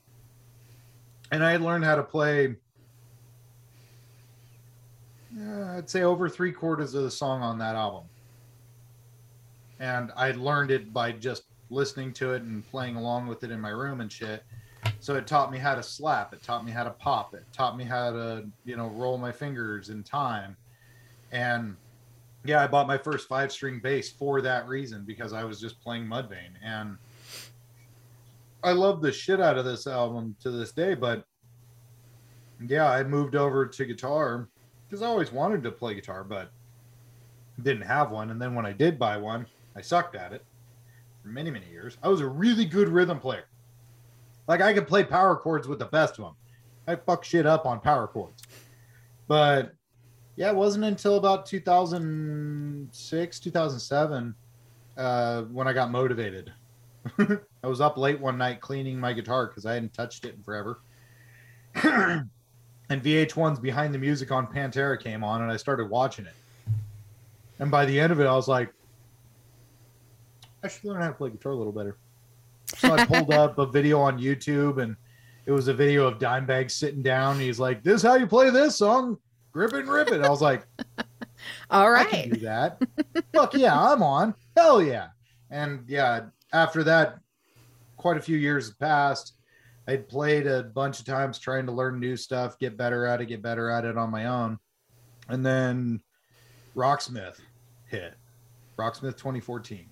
and 1.30 1.44
I 1.44 1.52
had 1.52 1.60
learned 1.60 1.84
how 1.84 1.96
to 1.96 2.02
play. 2.02 2.56
Uh, 5.38 5.76
I'd 5.76 5.90
say 5.90 6.02
over 6.02 6.28
three 6.28 6.52
quarters 6.52 6.94
of 6.94 7.02
the 7.02 7.10
song 7.10 7.42
on 7.42 7.58
that 7.58 7.76
album 7.76 8.04
and 9.78 10.12
I 10.16 10.32
learned 10.32 10.70
it 10.70 10.92
by 10.92 11.12
just 11.12 11.44
listening 11.70 12.12
to 12.14 12.32
it 12.32 12.42
and 12.42 12.68
playing 12.70 12.96
along 12.96 13.26
with 13.26 13.44
it 13.44 13.50
in 13.50 13.60
my 13.60 13.70
room 13.70 14.00
and 14.00 14.10
shit. 14.10 14.42
So 15.00 15.16
it 15.16 15.26
taught 15.26 15.50
me 15.50 15.58
how 15.58 15.74
to 15.74 15.82
slap. 15.82 16.32
It 16.32 16.42
taught 16.42 16.64
me 16.64 16.72
how 16.72 16.84
to 16.84 16.90
pop. 16.90 17.34
It 17.34 17.44
taught 17.52 17.76
me 17.76 17.84
how 17.84 18.12
to, 18.12 18.46
you 18.64 18.76
know, 18.76 18.88
roll 18.88 19.18
my 19.18 19.32
fingers 19.32 19.90
in 19.90 20.02
time. 20.02 20.56
And 21.32 21.76
yeah, 22.44 22.62
I 22.62 22.66
bought 22.66 22.86
my 22.86 22.96
first 22.96 23.28
five 23.28 23.50
string 23.50 23.80
bass 23.80 24.10
for 24.10 24.40
that 24.42 24.68
reason 24.68 25.04
because 25.04 25.32
I 25.32 25.44
was 25.44 25.60
just 25.60 25.80
playing 25.80 26.06
Mudvayne. 26.06 26.54
And 26.62 26.96
I 28.62 28.72
love 28.72 29.02
the 29.02 29.12
shit 29.12 29.40
out 29.40 29.58
of 29.58 29.64
this 29.64 29.86
album 29.86 30.36
to 30.40 30.50
this 30.50 30.72
day. 30.72 30.94
But 30.94 31.24
yeah, 32.66 32.88
I 32.88 33.02
moved 33.02 33.34
over 33.34 33.66
to 33.66 33.84
guitar 33.84 34.48
because 34.88 35.02
I 35.02 35.06
always 35.06 35.32
wanted 35.32 35.62
to 35.64 35.70
play 35.70 35.94
guitar, 35.94 36.24
but 36.24 36.50
didn't 37.62 37.82
have 37.82 38.10
one. 38.10 38.30
And 38.30 38.40
then 38.40 38.54
when 38.54 38.66
I 38.66 38.72
did 38.72 38.98
buy 38.98 39.16
one, 39.16 39.46
I 39.74 39.80
sucked 39.80 40.14
at 40.14 40.32
it 40.32 40.44
for 41.22 41.28
many, 41.28 41.50
many 41.50 41.68
years. 41.68 41.98
I 42.02 42.08
was 42.08 42.20
a 42.20 42.26
really 42.26 42.64
good 42.64 42.88
rhythm 42.88 43.18
player. 43.18 43.44
Like 44.46 44.60
I 44.60 44.72
could 44.72 44.86
play 44.86 45.02
power 45.04 45.36
chords 45.36 45.66
with 45.66 45.78
the 45.78 45.86
best 45.86 46.18
of 46.18 46.24
them. 46.24 46.34
I 46.86 46.94
fuck 46.96 47.24
shit 47.24 47.46
up 47.46 47.66
on 47.66 47.80
power 47.80 48.06
chords. 48.06 48.44
But 49.26 49.72
yeah, 50.36 50.50
it 50.50 50.56
wasn't 50.56 50.84
until 50.84 51.16
about 51.16 51.46
2006, 51.46 53.40
2007 53.40 54.34
uh, 54.96 55.42
when 55.42 55.66
I 55.66 55.72
got 55.72 55.90
motivated. 55.90 56.52
I 57.18 57.66
was 57.66 57.80
up 57.80 57.96
late 57.96 58.20
one 58.20 58.38
night 58.38 58.60
cleaning 58.60 59.00
my 59.00 59.12
guitar 59.12 59.46
because 59.46 59.66
I 59.66 59.74
hadn't 59.74 59.94
touched 59.94 60.24
it 60.24 60.36
in 60.36 60.42
forever. 60.42 60.80
and 62.88 63.02
VH1's 63.02 63.58
Behind 63.58 63.92
the 63.92 63.98
Music 63.98 64.30
on 64.30 64.46
Pantera 64.46 65.00
came 65.00 65.24
on, 65.24 65.42
and 65.42 65.50
I 65.50 65.56
started 65.56 65.90
watching 65.90 66.26
it. 66.26 66.34
And 67.58 67.70
by 67.70 67.86
the 67.86 67.98
end 67.98 68.12
of 68.12 68.20
it, 68.20 68.26
I 68.26 68.34
was 68.34 68.48
like, 68.48 68.72
I 70.62 70.68
should 70.68 70.84
learn 70.84 71.00
how 71.00 71.08
to 71.08 71.14
play 71.14 71.30
guitar 71.30 71.52
a 71.52 71.56
little 71.56 71.72
better. 71.72 71.96
So 72.66 72.92
I 72.92 73.04
pulled 73.04 73.32
up 73.32 73.58
a 73.58 73.66
video 73.66 74.00
on 74.00 74.18
YouTube, 74.18 74.82
and 74.82 74.96
it 75.46 75.52
was 75.52 75.68
a 75.68 75.74
video 75.74 76.06
of 76.06 76.18
Dimebag 76.18 76.70
sitting 76.70 77.02
down. 77.02 77.38
He's 77.38 77.60
like, 77.60 77.82
"This 77.82 77.96
is 77.96 78.02
how 78.02 78.16
you 78.16 78.26
play 78.26 78.50
this 78.50 78.76
song, 78.76 79.16
grip 79.52 79.72
it 79.74 79.80
and 79.80 79.88
rip 79.88 80.10
it." 80.10 80.22
I 80.22 80.28
was 80.28 80.42
like, 80.42 80.66
"All 81.70 81.90
right, 81.90 82.06
I 82.06 82.10
can 82.10 82.30
right. 82.30 82.32
do 82.32 82.40
that. 82.40 82.82
Fuck 83.32 83.54
yeah, 83.54 83.78
I'm 83.78 84.02
on. 84.02 84.34
Hell 84.56 84.82
yeah. 84.82 85.08
And 85.50 85.84
yeah, 85.86 86.26
after 86.52 86.82
that, 86.84 87.20
quite 87.96 88.16
a 88.16 88.20
few 88.20 88.36
years 88.36 88.72
passed. 88.74 89.34
I'd 89.88 90.08
played 90.08 90.46
a 90.46 90.64
bunch 90.64 90.98
of 90.98 91.06
times 91.06 91.38
trying 91.38 91.66
to 91.66 91.72
learn 91.72 92.00
new 92.00 92.16
stuff, 92.16 92.58
get 92.58 92.76
better 92.76 93.06
at 93.06 93.20
it, 93.20 93.26
get 93.26 93.40
better 93.42 93.70
at 93.70 93.84
it 93.84 93.96
on 93.96 94.10
my 94.10 94.26
own. 94.26 94.58
And 95.28 95.46
then 95.46 96.00
Rocksmith 96.74 97.38
hit. 97.86 98.14
Rocksmith 98.76 99.16
2014. 99.16 99.86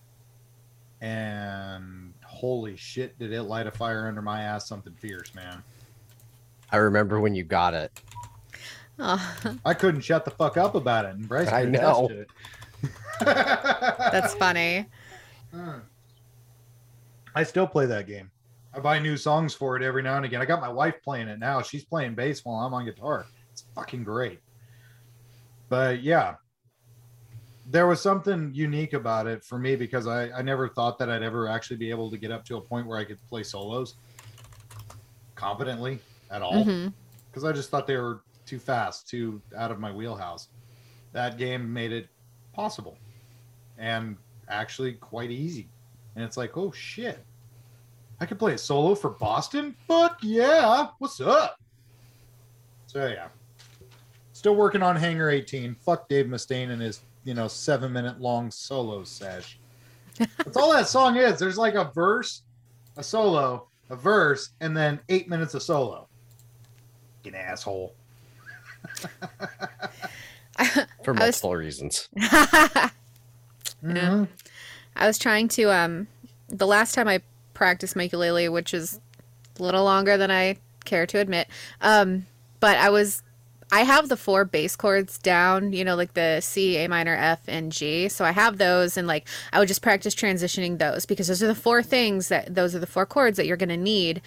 And 1.00 2.12
holy 2.24 2.76
shit, 2.76 3.18
did 3.18 3.32
it 3.32 3.42
light 3.42 3.66
a 3.66 3.70
fire 3.70 4.08
under 4.08 4.22
my 4.22 4.42
ass 4.42 4.68
something 4.68 4.94
fierce, 4.94 5.34
man. 5.34 5.62
I 6.72 6.78
remember 6.78 7.20
when 7.20 7.34
you 7.34 7.44
got 7.44 7.74
it. 7.74 8.00
Oh, 8.98 9.36
I 9.64 9.74
couldn't 9.74 10.00
shut 10.00 10.24
the 10.24 10.30
fuck 10.30 10.56
up 10.56 10.74
about 10.74 11.04
it. 11.04 11.14
And 11.14 11.28
Bryce 11.28 11.48
I 11.48 11.62
could 11.62 11.72
know. 11.72 12.08
it. 12.10 12.28
that's 13.20 14.34
funny. 14.34 14.86
I 17.34 17.42
still 17.42 17.66
play 17.66 17.86
that 17.86 18.06
game. 18.06 18.30
I 18.74 18.80
buy 18.80 18.98
new 18.98 19.16
songs 19.16 19.54
for 19.54 19.76
it 19.76 19.82
every 19.82 20.02
now 20.02 20.16
and 20.16 20.24
again. 20.24 20.42
I 20.42 20.44
got 20.44 20.60
my 20.60 20.68
wife 20.68 20.96
playing 21.04 21.28
it 21.28 21.38
now. 21.38 21.62
She's 21.62 21.84
playing 21.84 22.14
bass 22.14 22.44
while 22.44 22.56
I'm 22.56 22.74
on 22.74 22.84
guitar. 22.84 23.26
It's 23.52 23.64
fucking 23.74 24.02
great. 24.02 24.40
But 25.68 26.02
yeah, 26.02 26.36
there 27.70 27.86
was 27.86 28.00
something 28.00 28.50
unique 28.52 28.92
about 28.92 29.26
it 29.26 29.44
for 29.44 29.58
me 29.58 29.76
because 29.76 30.06
I, 30.06 30.30
I 30.30 30.42
never 30.42 30.68
thought 30.68 30.98
that 30.98 31.08
I'd 31.08 31.22
ever 31.22 31.48
actually 31.48 31.76
be 31.76 31.90
able 31.90 32.10
to 32.10 32.18
get 32.18 32.30
up 32.32 32.44
to 32.46 32.56
a 32.56 32.60
point 32.60 32.86
where 32.86 32.98
I 32.98 33.04
could 33.04 33.18
play 33.28 33.44
solos 33.44 33.94
competently 35.36 36.00
at 36.30 36.42
all. 36.42 36.64
Mm-hmm. 36.64 36.88
Because 37.30 37.44
I 37.44 37.52
just 37.52 37.70
thought 37.70 37.86
they 37.86 37.96
were 37.96 38.22
too 38.44 38.58
fast, 38.58 39.08
too 39.08 39.40
out 39.56 39.70
of 39.70 39.78
my 39.78 39.92
wheelhouse. 39.92 40.48
That 41.12 41.38
game 41.38 41.72
made 41.72 41.92
it 41.92 42.08
possible 42.52 42.98
and 43.78 44.16
actually 44.48 44.94
quite 44.94 45.30
easy. 45.30 45.68
And 46.16 46.24
it's 46.24 46.36
like, 46.36 46.56
oh 46.56 46.72
shit. 46.72 47.24
I 48.20 48.26
could 48.26 48.38
play 48.38 48.54
a 48.54 48.58
solo 48.58 48.94
for 48.94 49.10
Boston? 49.10 49.74
Fuck 49.88 50.18
yeah. 50.22 50.88
What's 50.98 51.20
up? 51.20 51.60
So 52.86 53.06
yeah. 53.06 53.28
Still 54.32 54.54
working 54.56 54.82
on 54.82 54.96
Hangar 54.96 55.30
18. 55.30 55.74
Fuck 55.74 56.08
Dave 56.08 56.26
Mustaine 56.26 56.70
and 56.70 56.80
his, 56.80 57.00
you 57.24 57.34
know, 57.34 57.48
seven 57.48 57.92
minute 57.92 58.20
long 58.20 58.50
solo 58.50 59.04
sesh. 59.04 59.58
That's 60.18 60.56
all 60.56 60.72
that 60.72 60.86
song 60.86 61.16
is. 61.16 61.38
There's 61.38 61.58
like 61.58 61.74
a 61.74 61.90
verse, 61.94 62.42
a 62.96 63.02
solo, 63.02 63.66
a 63.90 63.96
verse, 63.96 64.50
and 64.60 64.76
then 64.76 65.00
eight 65.08 65.28
minutes 65.28 65.54
of 65.54 65.62
solo. 65.62 66.06
Fucking 67.24 67.34
asshole. 67.38 67.94
For 71.02 71.10
I 71.10 71.12
was- 71.12 71.18
multiple 71.18 71.56
reasons. 71.56 72.08
Mhm. 73.84 74.28
I 74.96 75.06
was 75.06 75.18
trying 75.18 75.48
to 75.48 75.64
um 75.70 76.06
the 76.48 76.66
last 76.66 76.94
time 76.94 77.06
I 77.06 77.20
practiced 77.54 77.96
my 77.96 78.04
ukulele, 78.04 78.48
which 78.48 78.74
is 78.74 79.00
a 79.58 79.62
little 79.62 79.84
longer 79.84 80.16
than 80.16 80.30
I 80.30 80.58
care 80.84 81.06
to 81.06 81.18
admit. 81.18 81.48
Um, 81.80 82.26
but 82.60 82.76
I 82.76 82.90
was 82.90 83.22
I 83.72 83.82
have 83.82 84.08
the 84.08 84.16
four 84.16 84.44
bass 84.44 84.76
chords 84.76 85.18
down, 85.18 85.72
you 85.72 85.84
know, 85.84 85.96
like 85.96 86.14
the 86.14 86.40
C, 86.40 86.76
A 86.76 86.88
minor, 86.88 87.14
F, 87.14 87.40
and 87.48 87.72
G. 87.72 88.08
So 88.08 88.24
I 88.24 88.30
have 88.30 88.58
those, 88.58 88.96
and 88.96 89.08
like 89.08 89.26
I 89.52 89.58
would 89.58 89.68
just 89.68 89.82
practice 89.82 90.14
transitioning 90.14 90.78
those 90.78 91.06
because 91.06 91.28
those 91.28 91.42
are 91.42 91.48
the 91.48 91.54
four 91.54 91.82
things 91.82 92.28
that 92.28 92.54
those 92.54 92.74
are 92.74 92.78
the 92.78 92.86
four 92.86 93.06
chords 93.06 93.36
that 93.36 93.46
you're 93.46 93.56
going 93.56 93.68
to 93.70 93.76
need 93.76 94.22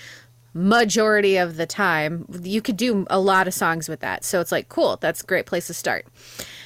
majority 0.53 1.37
of 1.37 1.55
the 1.55 1.65
time. 1.65 2.25
You 2.41 2.61
could 2.61 2.77
do 2.77 3.05
a 3.09 3.19
lot 3.19 3.47
of 3.47 3.53
songs 3.53 3.87
with 3.87 3.99
that. 3.99 4.23
So 4.23 4.41
it's 4.41 4.51
like, 4.51 4.69
cool, 4.69 4.97
that's 4.97 5.21
a 5.21 5.25
great 5.25 5.45
place 5.45 5.67
to 5.67 5.73
start. 5.73 6.05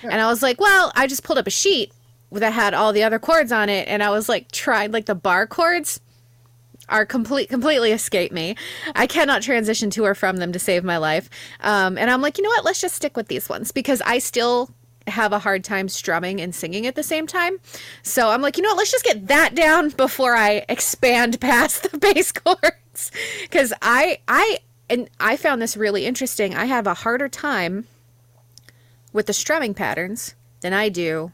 And 0.01 0.13
I 0.13 0.27
was 0.27 0.41
like, 0.41 0.59
well, 0.61 0.91
I 0.95 1.07
just 1.07 1.23
pulled 1.23 1.37
up 1.37 1.47
a 1.47 1.51
sheet 1.51 1.91
that 2.31 2.53
had 2.53 2.73
all 2.73 2.93
the 2.93 3.03
other 3.03 3.19
chords 3.19 3.51
on 3.51 3.67
it, 3.69 3.87
and 3.87 4.01
I 4.01 4.09
was 4.09 4.29
like, 4.29 4.51
tried 4.51 4.93
like 4.93 5.05
the 5.05 5.15
bar 5.15 5.45
chords 5.45 5.99
are 6.91 7.05
complete 7.05 7.49
completely 7.49 7.91
escape 7.91 8.31
me. 8.31 8.55
I 8.95 9.07
cannot 9.07 9.41
transition 9.41 9.89
to 9.91 10.05
or 10.05 10.13
from 10.13 10.37
them 10.37 10.51
to 10.51 10.59
save 10.59 10.83
my 10.83 10.97
life. 10.97 11.29
Um, 11.61 11.97
and 11.97 12.11
I'm 12.11 12.21
like, 12.21 12.37
you 12.37 12.43
know 12.43 12.49
what? 12.49 12.65
Let's 12.65 12.81
just 12.81 12.95
stick 12.95 13.17
with 13.17 13.27
these 13.27 13.49
ones 13.49 13.71
because 13.71 14.01
I 14.05 14.19
still 14.19 14.69
have 15.07 15.33
a 15.33 15.39
hard 15.39 15.63
time 15.63 15.89
strumming 15.89 16.39
and 16.39 16.53
singing 16.53 16.85
at 16.85 16.95
the 16.95 17.03
same 17.03 17.25
time. 17.25 17.57
So 18.03 18.29
I'm 18.29 18.41
like, 18.41 18.57
you 18.57 18.63
know 18.63 18.69
what? 18.69 18.77
Let's 18.77 18.91
just 18.91 19.05
get 19.05 19.27
that 19.27 19.55
down 19.55 19.89
before 19.89 20.35
I 20.35 20.65
expand 20.69 21.39
past 21.41 21.91
the 21.91 21.97
bass 21.97 22.31
chords 22.31 23.11
because 23.41 23.73
I 23.81 24.19
I 24.27 24.59
and 24.89 25.09
I 25.19 25.37
found 25.37 25.61
this 25.61 25.77
really 25.77 26.05
interesting. 26.05 26.53
I 26.55 26.65
have 26.65 26.85
a 26.85 26.93
harder 26.93 27.29
time 27.29 27.87
with 29.13 29.25
the 29.25 29.33
strumming 29.33 29.73
patterns 29.73 30.35
than 30.61 30.73
I 30.73 30.89
do 30.89 31.31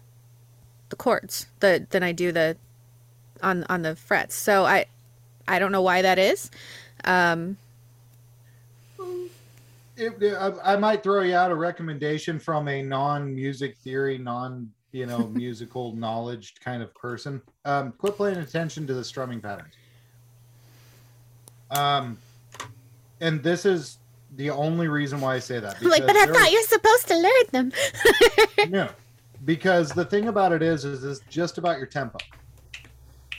the 0.89 0.95
chords 0.95 1.47
the 1.60 1.86
than 1.89 2.03
I 2.03 2.12
do 2.12 2.32
the 2.32 2.58
on 3.41 3.66
on 3.70 3.82
the 3.82 3.95
frets. 3.95 4.36
So 4.36 4.66
I 4.66 4.86
I 5.48 5.60
don't 5.60 5.72
know 5.72 5.82
why 5.82 6.02
that 6.02 6.20
is. 6.20 6.52
Um, 7.06 7.58
It, 9.95 10.14
I, 10.36 10.74
I 10.74 10.78
might 10.78 11.02
throw 11.02 11.22
you 11.22 11.36
out 11.36 11.52
a 11.52 11.56
recommendation 11.56 12.39
from 12.39 12.68
a 12.68 12.82
non-music 12.84 13.78
theory, 13.78 14.18
non 14.18 14.72
you 14.91 15.06
know 15.06 15.28
musical 15.34 15.93
knowledge 15.93 16.56
kind 16.64 16.84
of 16.84 16.93
person. 16.93 17.41
Um, 17.66 17.93
quit 17.93 18.18
paying 18.18 18.38
attention 18.38 18.86
to 18.88 18.93
the 18.93 19.04
strumming 19.04 19.41
patterns. 19.41 19.74
Um, 21.72 22.18
and 23.20 23.41
this 23.43 23.66
is 23.66 23.98
the 24.36 24.50
only 24.50 24.88
reason 24.88 25.20
why 25.20 25.36
I 25.36 25.39
say 25.39 25.60
that. 25.60 25.82
Like, 25.82 26.06
but 26.06 26.16
I 26.16 26.26
thought 26.28 26.52
you're 26.52 26.62
supposed 26.64 27.08
to 27.08 27.18
learn 27.18 27.43
them. 27.52 28.70
no, 28.70 28.89
because 29.45 29.89
the 29.91 30.06
thing 30.06 30.28
about 30.28 30.52
it 30.52 30.62
is, 30.62 30.86
is 30.86 31.04
it's 31.04 31.22
just 31.30 31.58
about 31.58 31.78
your 31.78 31.88
tempo 31.88 32.20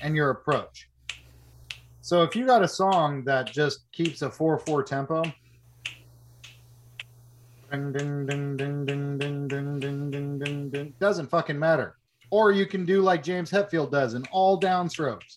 and 0.03 0.15
your 0.15 0.31
approach. 0.31 0.88
So 2.09 2.23
if 2.23 2.35
you 2.35 2.47
got 2.47 2.63
a 2.63 2.69
song 2.69 3.23
that 3.25 3.53
just 3.53 3.81
keeps 3.93 4.23
a 4.23 4.31
four 4.31 4.59
four 4.59 4.83
tempo, 4.83 5.23
ding 7.71 7.93
ding 7.93 8.25
ding 8.25 8.57
ding 8.57 8.87
ding 8.87 9.19
ding 9.19 9.47
ding 9.47 9.79
ding 9.79 10.11
ding 10.11 10.39
ding 10.39 10.71
ding, 10.71 10.95
doesn't 11.01 11.27
fucking 11.27 11.59
matter. 11.59 11.99
Or 12.31 12.51
you 12.51 12.65
can 12.65 12.87
do 12.87 13.03
like 13.03 13.23
James 13.23 13.51
Hetfield 13.51 13.91
does 13.91 14.15
in 14.15 14.25
all 14.33 14.59
downstrokes. 14.59 15.37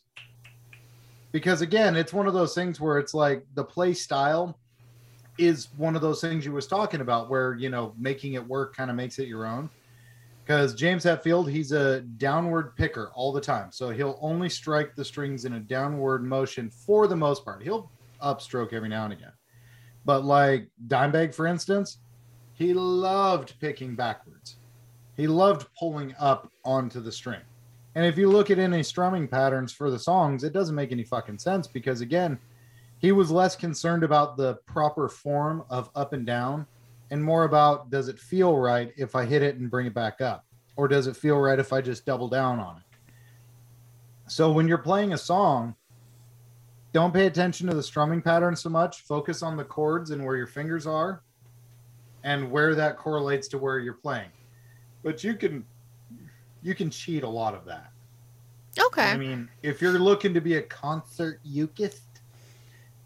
Because 1.34 1.60
again, 1.60 1.98
it's 1.98 2.14
one 2.14 2.26
of 2.26 2.34
those 2.34 2.56
things 2.56 2.80
where 2.80 3.00
it's 3.00 3.14
like 3.14 3.46
the 3.56 3.66
play 3.66 3.94
style 3.94 4.58
is 5.38 5.68
one 5.76 5.98
of 5.98 6.02
those 6.02 6.22
things 6.22 6.46
you 6.46 6.54
was 6.54 6.68
talking 6.68 7.02
about 7.02 7.30
where 7.30 7.54
you 7.56 7.68
know 7.68 7.94
making 7.98 8.36
it 8.36 8.48
work 8.48 8.74
kind 8.74 8.90
of 8.90 8.96
makes 8.96 9.20
it 9.20 9.28
your 9.28 9.46
own 9.46 9.70
because 10.44 10.74
james 10.74 11.04
hetfield 11.04 11.50
he's 11.50 11.72
a 11.72 12.02
downward 12.02 12.76
picker 12.76 13.12
all 13.14 13.32
the 13.32 13.42
time. 13.42 13.72
So 13.72 13.90
he'll 13.90 14.20
only 14.22 14.50
strike 14.50 14.96
the 14.96 15.06
strings 15.06 15.46
in 15.46 15.54
a 15.54 15.60
downward 15.60 16.24
motion 16.24 16.70
for 16.70 17.08
the 17.08 17.16
most 17.16 17.46
part. 17.46 17.64
He'll 17.64 17.92
upstroke 18.24 18.74
every 18.74 18.90
now 18.90 19.06
and 19.06 19.14
again. 19.14 19.34
But 20.06 20.26
like 20.26 20.70
dimebag 20.88 21.34
for 21.34 21.48
instance 21.48 22.00
he 22.54 22.74
loved 22.74 23.60
picking 23.60 23.96
backwards. 23.96 24.58
He 25.18 25.28
loved 25.28 25.68
pulling 25.78 26.14
up 26.20 26.52
onto 26.64 27.00
the 27.00 27.12
string. 27.12 27.42
And 27.96 28.06
if 28.06 28.18
you 28.18 28.30
look 28.30 28.50
at 28.50 28.60
any 28.60 28.84
strumming 28.84 29.28
patterns 29.28 29.72
for 29.72 29.90
the 29.92 30.00
songs 30.00 30.44
it 30.44 30.54
doesn't 30.54 30.76
make 30.76 30.92
any 30.92 31.04
fucking 31.04 31.40
sense 31.40 31.68
because 31.68 32.02
again 32.02 32.40
he 33.00 33.12
was 33.12 33.32
less 33.32 33.56
concerned 33.56 34.04
about 34.04 34.38
the 34.38 34.56
proper 34.68 35.10
form 35.10 35.64
of 35.70 35.90
up 35.96 36.14
and 36.14 36.26
down 36.26 36.68
and 37.12 37.24
more 37.24 37.44
about 37.44 37.92
does 37.92 38.08
it 38.08 38.20
feel 38.20 38.58
right 38.58 38.92
if 38.98 39.16
I 39.16 39.26
hit 39.26 39.44
it 39.44 39.58
and 39.58 39.70
bring 39.70 39.86
it 39.86 39.94
back 39.94 40.22
up? 40.22 40.46
Or 40.78 40.88
does 40.88 41.08
it 41.08 41.16
feel 41.16 41.38
right 41.38 41.60
if 41.60 41.74
I 41.74 41.82
just 41.82 42.06
double 42.06 42.30
down 42.30 42.60
on 42.60 42.78
it? 42.78 42.84
So 44.28 44.52
when 44.52 44.68
you're 44.68 44.78
playing 44.78 45.12
a 45.12 45.18
song, 45.18 45.76
don't 46.94 47.14
pay 47.14 47.28
attention 47.28 47.68
to 47.68 47.76
the 47.76 47.84
strumming 47.84 48.22
pattern 48.22 48.56
so 48.56 48.70
much. 48.70 49.02
Focus 49.02 49.44
on 49.44 49.58
the 49.58 49.64
chords 49.64 50.12
and 50.12 50.26
where 50.26 50.38
your 50.38 50.48
fingers 50.48 50.88
are 50.88 51.22
and 52.24 52.50
where 52.50 52.76
that 52.76 52.98
correlates 52.98 53.50
to 53.50 53.58
where 53.58 53.80
you're 53.80 53.94
playing. 53.94 54.32
But 55.04 55.24
you 55.24 55.36
can 55.36 55.66
you 56.62 56.76
can 56.76 56.90
cheat 56.90 57.24
a 57.24 57.30
lot 57.30 57.56
of 57.56 57.66
that. 57.66 57.92
Okay. 58.80 59.12
I 59.12 59.18
mean, 59.18 59.50
if 59.64 59.82
you're 59.82 60.00
looking 60.00 60.34
to 60.34 60.40
be 60.40 60.56
a 60.56 60.62
concert 60.62 61.42
ukist, 61.46 62.02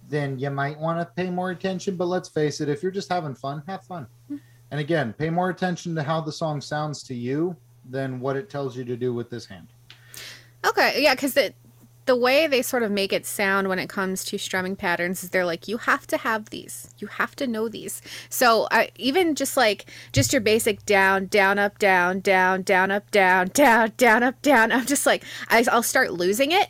then 0.10 0.38
you 0.40 0.50
might 0.50 0.80
want 0.80 1.00
to 1.00 1.06
pay 1.16 1.30
more 1.30 1.52
attention. 1.52 1.96
But 1.96 2.06
let's 2.06 2.30
face 2.30 2.62
it, 2.62 2.70
if 2.70 2.84
you're 2.84 2.92
just 2.92 3.10
having 3.10 3.36
fun, 3.36 3.64
have 3.68 3.84
fun. 3.84 4.08
Mm-hmm. 4.26 4.38
And 4.72 4.80
again, 4.80 5.14
pay 5.14 5.30
more 5.30 5.50
attention 5.50 5.96
to 5.96 6.04
how 6.04 6.22
the 6.22 6.32
song 6.32 6.62
sounds 6.62 7.04
to 7.04 7.16
you 7.16 7.56
than 7.90 8.20
what 8.20 8.36
it 8.36 8.50
tells 8.50 8.76
you 8.76 8.84
to 8.86 8.98
do 8.98 9.14
with 9.14 9.30
this 9.30 9.46
hand. 9.46 9.68
Okay, 10.66 11.02
yeah, 11.02 11.14
because 11.14 11.34
the 11.36 11.54
the 12.06 12.16
way 12.16 12.46
they 12.46 12.62
sort 12.62 12.84
of 12.84 12.92
make 12.92 13.12
it 13.12 13.26
sound 13.26 13.68
when 13.68 13.80
it 13.80 13.90
comes 13.90 14.24
to 14.24 14.38
strumming 14.38 14.76
patterns 14.76 15.24
is 15.24 15.32
they're 15.32 15.46
like 15.46 15.68
you 15.68 15.78
have 15.78 16.06
to 16.08 16.18
have 16.18 16.50
these, 16.52 16.94
you 17.00 17.08
have 17.08 17.36
to 17.36 17.48
know 17.48 17.68
these. 17.68 18.02
So 18.30 18.68
I 18.72 18.90
even 18.96 19.36
just 19.36 19.58
like 19.58 19.86
just 20.14 20.32
your 20.32 20.42
basic 20.42 20.86
down, 20.86 21.28
down, 21.28 21.58
up, 21.58 21.80
down, 21.80 22.20
down, 22.20 22.62
down, 22.62 22.92
up, 22.92 23.10
down, 23.12 23.48
down, 23.54 23.92
down, 23.98 24.24
up, 24.24 24.42
down. 24.42 24.72
I'm 24.72 24.86
just 24.86 25.06
like 25.06 25.24
I, 25.50 25.66
I'll 25.72 25.84
start 25.84 26.14
losing 26.14 26.52
it 26.52 26.70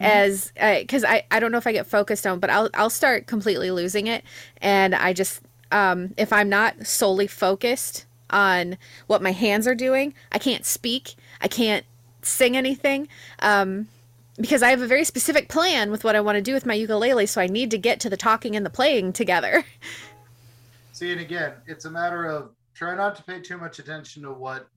as 0.00 0.52
because 0.56 1.04
I, 1.04 1.24
I 1.30 1.40
don't 1.40 1.52
know 1.52 1.58
if 1.58 1.66
I 1.66 1.72
get 1.72 1.86
focused 1.86 2.26
on, 2.26 2.38
but 2.38 2.50
I'll 2.50 2.70
I'll 2.74 2.90
start 2.90 3.26
completely 3.26 3.70
losing 3.70 4.06
it, 4.06 4.24
and 4.60 4.94
I 4.94 5.12
just 5.12 5.40
um, 5.72 6.14
if 6.16 6.32
I'm 6.32 6.48
not 6.48 6.86
solely 6.86 7.26
focused 7.26 8.06
on 8.30 8.76
what 9.06 9.22
my 9.22 9.32
hands 9.32 9.66
are 9.66 9.74
doing, 9.74 10.14
I 10.32 10.38
can't 10.38 10.64
speak, 10.64 11.14
I 11.40 11.48
can't 11.48 11.84
sing 12.22 12.56
anything, 12.56 13.08
um, 13.40 13.88
because 14.36 14.62
I 14.62 14.70
have 14.70 14.82
a 14.82 14.86
very 14.86 15.04
specific 15.04 15.48
plan 15.48 15.90
with 15.90 16.04
what 16.04 16.14
I 16.14 16.20
want 16.20 16.36
to 16.36 16.42
do 16.42 16.52
with 16.52 16.66
my 16.66 16.74
ukulele. 16.74 17.26
So 17.26 17.40
I 17.40 17.46
need 17.46 17.70
to 17.72 17.78
get 17.78 18.00
to 18.00 18.10
the 18.10 18.16
talking 18.16 18.54
and 18.54 18.64
the 18.64 18.70
playing 18.70 19.12
together. 19.12 19.64
See, 20.92 21.12
and 21.12 21.20
again, 21.20 21.54
it's 21.66 21.84
a 21.84 21.90
matter 21.90 22.26
of 22.26 22.50
try 22.74 22.94
not 22.94 23.16
to 23.16 23.22
pay 23.22 23.40
too 23.40 23.56
much 23.56 23.78
attention 23.78 24.22
to 24.22 24.32
what 24.32 24.68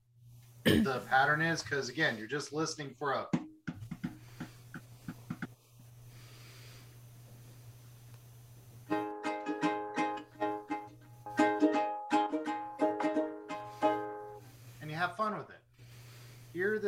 the 0.64 1.02
pattern 1.08 1.42
is, 1.42 1.62
because 1.62 1.88
again, 1.88 2.16
you're 2.16 2.28
just 2.28 2.52
listening 2.52 2.94
for 2.98 3.12
a. 3.12 3.26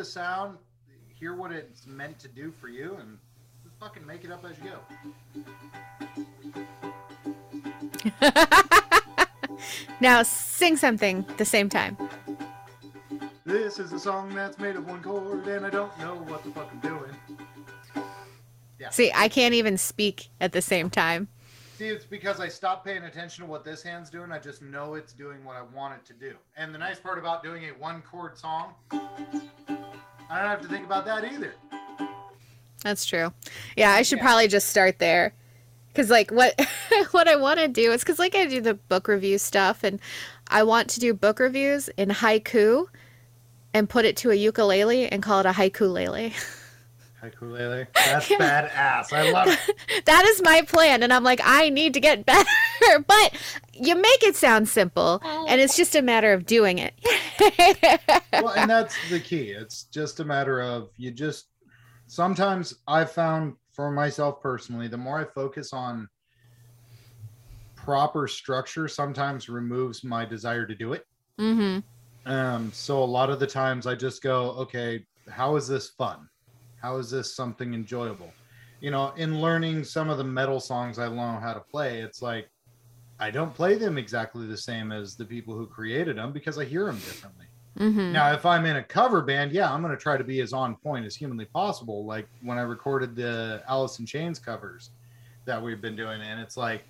the 0.05 0.11
sound, 0.11 0.59
hear 1.09 1.35
what 1.35 1.51
it's 1.51 1.87
meant 1.87 2.19
to 2.19 2.29
do 2.29 2.53
for 2.61 2.69
you, 2.69 2.95
and 3.01 3.17
just 3.63 3.75
fucking 3.81 4.05
make 4.07 4.23
it 4.23 4.31
up 4.31 4.45
as 4.45 4.55
you 4.59 4.71
go. 8.21 9.59
now 10.01 10.23
sing 10.23 10.77
something 10.77 11.25
at 11.27 11.39
the 11.39 11.45
same 11.45 11.71
time. 11.71 11.97
This 13.47 13.79
is 13.79 13.95
a 13.95 13.99
song 13.99 14.35
that's 14.35 14.59
made 14.59 14.77
of 14.77 14.87
one 14.87 15.03
chord, 15.03 15.47
and 15.47 15.65
I 15.65 15.71
don't 15.71 15.99
know 15.99 16.17
what 16.17 16.45
the 16.45 16.51
fuck 16.51 16.69
I'm 16.71 16.81
doing. 16.81 17.17
Yeah. 18.79 18.91
See, 18.91 19.11
I 19.15 19.29
can't 19.29 19.55
even 19.55 19.79
speak 19.79 20.29
at 20.39 20.53
the 20.53 20.61
same 20.61 20.91
time. 20.91 21.29
See, 21.77 21.89
it's 21.89 22.05
because 22.05 22.39
I 22.39 22.47
stopped 22.47 22.85
paying 22.87 23.03
attention 23.03 23.45
to 23.45 23.51
what 23.51 23.65
this 23.65 23.83
hand's 23.83 24.09
doing. 24.09 24.31
I 24.31 24.39
just 24.39 24.63
know 24.63 24.95
it's 24.95 25.13
doing 25.13 25.45
what 25.45 25.57
I 25.57 25.63
want 25.63 25.95
it 25.95 26.05
to 26.07 26.13
do. 26.13 26.37
And 26.57 26.73
the 26.73 26.79
nice 26.79 27.01
part 27.01 27.19
about 27.19 27.43
doing 27.43 27.65
a 27.65 27.69
one 27.71 28.01
chord 28.03 28.39
song, 28.39 28.75
I 28.93 28.99
don't 29.69 30.49
have 30.51 30.63
to 30.63 30.69
think 30.69 30.87
about 30.87 31.05
that 31.07 31.25
either. 31.25 31.55
That's 32.85 33.05
true. 33.05 33.33
Yeah, 33.77 33.91
I 33.91 34.03
should 34.03 34.19
Yeah. 34.19 34.25
probably 34.25 34.47
just 34.49 34.69
start 34.69 35.01
there. 35.01 35.35
Cause 35.97 36.11
like 36.11 36.31
what 36.31 36.55
what 37.13 37.27
I 37.29 37.37
want 37.37 37.59
to 37.61 37.69
do 37.69 37.93
is 37.93 38.01
because 38.03 38.19
like 38.19 38.35
I 38.35 38.47
do 38.47 38.61
the 38.61 38.75
book 38.75 39.09
review 39.09 39.39
stuff 39.39 39.83
and 39.85 40.01
I 40.49 40.63
want 40.65 40.91
to 40.91 41.01
do 41.01 41.15
book 41.15 41.39
reviews 41.39 41.89
in 41.97 42.09
haiku 42.09 42.87
and 43.73 43.89
put 43.89 44.05
it 44.05 44.17
to 44.19 44.31
a 44.31 44.35
ukulele 44.35 45.09
and 45.09 45.23
call 45.23 45.41
it 45.41 45.47
a 45.47 45.51
haiku 45.53 45.93
lele. 45.93 46.31
Ukulele. 47.25 47.87
That's 47.95 48.29
badass. 48.31 49.13
I 49.13 49.31
love 49.31 49.49
it. 49.49 50.05
that 50.07 50.25
is 50.25 50.43
my 50.43 50.63
plan 50.63 51.03
and 51.03 51.13
I'm 51.13 51.25
like 51.25 51.41
I 51.45 51.71
need 51.71 51.95
to 51.95 52.01
get 52.01 52.25
better, 52.27 52.49
but 53.07 53.35
you 53.73 53.95
make 53.95 54.23
it 54.23 54.37
sound 54.37 54.69
simple 54.69 55.21
and 55.25 55.61
it's 55.61 55.77
just 55.77 55.95
a 55.95 56.03
matter 56.03 56.33
of 56.33 56.47
doing 56.47 56.79
it. 56.79 56.95
well, 58.33 58.51
and 58.51 58.71
that's 58.71 58.97
the 59.11 59.21
key. 59.21 59.51
It's 59.51 59.85
just 59.85 60.21
a 60.21 60.25
matter 60.25 60.61
of 60.61 60.91
you 60.97 61.11
just 61.11 61.47
sometimes 62.07 62.75
I've 62.87 63.11
found 63.11 63.55
for 63.73 63.91
myself 63.91 64.41
personally, 64.41 64.89
the 64.89 64.97
more 64.97 65.19
I 65.19 65.25
focus 65.25 65.73
on 65.73 66.09
proper 67.75 68.27
structure 68.27 68.89
sometimes 68.89 69.49
removes 69.49 70.05
my 70.05 70.25
desire 70.25 70.65
to 70.65 70.75
do 70.75 70.93
it. 70.93 71.07
Mm-hmm. 71.39 71.81
Um, 72.31 72.71
so 72.73 73.03
a 73.03 73.05
lot 73.05 73.31
of 73.31 73.41
the 73.41 73.47
times 73.47 73.87
I 73.87 73.95
just 73.95 74.23
go, 74.23 74.51
okay, 74.53 75.05
how 75.29 75.57
is 75.57 75.69
this 75.69 75.91
fun? 75.91 76.29
How 76.85 76.99
is 76.99 77.09
this 77.09 77.35
something 77.35 77.73
enjoyable? 77.73 78.31
You 78.83 78.91
know, 78.91 79.15
in 79.17 79.41
learning 79.41 79.85
some 79.85 80.11
of 80.11 80.19
the 80.19 80.25
metal 80.25 80.61
songs 80.61 80.99
I 80.99 81.07
learn 81.07 81.41
how 81.41 81.55
to 81.55 81.61
play, 81.61 82.03
it's 82.03 82.21
like 82.21 82.51
I 83.19 83.31
don't 83.31 83.55
play 83.55 83.77
them 83.77 83.97
exactly 83.97 84.47
the 84.47 84.59
same 84.59 84.93
as 84.93 85.17
the 85.17 85.25
people 85.25 85.57
who 85.57 85.67
created 85.67 86.19
them 86.19 86.31
because 86.31 86.59
I 86.59 86.67
hear 86.67 86.85
them 86.85 86.97
differently. 86.97 87.47
Mm-hmm. 87.79 88.13
Now, 88.13 88.35
if 88.35 88.45
I'm 88.45 88.67
in 88.67 88.77
a 88.77 88.83
cover 88.83 89.23
band, 89.23 89.53
yeah, 89.53 89.73
I'm 89.73 89.81
going 89.81 89.97
to 89.97 89.99
try 90.03 90.19
to 90.19 90.25
be 90.25 90.43
as 90.43 90.53
on 90.53 90.77
point 90.77 91.07
as 91.07 91.17
humanly 91.17 91.47
possible. 91.47 92.05
Like 92.05 92.29
when 92.43 92.59
I 92.59 92.63
recorded 92.63 93.17
the 93.17 93.63
Alice 93.67 93.99
in 93.99 94.05
Chains 94.05 94.39
covers 94.39 94.91
that 95.47 95.63
we've 95.63 95.81
been 95.81 95.97
doing, 95.97 96.21
and 96.21 96.39
it's 96.39 96.59
like, 96.59 96.83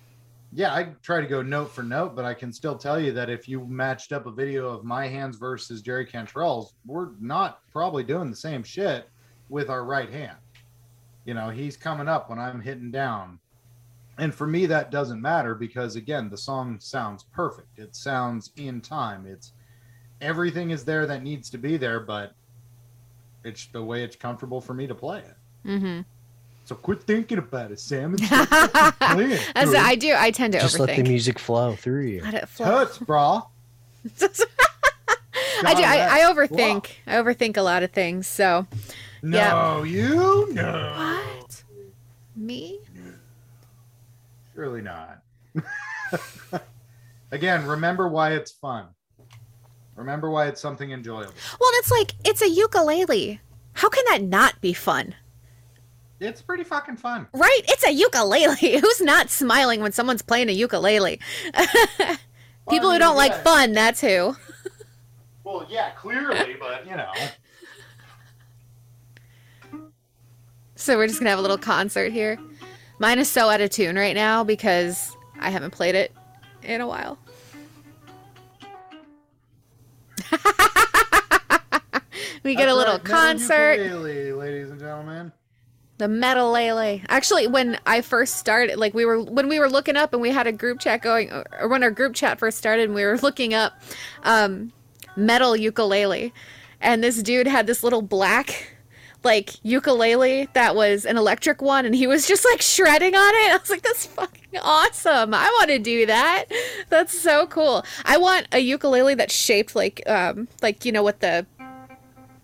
yeah, 0.51 0.73
I 0.73 0.89
try 1.03 1.21
to 1.21 1.27
go 1.27 1.41
note 1.41 1.71
for 1.71 1.83
note, 1.83 2.17
but 2.17 2.25
I 2.25 2.33
can 2.33 2.51
still 2.51 2.77
tell 2.77 2.99
you 2.99 3.13
that 3.13 3.29
if 3.29 3.47
you 3.47 3.65
matched 3.65 4.11
up 4.11 4.25
a 4.25 4.31
video 4.31 4.67
of 4.67 4.83
my 4.83 5.07
hands 5.07 5.37
versus 5.37 5.81
Jerry 5.81 6.05
Cantrell's, 6.05 6.73
we're 6.85 7.11
not 7.21 7.61
probably 7.71 8.03
doing 8.03 8.29
the 8.29 8.35
same 8.35 8.61
shit 8.61 9.07
with 9.49 9.69
our 9.69 9.83
right 9.83 10.11
hand. 10.11 10.37
You 11.25 11.33
know, 11.33 11.49
he's 11.49 11.75
coming 11.75 12.07
up 12.07 12.29
when 12.29 12.39
I'm 12.39 12.61
hitting 12.61 12.91
down. 12.91 13.39
And 14.17 14.33
for 14.33 14.47
me, 14.47 14.65
that 14.67 14.91
doesn't 14.91 15.21
matter 15.21 15.55
because, 15.55 15.95
again, 15.95 16.29
the 16.29 16.37
song 16.37 16.79
sounds 16.79 17.23
perfect. 17.23 17.79
It 17.79 17.95
sounds 17.95 18.51
in 18.55 18.79
time. 18.79 19.25
It's 19.25 19.53
everything 20.21 20.71
is 20.71 20.85
there 20.85 21.05
that 21.07 21.23
needs 21.23 21.49
to 21.49 21.57
be 21.57 21.77
there, 21.77 21.99
but 21.99 22.33
it's 23.43 23.67
the 23.67 23.83
way 23.83 24.03
it's 24.03 24.15
comfortable 24.15 24.61
for 24.61 24.73
me 24.73 24.87
to 24.87 24.95
play 24.95 25.19
it. 25.19 25.35
Mm-hmm. 25.67 26.01
So 26.65 26.75
quit 26.75 27.03
thinking 27.03 27.37
about 27.37 27.71
it, 27.71 27.79
Sam. 27.79 28.15
And 28.19 28.99
playing, 28.99 29.39
As 29.55 29.69
dude. 29.69 29.75
I 29.75 29.95
do, 29.95 30.15
I 30.17 30.31
tend 30.31 30.53
to 30.53 30.59
Just 30.59 30.79
let 30.79 30.95
the 30.95 31.03
music 31.03 31.37
flow 31.37 31.75
through 31.75 32.05
you. 32.05 32.21
Let 32.21 32.33
it 32.33 32.49
flow. 32.49 32.65
Tuts, 32.65 32.97
brah. 32.97 33.47
I 35.63 35.73
do. 35.73 35.83
I, 35.83 36.07
I 36.09 36.21
John, 36.21 36.35
overthink. 36.35 36.91
I 37.05 37.15
overthink 37.15 37.57
a 37.57 37.61
lot 37.61 37.83
of 37.83 37.91
things. 37.91 38.27
So 38.27 38.65
No, 39.25 39.81
Yeah. 39.83 39.83
you 39.83 40.53
no. 40.53 40.93
what? 41.41 41.63
Me? 42.35 42.79
Surely 44.53 44.81
not. 44.81 45.21
Again, 47.31 47.65
remember 47.65 48.07
why 48.07 48.33
it's 48.33 48.51
fun. 48.51 48.85
Remember 49.95 50.29
why 50.29 50.45
it's 50.45 50.61
something 50.61 50.91
enjoyable. 50.91 51.33
Well, 51.59 51.69
it's 51.73 51.89
like 51.89 52.13
it's 52.23 52.43
a 52.43 52.49
ukulele. 52.49 53.41
How 53.73 53.89
can 53.89 54.03
that 54.09 54.21
not 54.21 54.61
be 54.61 54.73
fun? 54.73 55.15
It's 56.19 56.43
pretty 56.43 56.63
fucking 56.63 56.97
fun. 56.97 57.27
Right? 57.33 57.61
It's 57.67 57.83
a 57.83 57.91
ukulele. 57.91 58.77
Who's 58.79 59.01
not 59.01 59.31
smiling 59.31 59.81
when 59.81 59.91
someone's 59.91 60.21
playing 60.21 60.49
a 60.49 60.53
ukulele? 60.53 61.19
People 62.69 62.89
who 62.89 62.91
mean, 62.91 62.99
don't 62.99 63.17
like 63.17 63.33
fun, 63.43 63.71
that's 63.73 64.01
who. 64.01 64.35
Well, 65.43 65.65
yeah, 65.69 65.91
clearly, 65.91 66.57
but 66.59 66.85
you 66.87 66.95
know. 66.95 67.11
So 70.75 70.97
we're 70.97 71.07
just 71.07 71.19
gonna 71.19 71.29
have 71.29 71.39
a 71.39 71.41
little 71.41 71.57
concert 71.57 72.11
here. 72.11 72.37
Mine 72.99 73.19
is 73.19 73.29
so 73.29 73.49
out 73.49 73.61
of 73.61 73.69
tune 73.69 73.95
right 73.95 74.15
now 74.15 74.43
because 74.43 75.15
I 75.39 75.49
haven't 75.49 75.71
played 75.71 75.95
it 75.95 76.13
in 76.63 76.81
a 76.81 76.87
while. 76.87 77.17
we 82.43 82.55
get 82.55 82.63
a 82.63 82.73
That's 82.73 82.77
little 82.77 82.93
right, 82.95 83.03
metal 83.03 83.17
concert. 83.17 83.83
ukulele, 83.83 84.31
ladies 84.33 84.69
and 84.69 84.79
gentlemen. 84.79 85.31
The 85.97 86.09
metal 86.09 86.51
lele. 86.51 86.99
Actually, 87.07 87.47
when 87.47 87.79
I 87.85 88.01
first 88.01 88.35
started, 88.35 88.77
like 88.77 88.93
we 88.93 89.05
were 89.05 89.21
when 89.21 89.47
we 89.47 89.59
were 89.59 89.69
looking 89.69 89.95
up 89.95 90.11
and 90.11 90.21
we 90.21 90.29
had 90.29 90.45
a 90.45 90.51
group 90.51 90.79
chat 90.79 91.01
going, 91.01 91.31
or 91.31 91.69
when 91.69 91.83
our 91.83 91.91
group 91.91 92.15
chat 92.15 92.37
first 92.37 92.57
started, 92.57 92.83
and 92.83 92.95
we 92.95 93.05
were 93.05 93.17
looking 93.23 93.53
up 93.53 93.73
um, 94.23 94.73
metal 95.15 95.55
ukulele, 95.55 96.33
and 96.81 97.01
this 97.01 97.23
dude 97.23 97.47
had 97.47 97.65
this 97.65 97.81
little 97.81 98.01
black 98.01 98.74
like 99.25 99.55
ukulele 99.63 100.47
that 100.53 100.75
was 100.75 101.03
an 101.05 101.17
electric 101.17 101.61
one, 101.61 101.85
and 101.85 101.93
he 101.93 102.07
was 102.07 102.25
just 102.27 102.45
like 102.45 102.61
shredding 102.61 103.15
on 103.15 103.35
it. 103.35 103.51
I 103.53 103.57
was 103.57 103.69
like, 103.69 103.81
that's 103.81 104.05
fucking 104.05 104.59
awesome. 104.61 105.33
I 105.33 105.45
want 105.59 105.69
to 105.71 105.79
do 105.79 106.05
that. 106.05 106.45
That's 106.89 107.17
so 107.19 107.47
cool. 107.47 107.83
I 108.05 108.17
want 108.17 108.47
a 108.53 108.59
ukulele 108.59 109.15
that's 109.15 109.33
shaped 109.33 109.75
like 109.75 110.01
um 110.07 110.47
like 110.61 110.85
you 110.85 110.91
know 110.93 111.03
what 111.03 111.19
the 111.19 111.45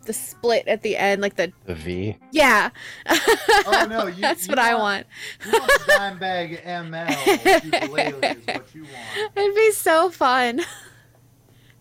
the 0.06 0.14
split 0.14 0.68
at 0.68 0.82
the 0.82 0.98
end, 0.98 1.22
like 1.22 1.36
the 1.36 1.54
The 1.66 1.76
V. 1.76 2.18
yeah. 2.32 2.72
Oh 3.08 3.86
no, 3.88 4.08
you, 4.08 4.20
That's 4.20 4.48
you 4.48 4.52
what 4.52 4.58
I 4.60 4.74
want. 4.74 5.06
want. 5.46 5.54
You 5.54 5.60
want 5.60 6.20
the 6.20 6.26
Dimebag 6.26 6.64
ML 6.66 7.64
ukulele 7.84 8.28
is 8.28 8.46
what 8.48 8.76
you 8.76 8.82
want. 8.82 9.32
It'd 9.38 9.56
be 9.56 9.72
so 9.74 10.10
fun. 10.10 10.62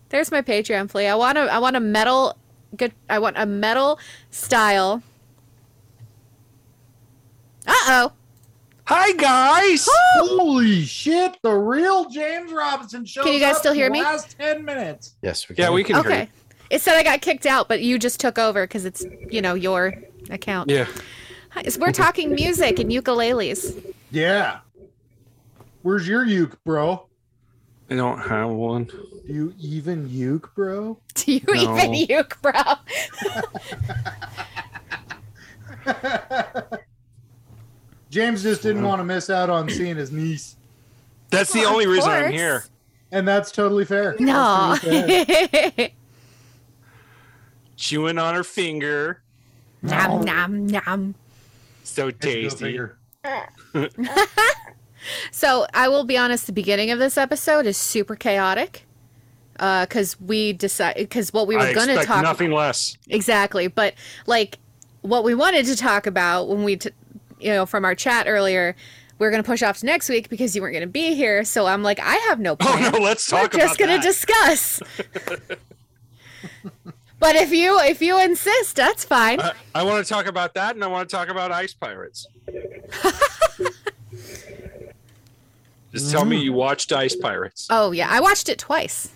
There's 0.09 0.29
my 0.29 0.41
Patreon 0.43 0.89
plea. 0.89 1.07
I 1.07 1.15
want 1.15 1.37
a 1.39 1.41
I 1.41 1.57
want 1.59 1.75
a 1.75 1.79
metal 1.79 2.37
good 2.75 2.93
I 3.09 3.19
want 3.19 3.37
a 3.37 3.45
metal 3.45 3.99
style. 4.29 5.01
Uh-oh. 7.67 8.11
Hi 8.85 9.13
guys. 9.13 9.87
Holy 10.15 10.81
shit! 10.83 11.37
The 11.43 11.53
real 11.53 12.09
James 12.09 12.51
Robinson 12.51 13.05
shows 13.05 13.23
Can 13.23 13.33
you 13.33 13.39
guys 13.39 13.55
up 13.55 13.59
still 13.59 13.73
hear 13.73 13.89
me? 13.89 14.01
Last 14.01 14.37
ten 14.37 14.65
minutes. 14.65 15.15
Yes, 15.21 15.47
we 15.47 15.55
Yeah, 15.55 15.65
can. 15.67 15.73
we 15.75 15.83
can 15.83 15.95
hear 15.97 16.05
Okay. 16.05 16.29
It 16.69 16.81
said 16.81 16.95
I 16.97 17.03
got 17.03 17.21
kicked 17.21 17.45
out, 17.45 17.67
but 17.67 17.81
you 17.81 17.99
just 17.99 18.19
took 18.19 18.37
over 18.39 18.65
because 18.65 18.85
it's, 18.85 19.05
you 19.29 19.41
know, 19.41 19.53
your 19.53 19.93
account. 20.29 20.69
Yeah. 20.69 20.87
Hi, 21.51 21.63
so 21.63 21.79
We're 21.81 21.91
talking 21.91 22.33
music 22.33 22.79
and 22.79 22.89
ukuleles. 22.89 23.93
Yeah. 24.09 24.59
Where's 25.81 26.07
your 26.07 26.25
uke, 26.25 26.57
bro? 26.63 27.07
I 27.89 27.95
don't 27.95 28.19
have 28.19 28.49
one. 28.49 28.89
Do 29.27 29.33
you 29.33 29.53
even 29.59 30.09
uke, 30.09 30.53
bro? 30.55 30.97
Do 31.15 31.31
you 31.33 31.41
No. 31.47 31.77
even 31.77 31.93
uke, 31.93 32.37
bro? 32.41 32.51
James 38.09 38.43
just 38.43 38.61
didn't 38.61 38.83
want 38.83 38.99
to 38.99 39.03
miss 39.05 39.29
out 39.29 39.49
on 39.49 39.69
seeing 39.69 39.95
his 39.95 40.11
niece, 40.11 40.57
That's 41.29 41.53
the 41.53 41.61
Well, 41.61 41.73
only 41.73 41.85
of 41.85 41.91
reason 41.91 42.11
I'm 42.11 42.31
here. 42.31 42.65
and 43.11 43.27
that's 43.27 43.51
totally 43.51 43.85
fair. 43.85 44.15
No. 44.19 44.75
Totally 44.81 45.25
fair. 45.25 45.89
Chewing 47.77 48.17
on 48.17 48.35
her 48.35 48.43
finger. 48.43 49.21
nom, 49.81 50.21
nom, 50.23 50.67
nom. 50.67 51.15
So 51.83 52.11
tasty. 52.11 52.65
finger. 52.65 52.97
So 55.31 55.65
I 55.73 55.87
will 55.87 56.03
be 56.03 56.17
honest. 56.17 56.45
The 56.47 56.53
beginning 56.53 56.91
of 56.91 56.99
this 56.99 57.17
episode 57.17 57.65
is 57.65 57.77
super 57.77 58.15
chaotic, 58.15 58.83
Uh, 59.61 59.85
because 59.85 60.19
we 60.19 60.53
decide 60.53 60.95
because 60.95 61.31
what 61.31 61.45
we 61.45 61.55
were 61.55 61.71
going 61.71 61.85
to 61.85 61.93
expect 61.93 62.07
talk 62.07 62.23
nothing 62.23 62.51
less. 62.51 62.97
exactly, 63.07 63.67
but 63.67 63.93
like 64.25 64.57
what 65.01 65.23
we 65.23 65.35
wanted 65.35 65.67
to 65.67 65.75
talk 65.75 66.07
about 66.07 66.47
when 66.47 66.63
we, 66.63 66.77
t- 66.77 66.89
you 67.39 67.51
know, 67.51 67.65
from 67.67 67.85
our 67.85 67.93
chat 67.95 68.27
earlier, 68.27 68.75
we 69.19 69.27
are 69.27 69.29
going 69.29 69.43
to 69.43 69.47
push 69.47 69.61
off 69.61 69.77
to 69.77 69.85
next 69.85 70.09
week 70.09 70.29
because 70.29 70.55
you 70.55 70.63
weren't 70.63 70.73
going 70.73 70.81
to 70.81 70.87
be 70.87 71.13
here. 71.13 71.43
So 71.43 71.67
I'm 71.67 71.83
like, 71.83 71.99
I 71.99 72.15
have 72.29 72.39
no 72.39 72.57
Oh 72.61 72.89
no, 72.91 72.97
let's 72.99 73.27
talk. 73.27 73.53
we're 73.53 73.59
talk 73.59 73.69
just 73.69 73.79
about 73.79 73.87
going 73.87 74.01
to 74.01 74.07
that. 74.07 74.13
discuss. 74.13 74.81
but 77.19 77.35
if 77.35 77.51
you 77.51 77.79
if 77.81 78.01
you 78.01 78.19
insist, 78.19 78.75
that's 78.75 79.05
fine. 79.05 79.39
I, 79.39 79.53
I 79.75 79.83
want 79.83 80.03
to 80.03 80.11
talk 80.11 80.25
about 80.25 80.55
that, 80.55 80.73
and 80.73 80.83
I 80.83 80.87
want 80.87 81.07
to 81.07 81.15
talk 81.15 81.29
about 81.29 81.51
ice 81.51 81.73
pirates. 81.73 82.25
Just 85.91 86.09
tell 86.09 86.23
me 86.23 86.39
mm. 86.39 86.45
you 86.45 86.53
watched 86.53 86.93
Ice 86.93 87.15
Pirates. 87.17 87.67
oh 87.69 87.91
yeah, 87.91 88.07
I 88.09 88.21
watched 88.21 88.47
it 88.47 88.57
twice. 88.57 89.09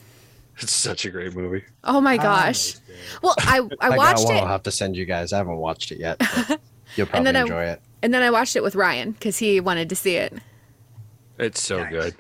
It's 0.60 0.72
such 0.72 1.06
a 1.06 1.10
great 1.12 1.36
movie. 1.36 1.64
Oh 1.84 2.00
my 2.00 2.16
oh 2.16 2.22
gosh. 2.22 2.76
Well, 3.22 3.36
I 3.40 3.60
I 3.82 3.88
I 3.88 3.98
watched 3.98 4.18
got 4.20 4.26
one 4.26 4.36
it. 4.36 4.40
I'll 4.40 4.48
have 4.48 4.64
to 4.64 4.72
send 4.72 4.96
you 4.96 5.06
guys. 5.06 5.34
I 5.34 5.38
haven't 5.38 5.58
watched 5.58 5.92
it 5.92 6.00
yet. 6.00 6.20
You'll 6.96 7.08
And 7.08 7.10
probably 7.10 7.24
then 7.26 7.36
I- 7.36 7.42
enjoy 7.42 7.64
it. 7.66 7.82
And 8.02 8.14
then 8.14 8.22
I 8.22 8.30
watched 8.30 8.56
it 8.56 8.62
with 8.64 8.76
Ryan 8.76 9.12
because 9.12 9.38
he 9.40 9.60
wanted 9.60 9.90
to 9.90 9.96
see 9.96 10.16
it. 10.16 10.34
It's 11.40 11.62
so 11.62 11.84
good. 11.86 12.16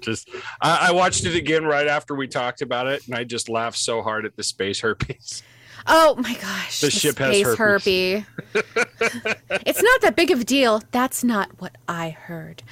Just, 0.00 0.30
I, 0.62 0.88
I 0.88 0.92
watched 0.92 1.24
it 1.26 1.34
again 1.34 1.64
right 1.66 1.88
after 1.88 2.14
we 2.14 2.28
talked 2.28 2.62
about 2.62 2.86
it, 2.86 3.04
and 3.08 3.16
I 3.16 3.24
just 3.24 3.48
laughed 3.48 3.76
so 3.76 4.00
hard 4.02 4.24
at 4.24 4.36
the 4.36 4.44
space 4.44 4.80
herpes. 4.80 5.42
Oh 5.88 6.14
my 6.18 6.34
gosh. 6.34 6.80
The 6.80 6.90
ship 6.90 7.18
has 7.18 7.34
space 7.36 7.56
herpes. 7.56 8.24
it's 8.54 9.82
not 9.82 10.00
that 10.02 10.14
big 10.16 10.30
of 10.30 10.40
a 10.42 10.44
deal. 10.44 10.80
That's 10.92 11.24
not 11.24 11.50
what 11.60 11.76
I 11.88 12.10
heard. 12.10 12.62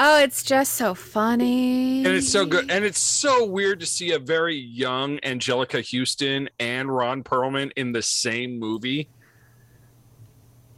Oh, 0.00 0.20
it's 0.22 0.44
just 0.44 0.74
so 0.74 0.94
funny. 0.94 2.04
And 2.04 2.14
it's 2.14 2.28
so 2.30 2.46
good. 2.46 2.70
And 2.70 2.84
it's 2.84 3.00
so 3.00 3.44
weird 3.44 3.80
to 3.80 3.86
see 3.86 4.12
a 4.12 4.18
very 4.20 4.54
young 4.56 5.18
Anjelica 5.18 5.82
Huston 5.84 6.48
and 6.60 6.88
Ron 6.94 7.24
Perlman 7.24 7.72
in 7.74 7.90
the 7.92 8.02
same 8.02 8.60
movie. 8.60 9.08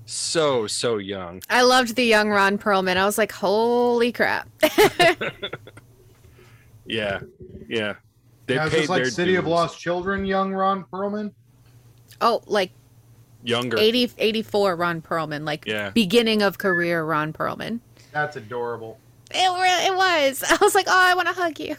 So, 0.07 0.67
so 0.67 0.97
young. 0.97 1.43
I 1.51 1.63
loved 1.63 1.95
the 1.97 2.05
young 2.05 2.31
Ron 2.31 2.57
Perlman. 2.59 2.97
I 2.97 3.05
was 3.05 3.19
like, 3.19 3.33
holy 3.33 4.11
crap. 4.13 4.49
Yeah. 6.87 7.21
Yeah. 7.69 7.95
They 8.47 8.55
Yeah, 8.57 8.65
it's 8.65 8.75
paid 8.75 8.79
just 8.81 8.91
like 8.91 9.03
their 9.03 9.11
City 9.13 9.37
of. 9.37 9.47
Lost 9.47 9.79
Children, 9.79 10.25
young 10.25 10.53
Ron 10.53 10.85
Perlman. 10.93 11.33
oh, 12.21 12.43
like 12.47 12.73
younger. 13.45 13.79
80, 13.79 14.11
84 14.19 14.75
Ron 14.75 15.01
Perlman, 15.01 15.45
like 15.47 15.67
Yeah. 15.67 15.91
beginning 15.91 16.43
of 16.43 16.59
career 16.59 17.05
Ron 17.05 17.33
Perlman. 17.33 17.79
That's 18.13 18.35
adorable. 18.35 18.99
It, 19.33 19.61
re- 19.61 19.87
it 19.87 19.97
was. 19.97 20.43
I 20.51 20.57
was 20.61 20.75
like, 20.75 20.87
oh, 20.89 20.93
I 20.95 21.15
want 21.15 21.29
to 21.29 21.35
hug 21.35 21.59
you. 21.61 21.77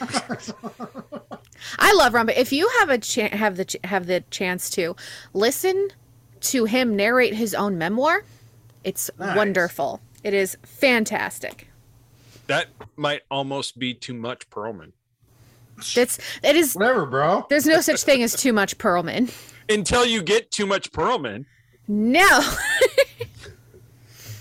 I 1.78 1.92
love 1.94 2.12
Rumba. 2.12 2.32
if 2.36 2.52
you 2.52 2.68
have 2.80 2.88
a 2.88 2.98
cha- 2.98 3.28
have 3.36 3.56
the 3.56 3.64
ch- 3.64 3.76
have 3.84 4.06
the 4.06 4.22
chance 4.30 4.70
to 4.70 4.94
listen 5.34 5.88
to 6.40 6.64
him 6.66 6.94
narrate 6.96 7.34
his 7.34 7.54
own 7.54 7.78
memoir, 7.78 8.24
it's 8.84 9.10
Nice. 9.18 9.36
wonderful. 9.36 10.00
It 10.22 10.34
is 10.34 10.56
fantastic. 10.62 11.68
That 12.46 12.68
might 12.96 13.22
almost 13.30 13.78
be 13.78 13.92
too 13.92 14.14
much 14.14 14.48
Perlman. 14.50 14.92
That's 15.94 16.18
it 16.42 16.56
is 16.56 16.74
whatever, 16.74 17.04
bro. 17.06 17.46
There's 17.50 17.66
no 17.66 17.80
such 17.80 18.02
thing 18.02 18.22
as 18.22 18.34
too 18.34 18.52
much 18.52 18.78
Perlman. 18.78 19.32
Until 19.68 20.06
you 20.06 20.22
get 20.22 20.50
too 20.50 20.66
much 20.66 20.90
Perlman. 20.92 21.44
No. 21.88 22.40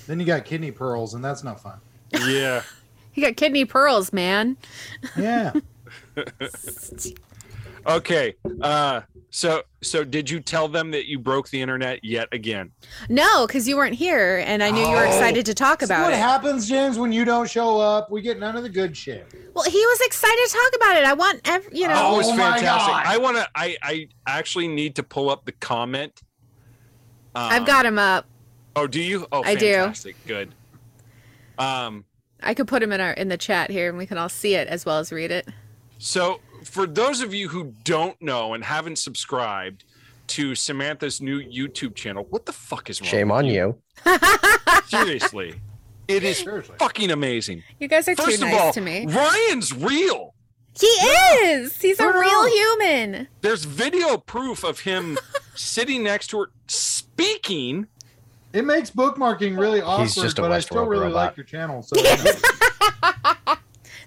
Then 0.07 0.21
you 0.21 0.25
got 0.25 0.45
kidney 0.45 0.71
pearls, 0.71 1.15
and 1.15 1.25
that's 1.25 1.43
not 1.43 1.59
fun. 1.61 1.81
Yeah. 2.13 2.63
you 3.13 3.23
got 3.23 3.35
kidney 3.35 3.65
pearls, 3.65 4.11
man. 4.13 4.57
Yeah. 5.17 5.53
okay. 7.87 8.35
Uh 8.61 9.01
so 9.29 9.61
so 9.81 10.03
did 10.03 10.29
you 10.29 10.39
tell 10.39 10.67
them 10.67 10.91
that 10.91 11.05
you 11.07 11.19
broke 11.19 11.49
the 11.49 11.61
internet 11.61 12.03
yet 12.03 12.27
again? 12.31 12.71
No, 13.09 13.45
because 13.45 13.67
you 13.67 13.75
weren't 13.75 13.93
here, 13.95 14.43
and 14.45 14.63
I 14.63 14.71
knew 14.71 14.81
you 14.81 14.89
were 14.95 15.05
Oh. 15.05 15.07
excited 15.07 15.45
to 15.45 15.53
talk 15.53 15.81
about 15.83 15.95
it. 15.95 15.97
About 15.99 16.03
what 16.05 16.13
it. 16.13 16.17
happens, 16.17 16.67
James, 16.67 16.97
when 16.97 17.11
you 17.11 17.25
don't 17.25 17.47
show 17.49 17.79
up. 17.79 18.09
We 18.09 18.21
get 18.21 18.39
none 18.39 18.55
of 18.55 18.63
the 18.63 18.69
good 18.69 18.95
shit. 18.97 19.31
Well, 19.53 19.65
he 19.65 19.77
was 19.85 20.01
excited 20.01 20.47
to 20.47 20.53
talk 20.53 20.75
about 20.75 20.95
it. 20.97 21.03
I 21.05 21.13
want, 21.13 21.41
ev- 21.47 21.67
you 21.71 21.87
know. 21.87 21.93
Oh, 21.97 22.13
it 22.15 22.17
was 22.17 22.29
my 22.31 22.53
fantastic. 22.55 22.93
God. 22.93 23.03
I 23.05 23.17
want 23.17 23.37
to. 23.37 23.47
I 23.53 23.77
I 23.83 24.07
actually 24.25 24.67
need 24.69 24.95
to 24.95 25.03
pull 25.03 25.29
up 25.29 25.45
the 25.45 25.51
comment. 25.51 26.21
I've 27.35 27.61
Um, 27.61 27.65
got 27.67 27.85
him 27.85 27.99
up. 27.99 28.25
Oh, 28.75 28.87
do 28.87 29.01
you? 29.01 29.27
Oh, 29.31 29.43
I 29.43 29.55
do. 29.55 29.73
fantastic. 29.73 30.15
Good. 30.25 30.53
Um. 31.57 32.05
I 32.41 32.53
could 32.53 32.67
put 32.67 32.83
him 32.83 32.91
in 32.91 33.01
our 33.01 33.13
in 33.13 33.29
the 33.29 33.37
chat 33.37 33.71
here, 33.71 33.89
and 33.89 33.97
we 33.97 34.05
can 34.05 34.17
all 34.17 34.29
see 34.29 34.55
it 34.55 34.67
as 34.67 34.85
well 34.85 34.99
as 34.99 35.11
read 35.11 35.31
it. 35.31 35.47
So, 35.97 36.39
for 36.63 36.85
those 36.85 37.21
of 37.21 37.33
you 37.33 37.49
who 37.49 37.73
don't 37.83 38.19
know 38.21 38.53
and 38.53 38.63
haven't 38.63 38.99
subscribed 38.99 39.83
to 40.27 40.53
Samantha's 40.53 41.21
new 41.21 41.39
YouTube 41.41 41.95
channel, 41.95 42.27
what 42.29 42.45
the 42.45 42.53
fuck 42.53 42.89
is 42.89 43.01
wrong? 43.01 43.09
Shame 43.09 43.29
with 43.29 43.37
on 43.37 43.45
you. 43.45 43.81
Seriously, 44.87 45.55
it 46.07 46.23
is 46.23 46.45
fucking 46.77 47.11
amazing. 47.11 47.63
You 47.79 47.87
guys 47.87 48.07
are 48.07 48.15
First 48.15 48.39
too 48.39 48.45
of 48.45 48.51
nice 48.51 48.61
all, 48.61 48.73
to 48.73 48.81
me. 48.81 49.05
Ryan's 49.07 49.73
real. 49.73 50.33
He 50.79 50.85
is. 50.85 51.81
He's 51.81 51.99
a 51.99 52.05
real 52.07 52.13
real. 52.13 52.47
human. 52.47 53.27
There's 53.41 53.65
video 53.65 54.17
proof 54.17 54.63
of 54.63 54.81
him 54.81 55.17
sitting 55.55 56.03
next 56.03 56.27
to 56.27 56.39
her 56.39 56.51
speaking. 56.67 57.87
It 58.57 58.65
makes 58.65 58.89
bookmarking 58.89 59.55
really 59.55 59.81
awkward, 59.81 60.09
just 60.09 60.39
a 60.39 60.41
but 60.41 60.51
I 60.51 60.57
Westworld 60.57 60.63
still 60.63 60.85
really 60.87 61.03
robot. 61.05 61.27
like 61.27 61.37
your 61.37 61.43
channel. 61.43 61.83
So 61.83 61.95
I 62.03 63.57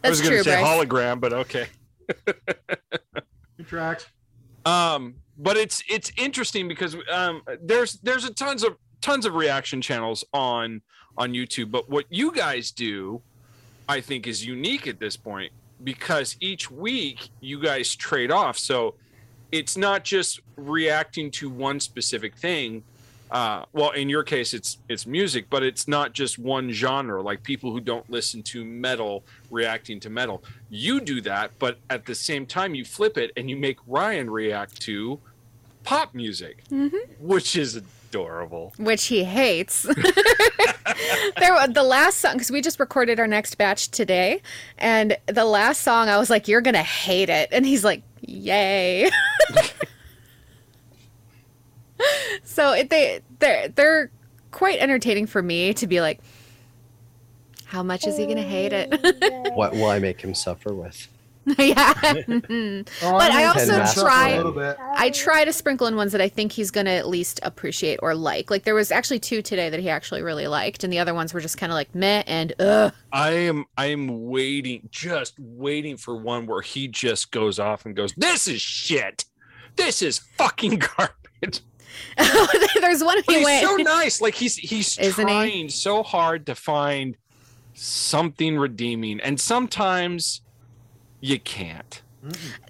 was 0.03 0.21
going 0.21 0.39
to 0.39 0.43
say 0.43 0.61
Bryce. 0.61 0.67
hologram, 0.67 1.21
but 1.21 1.33
okay. 1.33 1.69
Good 2.25 3.69
tracks. 3.69 4.09
Um, 4.67 5.15
but 5.39 5.57
it's 5.57 5.85
it's 5.89 6.11
interesting 6.17 6.67
because 6.67 6.97
um, 7.13 7.43
there's 7.63 8.01
there's 8.03 8.25
a 8.25 8.35
tons 8.35 8.65
of 8.65 8.77
tons 9.01 9.25
of 9.25 9.37
reaction 9.37 9.81
channels 9.81 10.25
on 10.33 10.83
on 11.17 11.33
YouTube, 11.33 11.71
but 11.71 11.89
what 11.89 12.07
you 12.11 12.33
guys 12.33 12.73
do, 12.73 13.23
I 13.89 14.01
think, 14.01 14.27
is 14.27 14.45
unique 14.45 14.89
at 14.89 14.99
this 14.99 15.17
point 15.17 15.53
because 15.85 16.37
each 16.41 16.73
week 16.73 17.31
you 17.41 17.63
guys 17.63 17.95
trade 17.95 18.33
off. 18.33 18.59
So 18.59 18.97
it's 19.53 19.77
not 19.77 20.03
just 20.03 20.41
reacting 20.57 21.31
to 21.33 21.49
one 21.49 21.79
specific 21.79 22.35
thing. 22.37 22.83
Uh, 23.31 23.65
well, 23.73 23.91
in 23.91 24.09
your 24.09 24.25
case, 24.25 24.53
it's 24.53 24.79
it's 24.89 25.07
music, 25.07 25.47
but 25.49 25.63
it's 25.63 25.87
not 25.87 26.13
just 26.13 26.39
one 26.39 26.71
genre. 26.73 27.23
Like 27.23 27.43
people 27.43 27.71
who 27.71 27.81
don't 27.81 28.09
listen 28.11 28.43
to 28.45 28.65
metal 28.65 29.23
reacting 29.51 30.01
to 30.01 30.11
metal, 30.11 30.43
you 30.69 31.01
do 31.01 31.21
that, 31.23 31.53
but 31.59 31.79
at 31.89 32.07
the 32.07 32.15
same 32.15 32.45
time, 32.45 32.75
you 32.75 32.85
flip 32.85 33.17
it 33.17 33.31
and 33.37 33.49
you 33.49 33.57
make 33.57 33.79
Ryan 33.87 34.29
react 34.31 34.81
to 34.83 35.21
pop 35.85 36.15
music, 36.15 36.65
which 37.21 37.57
is 37.57 37.77
adorable. 37.77 38.73
which 38.77 39.05
he 39.07 39.23
hates. 39.25 39.83
there, 41.39 41.69
the 41.69 41.85
last 41.85 42.19
song 42.19 42.33
because 42.35 42.51
we 42.51 42.61
just 42.61 42.81
recorded 42.81 43.21
our 43.21 43.29
next 43.29 43.55
batch 43.57 43.91
today, 43.91 44.43
and 44.79 45.17
the 45.27 45.45
last 45.45 45.83
song 45.83 46.09
I 46.09 46.19
was 46.19 46.31
like, 46.31 46.49
"You're 46.49 46.61
gonna 46.61 46.83
hate 46.83 47.29
it," 47.29 47.49
and 47.53 47.65
he's 47.65 47.85
like, 47.85 48.03
"Yay!" 48.23 49.09
so 52.51 52.73
it, 52.73 52.91
they 52.91 53.21
they're 53.39 53.69
they're 53.69 54.11
quite 54.51 54.81
entertaining 54.81 55.27
for 55.27 55.41
me 55.41 55.73
to 55.75 55.87
be 55.87 56.01
like, 56.01 56.21
"How 57.65 57.83
much 57.83 58.07
is 58.07 58.19
he 58.19 58.27
gonna 58.27 58.43
hate 58.43 58.73
it?" 58.73 58.91
What 59.55 59.73
will 59.73 59.87
I 59.87 59.99
make 59.99 60.21
him 60.21 60.35
suffer 60.35 60.73
with? 60.75 61.09
yeah. 61.59 61.95
Oh, 61.97 62.23
but 63.01 63.33
I 63.33 63.53
Pen 63.55 63.81
also 63.81 64.03
try 64.03 64.31
A 64.31 64.37
little 64.37 64.53
bit. 64.53 64.77
I 64.79 65.11
try 65.11 65.45
to 65.45 65.53
sprinkle 65.53 65.87
in 65.87 65.97
ones 65.97 66.13
that 66.13 66.21
I 66.21 66.29
think 66.29 66.53
he's 66.53 66.71
gonna 66.71 66.91
at 66.91 67.09
least 67.09 67.41
appreciate 67.43 67.99
or 68.03 68.15
like. 68.15 68.51
Like 68.51 68.65
there 68.65 68.75
was 68.75 68.91
actually 68.93 69.21
two 69.21 69.43
today 69.43 69.71
that 69.71 69.81
he 69.81 69.89
actually 69.89 70.23
really 70.23 70.47
liked, 70.47 70.85
and 70.85 70.93
the 70.93 70.99
other 70.99 71.15
ones 71.15 71.33
were 71.33 71.41
just 71.41 71.57
kind 71.57 71.73
of 71.73 71.75
like 71.75 71.95
meh 71.95 72.23
and 72.27 72.53
ugh. 72.61 72.93
I 73.13 73.31
am 73.31 73.65
I 73.77 73.87
am 73.87 74.27
waiting, 74.29 74.89
just 74.91 75.39
waiting 75.39 75.97
for 75.97 76.17
one 76.17 76.47
where 76.47 76.63
he 76.63 76.89
just 76.89 77.31
goes 77.31 77.59
off 77.59 77.87
and 77.87 77.97
goes, 77.97 78.13
"This 78.17 78.47
is 78.47 78.61
shit. 78.61 79.25
This 79.77 80.03
is 80.03 80.19
fucking 80.19 80.83
garbage." 80.97 81.63
There's 82.81 83.03
one 83.03 83.19
But 83.27 83.33
he 83.33 83.39
he's 83.39 83.45
went. 83.45 83.67
so 83.67 83.77
nice. 83.77 84.21
Like 84.21 84.35
he's 84.35 84.57
he's 84.57 84.99
Isn't 84.99 85.27
he? 85.29 85.33
trying 85.35 85.69
so 85.69 86.03
hard 86.03 86.47
to 86.47 86.55
find 86.55 87.17
something 87.75 88.59
redeeming, 88.59 89.21
and 89.21 89.41
sometimes 89.41 90.43
you 91.21 91.39
can't. 91.41 92.03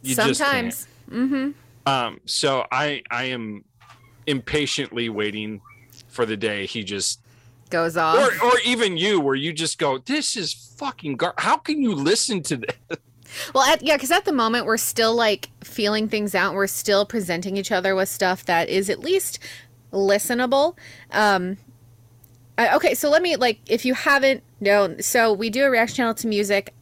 You 0.02 0.14
just 0.14 0.18
can't. 0.18 0.36
Sometimes. 0.36 0.86
Mm-hmm. 1.10 1.50
Um, 1.86 2.20
so 2.26 2.66
I 2.70 3.02
I 3.10 3.24
am 3.24 3.64
impatiently 4.26 5.08
waiting 5.08 5.60
for 6.08 6.24
the 6.26 6.36
day 6.36 6.66
he 6.66 6.84
just 6.84 7.20
Goes 7.70 7.96
off. 7.96 8.16
or 8.18 8.46
or 8.46 8.52
even 8.64 8.96
you 8.96 9.20
where 9.20 9.34
you 9.34 9.52
just 9.52 9.78
go, 9.78 9.98
this 9.98 10.36
is 10.36 10.52
fucking 10.76 11.16
gar. 11.16 11.34
How 11.38 11.56
can 11.56 11.82
you 11.82 11.94
listen 11.94 12.42
to 12.44 12.56
this? 12.58 12.74
Well, 13.54 13.64
at, 13.64 13.82
yeah, 13.82 13.96
because 13.96 14.10
at 14.10 14.24
the 14.24 14.32
moment 14.32 14.66
we're 14.66 14.76
still 14.76 15.14
like 15.14 15.50
feeling 15.62 16.08
things 16.08 16.34
out. 16.34 16.54
We're 16.54 16.66
still 16.66 17.04
presenting 17.06 17.56
each 17.56 17.72
other 17.72 17.94
with 17.94 18.08
stuff 18.08 18.44
that 18.46 18.68
is 18.68 18.90
at 18.90 19.00
least 19.00 19.38
listenable. 19.92 20.76
Um, 21.10 21.56
I- 22.58 22.74
okay, 22.76 22.94
so 22.94 23.08
let 23.10 23.22
me 23.22 23.36
like 23.36 23.60
if 23.66 23.84
you 23.84 23.94
haven't 23.94 24.42
known, 24.60 25.02
so 25.02 25.32
we 25.32 25.50
do 25.50 25.64
a 25.64 25.70
reaction 25.70 25.96
channel 25.96 26.14
to 26.14 26.26
music. 26.26 26.74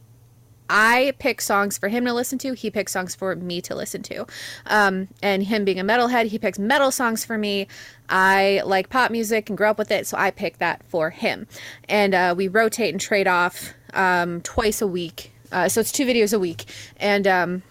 I 0.69 1.13
pick 1.17 1.41
songs 1.41 1.79
for 1.79 1.89
him 1.89 2.05
to 2.05 2.13
listen 2.13 2.37
to. 2.39 2.53
He 2.53 2.69
picks 2.69 2.91
songs 2.91 3.15
for 3.15 3.35
me 3.35 3.59
to 3.61 3.73
listen 3.73 4.03
to. 4.03 4.27
Um, 4.67 5.07
and 5.23 5.41
him 5.41 5.65
being 5.65 5.79
a 5.79 5.83
metalhead, 5.83 6.27
he 6.27 6.37
picks 6.37 6.59
metal 6.59 6.91
songs 6.91 7.25
for 7.25 7.39
me. 7.39 7.67
I 8.07 8.61
like 8.65 8.89
pop 8.89 9.09
music 9.09 9.49
and 9.49 9.57
grew 9.57 9.67
up 9.67 9.79
with 9.79 9.89
it, 9.89 10.05
so 10.05 10.15
I 10.17 10.29
pick 10.29 10.59
that 10.59 10.83
for 10.87 11.09
him. 11.09 11.47
And 11.87 12.13
uh, 12.13 12.35
we 12.37 12.47
rotate 12.47 12.93
and 12.93 13.01
trade 13.01 13.27
off 13.27 13.73
um, 13.95 14.41
twice 14.41 14.79
a 14.79 14.87
week. 14.87 15.31
Uh, 15.51 15.69
so 15.69 15.81
it's 15.81 15.91
two 15.91 16.05
videos 16.05 16.33
a 16.33 16.39
week. 16.39 16.65
And 16.97 17.27
um, 17.27 17.63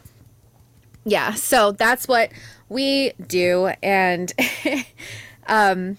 yeah, 1.04 1.34
so 1.34 1.72
that's 1.72 2.08
what 2.08 2.30
we 2.68 3.12
do. 3.26 3.70
And 3.82 4.32
um, 5.46 5.96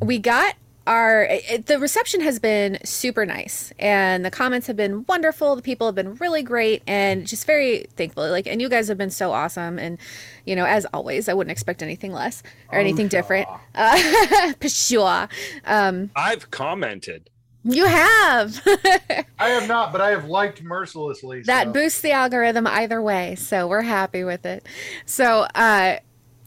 we 0.00 0.18
got 0.18 0.54
our 0.86 1.24
it, 1.30 1.66
the 1.66 1.78
reception 1.78 2.20
has 2.20 2.38
been 2.38 2.78
super 2.84 3.24
nice 3.24 3.72
and 3.78 4.24
the 4.24 4.30
comments 4.30 4.66
have 4.66 4.76
been 4.76 5.04
wonderful 5.08 5.56
the 5.56 5.62
people 5.62 5.86
have 5.86 5.94
been 5.94 6.14
really 6.16 6.42
great 6.42 6.82
and 6.86 7.26
just 7.26 7.46
very 7.46 7.86
thankful 7.96 8.28
like 8.28 8.46
and 8.46 8.60
you 8.60 8.68
guys 8.68 8.88
have 8.88 8.98
been 8.98 9.10
so 9.10 9.32
awesome 9.32 9.78
and 9.78 9.98
you 10.44 10.54
know 10.54 10.66
as 10.66 10.84
always 10.92 11.28
i 11.28 11.32
wouldn't 11.32 11.50
expect 11.50 11.82
anything 11.82 12.12
less 12.12 12.42
or 12.70 12.78
anything 12.78 13.08
different 13.08 13.48
uh, 13.74 14.52
for 14.60 14.68
sure 14.68 15.28
um 15.64 16.10
I've 16.14 16.50
commented. 16.50 17.30
You 17.64 17.86
have 17.86 18.60
I 19.38 19.48
have 19.48 19.66
not, 19.68 19.90
but 19.92 20.00
I 20.00 20.10
have 20.10 20.26
liked 20.26 20.62
mercilessly. 20.62 21.42
that 21.42 21.72
boosts 21.72 22.00
the 22.02 22.12
algorithm 22.12 22.66
either 22.66 23.00
way 23.00 23.34
so 23.36 23.66
we're 23.66 23.82
happy 23.82 24.22
with 24.24 24.44
it 24.46 24.66
so 25.06 25.46
uh 25.54 25.96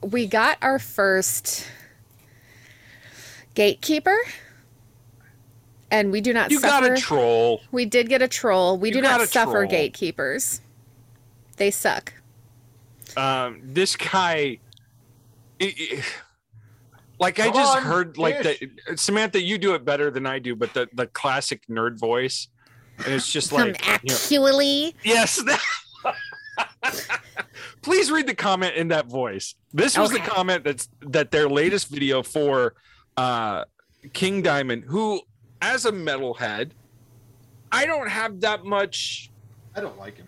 we 0.04 0.28
got 0.28 0.58
our 0.62 0.78
first 0.80 1.68
gatekeeper 3.56 4.18
and 5.90 6.12
we 6.12 6.22
do 6.22 6.34
not 6.34 6.52
You 6.52 6.62
got 6.62 6.84
suffer 6.84 6.94
a 6.94 6.98
troll. 6.98 7.62
we 7.72 7.86
did 7.86 8.10
get 8.10 8.22
a 8.22 8.28
troll 8.28 8.78
we 8.78 8.90
You 8.90 8.96
do 8.96 9.02
not 9.02 9.28
suffer 9.28 9.52
troll. 9.52 9.68
gatekeepers 9.68 10.62
they 11.58 11.72
suck 11.72 12.14
Um, 13.16 13.62
this 13.64 13.96
guy, 13.96 14.60
i- 15.60 15.76
i- 15.80 16.04
like 17.20 17.40
I 17.40 17.50
just 17.50 17.78
on, 17.78 17.84
heard, 17.84 18.18
like 18.18 18.46
Ish. 18.46 18.60
the 18.60 18.98
Samantha, 18.98 19.42
you 19.42 19.58
do 19.58 19.74
it 19.74 19.84
better 19.84 20.12
than 20.12 20.26
I 20.26 20.40
do, 20.40 20.56
but 20.56 20.74
the 20.74 20.88
the 20.94 21.08
classic 21.08 21.66
nerd 21.68 22.00
voice, 22.00 22.48
and 22.98 23.08
it's 23.08 23.32
just 23.32 23.52
like, 23.52 23.66
you 23.66 23.72
know, 23.72 24.14
actually 24.14 24.96
yes. 25.04 25.44
please 27.82 28.12
read 28.12 28.28
the 28.28 28.36
comment 28.36 28.76
in 28.76 28.90
that 28.90 29.08
voice. 29.08 29.56
This 29.74 29.98
was 29.98 30.12
the 30.12 30.20
comment 30.20 30.64
that's 30.64 30.90
that 31.02 31.32
their 31.32 31.50
latest 31.50 31.90
video 31.90 32.24
for 32.24 32.76
uh 33.16 33.66
King 34.14 34.42
Diamond, 34.42 34.86
who 34.86 35.22
as 35.62 35.86
a 35.86 35.92
metalhead, 35.92 36.72
I 37.72 37.86
don't 37.86 38.10
have 38.10 38.42
that 38.42 38.64
much 38.64 39.32
I 39.78 39.82
don't 39.82 40.00
like 40.00 40.18
him. 40.18 40.27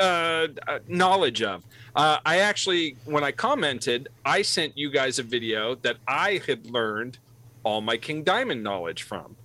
Uh, 0.00 0.48
uh, 0.66 0.78
knowledge 0.88 1.42
of. 1.42 1.62
Uh, 1.94 2.18
I 2.24 2.38
actually, 2.38 2.96
when 3.04 3.22
I 3.22 3.32
commented, 3.32 4.08
I 4.24 4.42
sent 4.42 4.76
you 4.76 4.90
guys 4.90 5.18
a 5.18 5.22
video 5.22 5.74
that 5.76 5.98
I 6.08 6.40
had 6.46 6.66
learned 6.70 7.18
all 7.62 7.80
my 7.80 7.96
King 7.96 8.22
Diamond 8.22 8.62
knowledge 8.62 9.02
from. 9.02 9.36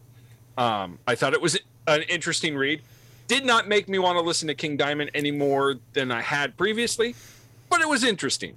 Um, 0.57 0.99
I 1.07 1.15
thought 1.15 1.33
it 1.33 1.41
was 1.41 1.59
an 1.87 2.03
interesting 2.03 2.55
read. 2.55 2.81
Did 3.27 3.45
not 3.45 3.67
make 3.67 3.89
me 3.89 3.99
want 3.99 4.17
to 4.17 4.21
listen 4.21 4.47
to 4.47 4.55
King 4.55 4.77
Diamond 4.77 5.11
any 5.13 5.31
more 5.31 5.75
than 5.93 6.11
I 6.11 6.21
had 6.21 6.55
previously, 6.57 7.15
but 7.69 7.81
it 7.81 7.89
was 7.89 8.03
interesting. 8.03 8.55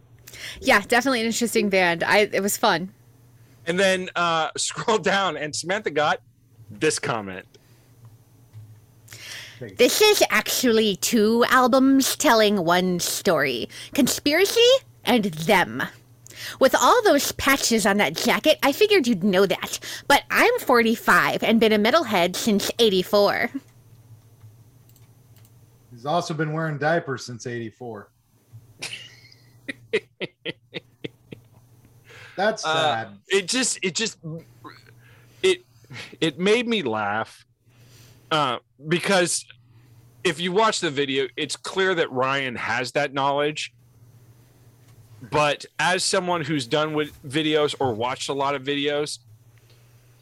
Yeah, 0.61 0.81
definitely 0.87 1.21
an 1.21 1.27
interesting 1.27 1.69
band. 1.69 2.05
I 2.05 2.29
it 2.33 2.43
was 2.43 2.57
fun. 2.57 2.93
And 3.67 3.79
then 3.79 4.11
uh, 4.15 4.51
scroll 4.57 4.99
down, 4.99 5.37
and 5.37 5.57
Samantha 5.57 5.91
got 5.91 6.21
this 6.71 6.99
comment. 6.99 7.47
This 9.77 10.01
is 10.01 10.23
actually 10.31 10.97
two 10.97 11.45
albums 11.49 12.17
telling 12.17 12.65
one 12.65 13.01
story 13.01 13.69
Conspiracy 13.95 14.61
and 15.05 15.25
Them. 15.27 15.83
With 16.61 16.75
all 16.81 17.03
those 17.03 17.33
patches 17.33 17.85
on 17.85 17.97
that 17.97 18.15
jacket, 18.17 18.59
I 18.63 18.71
figured 18.73 19.07
you'd 19.09 19.25
know 19.25 19.47
that. 19.47 19.81
But 20.07 20.23
I'm 20.31 20.57
45 20.61 21.43
and 21.43 21.59
been 21.59 21.73
a 21.73 21.79
metalhead 21.79 22.37
since 22.37 22.71
84. 22.79 23.51
He's 25.91 26.07
also 26.07 26.35
been 26.35 26.53
wearing 26.53 26.79
diapers 26.79 27.25
since 27.27 27.45
'84. 27.47 28.11
That's 32.37 32.65
Uh, 32.65 32.75
sad. 32.75 33.19
it 33.29 33.49
just 33.49 33.81
it 33.83 33.97
just 33.97 34.19
it 35.43 35.65
it 36.21 36.39
made 36.39 36.69
me 36.69 36.83
laugh 36.83 37.45
uh 38.31 38.59
because 38.87 39.45
if 40.25 40.41
you 40.41 40.53
watch 40.53 40.81
the 40.81 40.91
video 40.91 41.27
it's 41.37 41.57
clear 41.57 41.95
that 41.95 42.11
ryan 42.13 42.55
has 42.57 42.93
that 42.93 43.13
knowledge. 43.13 43.73
But 45.31 45.65
as 45.81 46.05
someone 46.05 46.43
who's 46.43 46.67
done 46.67 46.95
with 46.95 47.11
videos 47.27 47.75
or 47.81 47.93
watched 47.93 48.29
a 48.29 48.33
lot 48.35 48.55
of 48.55 48.63
videos 48.63 49.19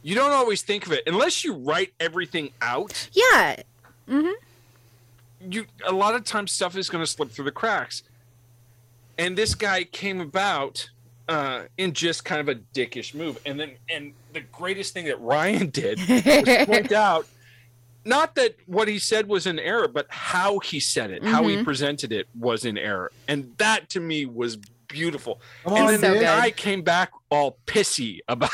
you 0.03 0.15
don't 0.15 0.31
always 0.31 0.63
think 0.63 0.87
of 0.87 0.93
it. 0.93 1.03
Unless 1.09 1.43
you 1.43 1.55
write 1.55 1.93
everything 1.99 2.53
out. 2.63 3.09
Yeah. 3.13 3.57
hmm 4.09 4.31
you 5.51 5.67
a 5.87 5.93
lot 5.93 6.15
of 6.15 6.25
times 6.25 6.51
stuff 6.51 6.77
is 6.77 6.89
going 6.89 7.05
to 7.05 7.11
slip 7.11 7.31
through 7.31 7.45
the 7.45 7.53
cracks. 7.53 8.03
And 9.19 9.37
this 9.37 9.55
guy 9.55 9.85
came 9.85 10.21
about 10.21 10.89
uh 11.29 11.65
in 11.77 11.93
just 11.93 12.25
kind 12.25 12.41
of 12.41 12.49
a 12.49 12.55
dickish 12.75 13.15
move. 13.15 13.39
And 13.45 13.59
then 13.59 13.73
and 13.91 14.13
the 14.33 14.41
greatest 14.41 14.95
thing 14.95 15.07
that 15.07 15.21
ryan 15.21 15.71
did 15.71 15.99
was 15.99 16.67
point 16.67 16.93
out 17.09 17.27
not 18.07 18.35
that 18.37 18.55
what 18.67 18.89
he 18.89 18.99
said 18.99 19.27
was 19.29 19.47
an 19.47 19.59
error 19.59 19.89
but 19.89 20.07
how 20.09 20.59
he 20.61 20.79
said 20.81 21.11
it 21.11 21.25
how 21.25 21.43
he 21.47 21.57
Mhm. 21.57 21.65
presented 21.65 22.13
it 22.13 22.27
was 22.39 22.65
an 22.65 22.79
error 22.79 23.11
and 23.29 23.53
that 23.59 23.89
to 23.91 24.01
me 24.01 24.25
was 24.27 24.57
beautiful 24.89 25.41
Come 25.65 25.75
and 25.75 25.83
on, 25.83 25.91
then 25.93 26.01
so 26.01 26.15
the 26.15 26.21
guy 26.21 26.51
came 26.51 26.83
back 26.83 27.11
all 27.31 27.59
pissy 27.67 28.21
about 28.29 28.51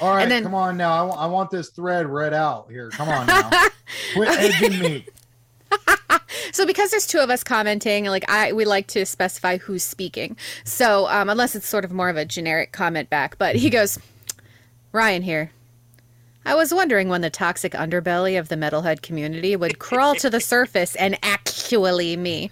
All 0.00 0.14
right, 0.14 0.22
and 0.22 0.30
then- 0.30 0.44
come 0.44 0.54
on 0.54 0.76
now. 0.78 1.10
I, 1.10 1.26
want 1.26 1.50
this 1.50 1.68
thread 1.70 2.06
read 2.06 2.32
out 2.32 2.70
here. 2.70 2.88
Come 2.88 3.10
on 3.10 3.26
now. 3.26 3.50
Quit 4.14 4.28
edging 4.30 4.78
me. 4.80 5.06
So 6.52 6.66
because 6.66 6.90
there's 6.90 7.06
two 7.06 7.18
of 7.20 7.30
us 7.30 7.44
commenting, 7.44 8.06
like 8.06 8.28
I 8.28 8.52
we 8.52 8.64
like 8.64 8.86
to 8.88 9.06
specify 9.06 9.58
who's 9.58 9.84
speaking. 9.84 10.36
So 10.64 11.06
um, 11.08 11.28
unless 11.28 11.54
it's 11.54 11.68
sort 11.68 11.84
of 11.84 11.92
more 11.92 12.08
of 12.08 12.16
a 12.16 12.24
generic 12.24 12.72
comment 12.72 13.08
back, 13.08 13.38
but 13.38 13.54
he 13.56 13.70
goes, 13.70 13.98
Ryan 14.92 15.22
here. 15.22 15.52
I 16.44 16.54
was 16.54 16.72
wondering 16.72 17.08
when 17.08 17.20
the 17.20 17.30
toxic 17.30 17.72
underbelly 17.72 18.38
of 18.38 18.48
the 18.48 18.56
metalhead 18.56 19.02
community 19.02 19.54
would 19.56 19.78
crawl 19.78 20.14
to 20.16 20.30
the 20.30 20.40
surface 20.52 20.96
and 20.96 21.18
actually 21.22 22.16
me. 22.16 22.50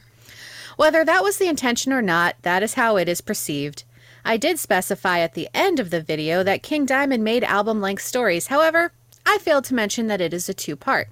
Whether 0.77 1.05
that 1.05 1.25
was 1.25 1.39
the 1.39 1.49
intention 1.49 1.93
or 1.93 2.03
not, 2.03 2.37
that 2.43 2.63
is 2.63 2.75
how 2.75 2.97
it 2.97 3.09
is 3.09 3.21
perceived. 3.21 3.85
I 4.25 4.37
did 4.37 4.59
specify 4.59 5.21
at 5.21 5.35
the 5.35 5.49
end 5.55 5.81
of 5.81 5.91
the 5.91 6.03
video 6.03 6.43
that 6.43 6.63
King 6.63 6.85
Diamond 6.85 7.25
made 7.25 7.43
album 7.45 7.81
length 7.81 8.03
stories. 8.03 8.49
However, 8.49 8.93
I 9.25 9.39
failed 9.39 9.65
to 9.65 9.75
mention 9.75 10.07
that 10.07 10.21
it 10.21 10.35
is 10.35 10.49
a 10.49 10.55
two 10.55 10.77
part. 10.77 11.09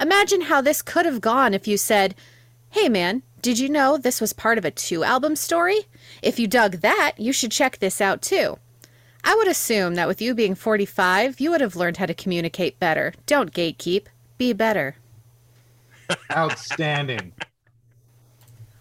Imagine 0.00 0.42
how 0.42 0.60
this 0.60 0.80
could 0.80 1.06
have 1.06 1.20
gone 1.20 1.54
if 1.54 1.66
you 1.66 1.76
said, 1.76 2.14
Hey 2.70 2.88
man, 2.88 3.22
did 3.42 3.58
you 3.58 3.68
know 3.68 3.98
this 3.98 4.20
was 4.20 4.32
part 4.32 4.58
of 4.58 4.64
a 4.64 4.70
two 4.70 5.04
album 5.04 5.36
story? 5.36 5.82
If 6.22 6.38
you 6.38 6.46
dug 6.46 6.76
that, 6.76 7.14
you 7.18 7.32
should 7.32 7.50
check 7.50 7.78
this 7.78 8.00
out 8.00 8.22
too. 8.22 8.58
I 9.24 9.34
would 9.36 9.48
assume 9.48 9.94
that 9.94 10.08
with 10.08 10.20
you 10.20 10.34
being 10.34 10.54
45, 10.54 11.40
you 11.40 11.50
would 11.50 11.60
have 11.60 11.76
learned 11.76 11.98
how 11.98 12.06
to 12.06 12.14
communicate 12.14 12.78
better. 12.78 13.14
Don't 13.26 13.52
gatekeep, 13.52 14.06
be 14.38 14.52
better. 14.52 14.96
Outstanding. 16.36 17.32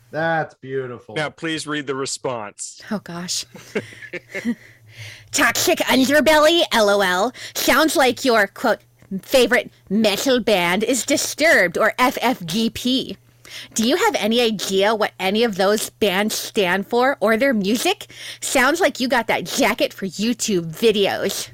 That's 0.09 0.55
beautiful. 0.55 1.15
now 1.15 1.29
please 1.29 1.65
read 1.65 1.87
the 1.87 1.95
response 1.95 2.81
Oh 2.91 2.99
gosh. 2.99 3.45
Toxic 5.31 5.79
underbelly, 5.79 6.63
lol. 6.73 7.31
Sounds 7.55 7.95
like 7.95 8.25
your 8.25 8.47
quote 8.47 8.79
favorite 9.21 9.71
metal 9.89 10.41
band 10.41 10.83
is 10.83 11.05
Disturbed 11.05 11.77
or 11.77 11.93
FFDP. 11.97 13.15
Do 13.73 13.87
you 13.87 13.95
have 13.95 14.15
any 14.15 14.41
idea 14.41 14.95
what 14.95 15.13
any 15.19 15.43
of 15.43 15.55
those 15.55 15.89
bands 15.89 16.35
stand 16.35 16.87
for 16.87 17.17
or 17.19 17.37
their 17.37 17.53
music? 17.53 18.07
Sounds 18.39 18.79
like 18.79 18.99
you 18.99 19.07
got 19.07 19.27
that 19.27 19.45
jacket 19.45 19.93
for 19.93 20.05
YouTube 20.05 20.73
videos. 20.73 21.49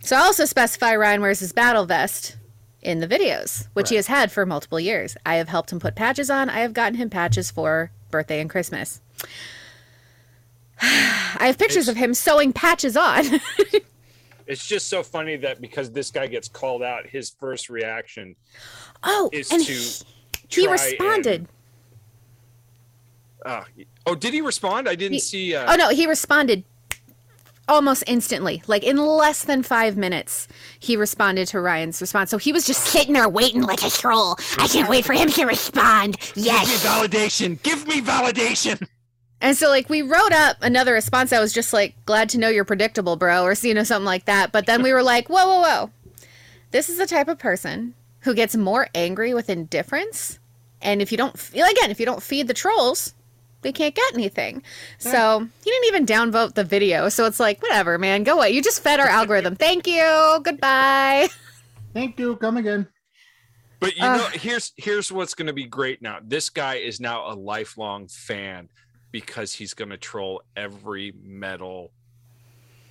So 0.00 0.16
I 0.16 0.20
also 0.20 0.44
specify 0.44 0.94
Ryan 0.96 1.22
wears 1.22 1.40
his 1.40 1.52
battle 1.52 1.86
vest 1.86 2.36
in 2.82 3.00
the 3.00 3.08
videos, 3.08 3.68
which 3.72 3.88
he 3.88 3.96
has 3.96 4.06
had 4.06 4.30
for 4.30 4.44
multiple 4.44 4.78
years. 4.78 5.16
I 5.24 5.36
have 5.36 5.48
helped 5.48 5.72
him 5.72 5.80
put 5.80 5.96
patches 5.96 6.28
on. 6.30 6.50
I 6.50 6.60
have 6.60 6.74
gotten 6.74 6.96
him 6.96 7.08
patches 7.08 7.50
for 7.50 7.90
birthday 8.10 8.40
and 8.40 8.50
Christmas. 8.50 9.00
I 10.82 11.46
have 11.46 11.58
pictures 11.58 11.88
of 11.88 11.96
him 11.96 12.12
sewing 12.14 12.52
patches 12.52 12.96
on. 12.96 13.24
it's 14.46 14.66
just 14.66 14.88
so 14.88 15.02
funny 15.02 15.36
that 15.36 15.60
because 15.60 15.90
this 15.90 16.10
guy 16.10 16.26
gets 16.26 16.48
called 16.48 16.82
out 16.82 17.06
his 17.06 17.30
first 17.30 17.70
reaction 17.70 18.36
oh, 19.02 19.30
is 19.32 19.48
to 19.48 19.58
he, 19.58 19.90
he 20.48 20.68
responded. 20.68 21.48
Uh, 23.44 23.64
oh, 24.06 24.14
did 24.14 24.32
he 24.32 24.40
respond? 24.40 24.88
I 24.88 24.94
didn't 24.94 25.14
He- 25.14 25.20
see. 25.20 25.54
Uh, 25.54 25.72
Oh 25.72 25.76
no, 25.76 25.90
he 25.90 26.06
responded 26.06 26.64
almost 27.68 28.04
instantly. 28.06 28.62
Like 28.66 28.82
in 28.82 28.96
less 28.96 29.44
than 29.44 29.62
five 29.62 29.96
minutes, 29.96 30.48
he 30.78 30.96
responded 30.96 31.48
to 31.48 31.60
Ryan's 31.60 32.00
response. 32.00 32.30
So 32.30 32.38
he 32.38 32.52
was 32.52 32.66
just 32.66 32.84
sitting 32.86 33.12
there 33.14 33.28
waiting 33.28 33.62
like 33.62 33.82
a 33.84 33.90
troll. 33.90 34.36
I 34.58 34.68
can't 34.68 34.88
wait 34.88 35.04
for 35.04 35.12
him 35.12 35.28
to 35.30 35.44
respond. 35.44 36.16
Yes. 36.34 36.66
Give 36.70 36.82
me 36.84 37.18
validation. 37.18 37.62
Give 37.62 37.86
me 37.86 38.00
validation. 38.00 38.86
And 39.40 39.56
so 39.56 39.68
like 39.68 39.90
we 39.90 40.00
wrote 40.00 40.32
up 40.32 40.56
another 40.62 40.94
response 40.94 41.30
that 41.30 41.40
was 41.40 41.52
just 41.52 41.72
like, 41.74 41.94
glad 42.06 42.28
to 42.30 42.38
know 42.38 42.48
you're 42.48 42.64
predictable, 42.64 43.16
bro, 43.16 43.42
or 43.42 43.54
you 43.60 43.74
know, 43.74 43.82
something 43.84 44.06
like 44.06 44.24
that. 44.24 44.52
But 44.52 44.64
then 44.66 44.82
we 44.82 44.92
were 44.92 45.02
like, 45.02 45.28
whoa, 45.28 45.44
whoa, 45.46 45.60
whoa. 45.60 45.90
This 46.70 46.88
is 46.88 46.96
the 46.98 47.06
type 47.06 47.28
of 47.28 47.38
person 47.38 47.94
who 48.24 48.34
gets 48.34 48.56
more 48.56 48.88
angry 48.94 49.34
with 49.34 49.48
indifference. 49.50 50.38
And 50.82 51.00
if 51.00 51.12
you 51.12 51.18
don't 51.18 51.34
again, 51.54 51.90
if 51.90 52.00
you 52.00 52.06
don't 52.06 52.22
feed 52.22 52.48
the 52.48 52.54
trolls, 52.54 53.14
they 53.62 53.72
can't 53.72 53.94
get 53.94 54.12
anything. 54.14 54.62
So 54.98 55.40
he 55.64 55.70
didn't 55.70 55.86
even 55.88 56.06
downvote 56.06 56.54
the 56.54 56.64
video. 56.64 57.08
So 57.08 57.24
it's 57.24 57.40
like, 57.40 57.62
whatever, 57.62 57.96
man, 57.98 58.22
go 58.24 58.36
away. 58.36 58.50
You 58.50 58.60
just 58.62 58.82
fed 58.82 59.00
our 59.00 59.06
algorithm. 59.20 59.56
Thank 59.56 59.86
you. 59.86 60.40
Goodbye. 60.42 61.28
Thank 61.94 62.18
you. 62.18 62.36
Come 62.36 62.56
again. 62.58 62.88
But 63.80 63.96
you 63.96 64.04
Uh. 64.04 64.16
know, 64.16 64.26
here's 64.34 64.72
here's 64.76 65.10
what's 65.12 65.34
going 65.34 65.46
to 65.46 65.52
be 65.52 65.64
great 65.66 66.02
now. 66.02 66.18
This 66.22 66.50
guy 66.50 66.76
is 66.76 67.00
now 67.00 67.30
a 67.30 67.34
lifelong 67.34 68.08
fan 68.08 68.68
because 69.12 69.52
he's 69.54 69.74
going 69.74 69.90
to 69.90 69.96
troll 69.96 70.42
every 70.56 71.12
metal 71.22 71.92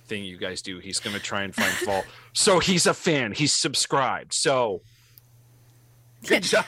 thing 0.06 0.24
you 0.24 0.38
guys 0.38 0.62
do. 0.62 0.78
He's 0.78 1.00
going 1.00 1.14
to 1.16 1.22
try 1.22 1.42
and 1.42 1.54
find 1.54 1.72
fault. 1.72 2.06
So 2.36 2.58
he's 2.58 2.86
a 2.86 2.94
fan. 2.94 3.30
He's 3.32 3.52
subscribed. 3.52 4.32
So 4.34 4.82
good 6.24 6.42
job. 6.54 6.64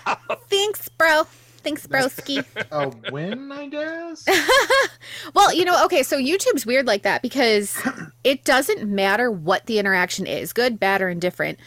Thanks, 0.49 0.89
bro. 0.91 1.25
Thanks, 1.25 1.87
broski. 1.87 2.45
A 2.71 3.11
win, 3.13 3.51
I 3.51 3.67
guess. 3.69 4.25
Well, 5.35 5.53
you 5.53 5.65
know, 5.65 5.85
okay, 5.87 6.03
so 6.03 6.19
YouTube's 6.19 6.65
weird 6.67 6.87
like 6.87 7.03
that 7.03 7.23
because 7.23 7.77
it 8.25 8.45
doesn't 8.45 8.85
matter 8.89 9.31
what 9.31 9.67
the 9.67 9.79
interaction 9.79 10.27
is, 10.27 10.53
good, 10.53 10.79
bad, 10.81 11.03
or 11.03 11.09
indifferent. 11.09 11.59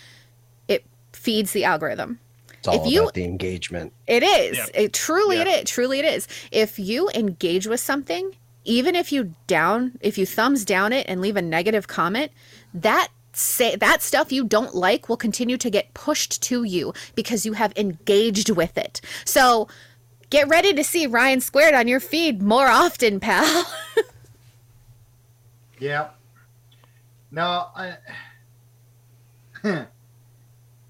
It 0.68 0.86
feeds 1.14 1.52
the 1.52 1.64
algorithm. 1.66 2.20
It's 2.58 2.68
all 2.68 2.86
If 2.86 2.92
you- 2.92 3.02
about 3.02 3.14
the 3.14 3.24
engagement. 3.26 3.94
It 4.08 4.24
is. 4.24 4.58
Yeah. 4.58 4.66
It 4.74 4.94
truly 4.94 5.38
Yeah. 5.38 5.44
it 5.44 5.64
is. 5.64 5.70
Truly 5.70 6.00
it 6.00 6.06
is. 6.06 6.28
If 6.52 6.80
you 6.80 7.10
engage 7.14 7.68
with 7.68 7.80
something, 7.80 8.36
even 8.66 8.96
if 8.96 9.12
you 9.12 9.34
down 9.48 9.94
if 10.02 10.18
you 10.18 10.26
thumbs 10.26 10.64
down 10.66 10.92
it 10.94 11.06
and 11.10 11.22
leave 11.22 11.38
a 11.38 11.42
negative 11.42 11.88
comment, 11.88 12.32
that 12.74 13.10
say 13.34 13.76
that 13.76 14.02
stuff 14.02 14.32
you 14.32 14.44
don't 14.44 14.76
like 14.76 15.08
will 15.10 15.18
continue 15.18 15.58
to 15.58 15.70
get 15.70 15.94
pushed 15.94 16.42
to 16.44 16.64
you 16.64 16.94
because 17.16 17.46
you 17.46 17.54
have 17.54 17.74
engaged 17.78 18.50
with 18.50 18.78
it. 18.78 19.02
So 19.26 19.68
Get 20.30 20.48
ready 20.48 20.74
to 20.74 20.84
see 20.84 21.08
Ryan 21.08 21.42
Squared 21.42 21.74
on 21.74 21.88
your 21.88 22.00
feed 22.00 22.42
more 22.42 22.68
often, 22.68 23.20
pal. 23.20 23.66
Yeah. 25.80 26.10
No, 27.32 27.68
I, 27.74 27.98
I, 29.64 29.86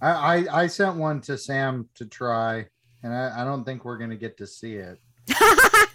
I, 0.02 0.46
I 0.52 0.68
sent 0.68 0.96
one 0.96 1.22
to 1.22 1.38
Sam 1.38 1.88
to 1.94 2.06
try, 2.06 2.66
and 3.04 3.14
I, 3.14 3.42
I 3.42 3.44
don't 3.46 3.64
think 3.64 3.86
we're 3.86 4.00
gonna 4.00 4.16
get 4.16 4.38
to 4.38 4.48
see 4.48 4.74
it. 4.76 5.00
it 5.28 5.90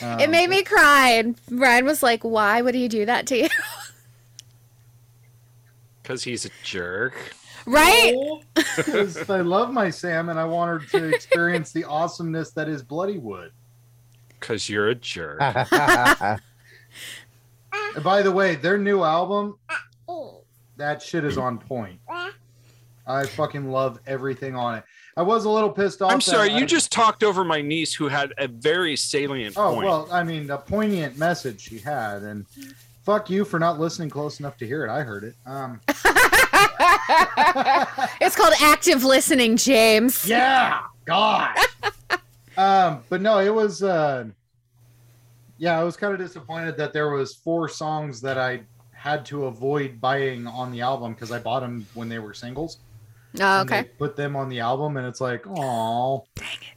Um, 0.00 0.30
made 0.30 0.48
me 0.48 0.62
cry, 0.62 1.10
and 1.10 1.38
Ryan 1.50 1.84
was 1.84 2.02
like, 2.02 2.22
"Why 2.22 2.62
would 2.62 2.74
he 2.74 2.88
do 2.88 3.04
that 3.04 3.26
to 3.26 3.36
you?" 3.36 3.48
Because 6.06 6.22
he's 6.22 6.44
a 6.46 6.50
jerk. 6.62 7.14
right? 7.66 8.14
because 8.54 9.28
I 9.28 9.40
love 9.40 9.72
my 9.72 9.90
Sam, 9.90 10.28
and 10.28 10.38
I 10.38 10.44
want 10.44 10.70
her 10.92 11.00
to 11.00 11.08
experience 11.12 11.72
the 11.72 11.82
awesomeness 11.82 12.52
that 12.52 12.68
is 12.68 12.84
Bloodywood. 12.84 13.50
Because 14.38 14.68
you're 14.68 14.88
a 14.88 14.94
jerk. 14.94 15.40
And 17.94 18.04
by 18.04 18.22
the 18.22 18.30
way, 18.32 18.54
their 18.54 18.78
new 18.78 19.02
album, 19.02 19.58
that 20.76 21.02
shit 21.02 21.24
is 21.24 21.36
on 21.38 21.58
point. 21.58 21.98
I 23.06 23.24
fucking 23.26 23.70
love 23.70 23.98
everything 24.06 24.54
on 24.56 24.76
it. 24.76 24.84
I 25.16 25.22
was 25.22 25.44
a 25.44 25.50
little 25.50 25.70
pissed 25.70 26.02
off. 26.02 26.10
I'm 26.12 26.18
that 26.18 26.22
sorry, 26.22 26.50
I- 26.50 26.58
you 26.58 26.66
just 26.66 26.90
talked 26.92 27.22
over 27.24 27.44
my 27.44 27.60
niece 27.62 27.94
who 27.94 28.08
had 28.08 28.32
a 28.38 28.48
very 28.48 28.96
salient 28.96 29.56
Oh 29.58 29.74
point. 29.74 29.86
well, 29.86 30.08
I 30.10 30.22
mean, 30.24 30.50
a 30.50 30.58
poignant 30.58 31.18
message 31.18 31.60
she 31.60 31.78
had, 31.78 32.22
and 32.22 32.46
fuck 33.06 33.30
you 33.30 33.44
for 33.44 33.58
not 33.60 33.78
listening 33.78 34.10
close 34.10 34.40
enough 34.40 34.58
to 34.58 34.66
hear 34.66 34.84
it. 34.84 34.90
I 34.90 35.02
heard 35.02 35.24
it. 35.24 35.36
Um, 35.46 35.80
It's 38.20 38.34
called 38.34 38.54
active 38.60 39.04
listening, 39.04 39.56
James. 39.56 40.26
yeah, 40.28 40.80
God. 41.04 41.56
um, 42.58 43.02
but 43.08 43.20
no, 43.22 43.38
it 43.38 43.54
was. 43.54 43.82
Uh, 43.82 44.26
yeah, 45.58 45.78
I 45.78 45.84
was 45.84 45.96
kind 45.96 46.12
of 46.12 46.18
disappointed 46.18 46.76
that 46.76 46.92
there 46.92 47.10
was 47.10 47.34
four 47.34 47.68
songs 47.68 48.20
that 48.22 48.36
I 48.36 48.62
had 48.92 49.24
to 49.26 49.46
avoid 49.46 50.00
buying 50.00 50.46
on 50.46 50.72
the 50.72 50.80
album 50.80 51.14
because 51.14 51.30
I 51.30 51.38
bought 51.38 51.60
them 51.60 51.86
when 51.94 52.08
they 52.08 52.18
were 52.18 52.34
singles. 52.34 52.78
Oh, 53.40 53.60
okay. 53.60 53.84
put 53.98 54.16
them 54.16 54.34
on 54.34 54.48
the 54.48 54.60
album, 54.60 54.96
and 54.96 55.06
it's 55.06 55.20
like, 55.20 55.44
oh, 55.46 56.24
dang 56.34 56.46
it. 56.60 56.75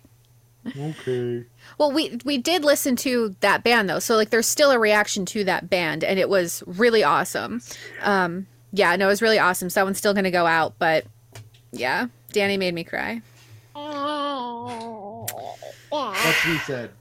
Okay. 0.67 1.45
Well, 1.77 1.91
we 1.91 2.19
we 2.25 2.37
did 2.37 2.63
listen 2.63 2.95
to 2.97 3.35
that 3.39 3.63
band 3.63 3.89
though, 3.89 3.99
so 3.99 4.15
like 4.15 4.29
there's 4.29 4.47
still 4.47 4.71
a 4.71 4.79
reaction 4.79 5.25
to 5.27 5.43
that 5.45 5.69
band, 5.69 6.03
and 6.03 6.19
it 6.19 6.29
was 6.29 6.63
really 6.65 7.03
awesome. 7.03 7.61
Um, 8.01 8.47
yeah, 8.71 8.95
no, 8.95 9.05
it 9.05 9.09
was 9.09 9.21
really 9.21 9.39
awesome. 9.39 9.69
So 9.69 9.79
that 9.79 9.85
one's 9.85 9.97
still 9.97 10.13
gonna 10.13 10.31
go 10.31 10.45
out, 10.45 10.73
but 10.79 11.05
yeah, 11.71 12.07
Danny 12.31 12.57
made 12.57 12.73
me 12.73 12.83
cry. 12.83 13.21
That's 15.91 16.25
what 16.25 16.35
she 16.43 16.57
said. 16.59 16.91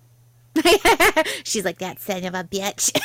She's 1.44 1.64
like 1.64 1.78
that 1.78 2.00
son 2.00 2.24
of 2.24 2.34
a 2.34 2.44
bitch. 2.44 2.96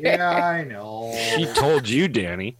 Yeah, 0.00 0.30
I 0.30 0.64
know. 0.64 1.12
He 1.36 1.44
told 1.52 1.86
you, 1.88 2.08
Danny. 2.08 2.56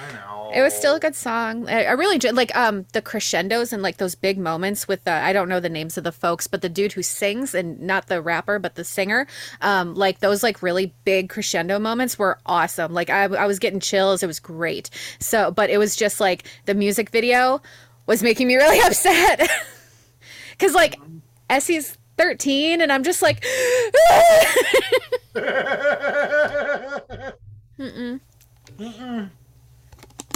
I 0.00 0.12
know. 0.12 0.50
It 0.54 0.62
was 0.62 0.74
still 0.74 0.94
a 0.94 1.00
good 1.00 1.14
song. 1.14 1.68
I, 1.68 1.84
I 1.84 1.92
really 1.92 2.14
enjoyed 2.14 2.34
like 2.34 2.54
um 2.56 2.86
the 2.92 3.02
crescendos 3.02 3.72
and 3.72 3.82
like 3.82 3.96
those 3.98 4.14
big 4.14 4.38
moments 4.38 4.86
with 4.88 5.04
the 5.04 5.12
I 5.12 5.32
don't 5.32 5.48
know 5.48 5.60
the 5.60 5.68
names 5.68 5.98
of 5.98 6.04
the 6.04 6.12
folks, 6.12 6.46
but 6.46 6.62
the 6.62 6.68
dude 6.68 6.92
who 6.92 7.02
sings 7.02 7.54
and 7.54 7.80
not 7.80 8.06
the 8.06 8.22
rapper 8.22 8.58
but 8.58 8.74
the 8.76 8.84
singer, 8.84 9.26
um 9.60 9.94
like 9.94 10.20
those 10.20 10.42
like 10.42 10.62
really 10.62 10.94
big 11.04 11.28
crescendo 11.28 11.78
moments 11.78 12.18
were 12.18 12.38
awesome. 12.46 12.94
Like 12.94 13.10
I 13.10 13.24
I 13.24 13.46
was 13.46 13.58
getting 13.58 13.80
chills. 13.80 14.22
It 14.22 14.26
was 14.26 14.40
great. 14.40 14.90
So, 15.18 15.50
but 15.50 15.70
it 15.70 15.78
was 15.78 15.96
just 15.96 16.20
like 16.20 16.44
the 16.66 16.74
music 16.74 17.10
video 17.10 17.60
was 18.06 18.22
making 18.22 18.46
me 18.46 18.56
really 18.56 18.80
upset 18.86 19.48
because 20.52 20.74
like 20.74 20.98
Essie's 21.50 21.98
13 22.16 22.80
and 22.80 22.92
I'm 22.92 23.02
just 23.02 23.22
like. 23.22 23.44
Mm-mm. 27.78 28.20
Mm-mm. 28.78 29.30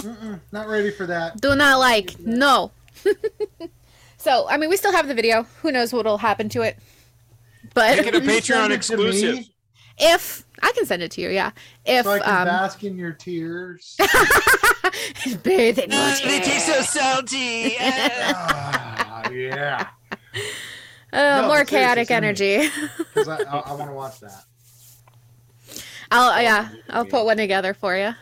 Mm-mm. 0.03 0.39
Not 0.51 0.67
ready 0.67 0.91
for 0.91 1.05
that. 1.07 1.39
Do 1.41 1.55
not 1.55 1.79
like. 1.79 2.19
No. 2.19 2.71
so, 4.17 4.47
I 4.49 4.57
mean, 4.57 4.69
we 4.69 4.77
still 4.77 4.91
have 4.91 5.07
the 5.07 5.13
video. 5.13 5.43
Who 5.61 5.71
knows 5.71 5.93
what'll 5.93 6.17
happen 6.17 6.49
to 6.49 6.61
it? 6.61 6.77
But 7.73 7.97
Make 7.97 8.07
it 8.07 8.15
a 8.15 8.19
Can 8.19 8.29
you 8.29 8.41
send 8.41 8.43
Patreon 8.43 8.65
it 8.65 8.81
to 8.83 8.97
me 8.97 9.05
exclusive. 9.05 9.45
if 9.97 10.45
I 10.61 10.71
can 10.73 10.85
send 10.85 11.01
it 11.01 11.11
to 11.11 11.21
you, 11.21 11.29
yeah. 11.29 11.51
If 11.85 12.05
So 12.05 12.11
I 12.11 12.19
can 12.19 12.29
um, 12.41 12.47
bask 12.47 12.83
in 12.83 12.97
your 12.97 13.13
tears. 13.13 13.95
bathe 15.43 15.79
in 15.79 15.91
your 15.91 16.01
It 16.01 16.43
tastes 16.43 16.67
so 16.67 16.81
salty. 16.81 17.75
Ah, 17.79 19.29
yeah. 19.31 19.87
uh, 21.13 21.41
No, 21.41 21.47
more 21.47 21.65
chaotic 21.65 22.11
energy. 22.11 22.69
Because 22.97 23.27
I, 23.27 23.37
I, 23.43 23.59
I 23.59 23.73
want 23.73 23.89
to 23.89 23.95
watch 23.95 24.19
that. 24.19 24.43
I'll 26.11 26.41
yeah, 26.43 26.69
I'll 26.89 27.05
put 27.05 27.25
one 27.25 27.37
together 27.37 27.73
for 27.73 27.97
you. 27.97 28.13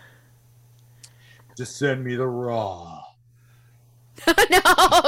Just 1.62 1.78
send 1.78 2.04
me 2.04 2.16
the 2.16 2.26
raw. 2.26 3.04
no, 4.28 4.34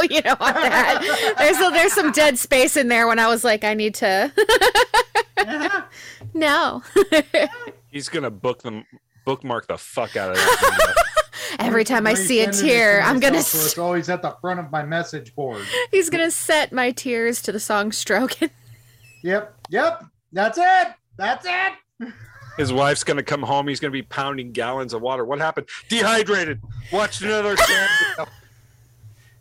you 0.08 0.22
don't 0.22 0.40
want 0.40 0.56
that. 0.56 1.34
There's 1.40 1.58
a, 1.58 1.72
there's 1.72 1.94
some 1.94 2.12
dead 2.12 2.38
space 2.38 2.78
in 2.78 2.90
there 2.90 3.08
when 3.08 3.18
I 3.18 3.26
was 3.26 3.44
like, 3.44 3.64
I 3.64 3.74
need 3.74 3.96
to. 3.96 4.32
no. 6.36 6.84
He's 7.90 8.08
gonna 8.08 8.30
book 8.30 8.62
them, 8.62 8.86
bookmark 9.26 9.66
the 9.66 9.80
fuck 9.80 10.16
out 10.16 10.30
of 10.30 10.36
that. 10.36 11.06
Every 11.58 11.84
time 11.84 12.06
I 12.06 12.14
see 12.14 12.42
a 12.42 12.50
it 12.50 12.54
to 12.54 12.62
tear, 12.62 13.02
I'm 13.02 13.20
gonna. 13.20 13.38
myself, 13.38 13.62
So 13.62 13.66
it's 13.66 13.78
always 13.80 14.10
at 14.10 14.22
the 14.22 14.38
front 14.40 14.60
of 14.60 14.70
my 14.70 14.84
message 14.84 15.34
board. 15.34 15.66
He's 15.90 16.12
gonna 16.12 16.30
set 16.30 16.72
my 16.72 16.92
tears 16.92 17.42
to 17.42 17.52
the 17.52 17.60
song 17.60 17.92
"Stroking." 17.92 18.52
Yep. 19.24 19.56
Yep. 19.72 20.04
That's 20.32 20.60
it. 20.60 20.88
That's 21.18 21.48
it. 21.50 22.14
His 22.58 22.72
wife's 22.72 23.04
gonna 23.04 23.24
come 23.24 23.42
home. 23.42 23.68
He's 23.68 23.80
gonna 23.80 23.92
be 23.92 24.04
pounding 24.04 24.52
gallons 24.52 24.94
of 24.94 25.02
water. 25.02 25.26
What 25.26 25.40
happened? 25.40 25.68
Dehydrated. 25.90 26.62
Watched 26.92 27.22
another. 27.22 27.58
Sam 27.58 27.88
video. 28.18 28.32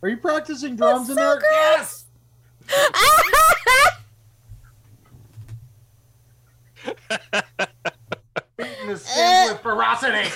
Are 0.02 0.08
you 0.08 0.16
practicing 0.16 0.76
drums 0.76 1.10
in 1.10 1.16
there? 1.16 1.40
Yes. 1.42 2.06
Beating 8.56 8.88
the 8.88 8.96
skin 8.96 9.24
uh. 9.24 9.52
with 9.52 9.60
ferocity. 9.62 10.30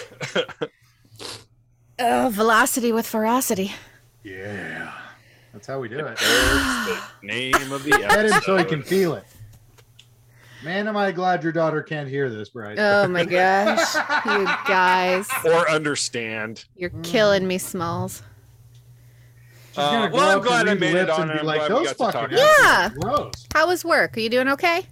Oh, 1.99 2.29
velocity 2.33 2.93
with 2.93 3.07
ferocity. 3.07 3.73
Yeah. 4.23 4.93
That's 5.53 5.67
how 5.67 5.81
we 5.81 5.89
do 5.89 5.99
it. 5.99 6.19
There's 6.19 6.21
the 6.21 7.01
name 7.23 7.73
of 7.73 7.83
the 7.83 7.91
Get 7.91 8.27
him 8.27 8.41
so 8.43 8.57
he 8.59 8.65
can 8.65 8.83
feel 8.83 9.15
it. 9.15 9.25
Man, 10.65 10.89
am 10.89 10.97
I 10.97 11.13
glad 11.13 11.43
your 11.43 11.53
daughter 11.53 11.83
can't 11.83 12.09
hear 12.09 12.31
this, 12.31 12.49
Bryce. 12.49 12.79
Oh 12.81 13.07
my 13.09 13.25
gosh, 13.27 13.95
you 14.25 14.45
guys, 14.67 15.29
or 15.45 15.69
understand. 15.71 16.65
you're 16.77 16.91
killing 17.03 17.47
me, 17.47 17.59
Smalls. 17.59 18.23
She's 19.69 19.77
gonna 19.77 20.07
Uh, 20.07 20.11
well, 20.11 20.39
I'm 20.39 20.43
glad 20.45 20.69
I 20.69 20.75
made 20.75 20.95
it 20.97 21.11
on. 21.11 21.31
and 21.31 21.41
be 21.41 21.47
like, 21.47 21.69
those 21.69 21.93
fucking 21.93 22.37
Yeah. 22.39 22.91
gross. 22.99 23.33
How 23.55 23.67
was 23.69 23.85
work? 23.85 24.17
Are 24.17 24.21
you 24.21 24.31
doing 24.31 24.49
okay? 24.49 24.87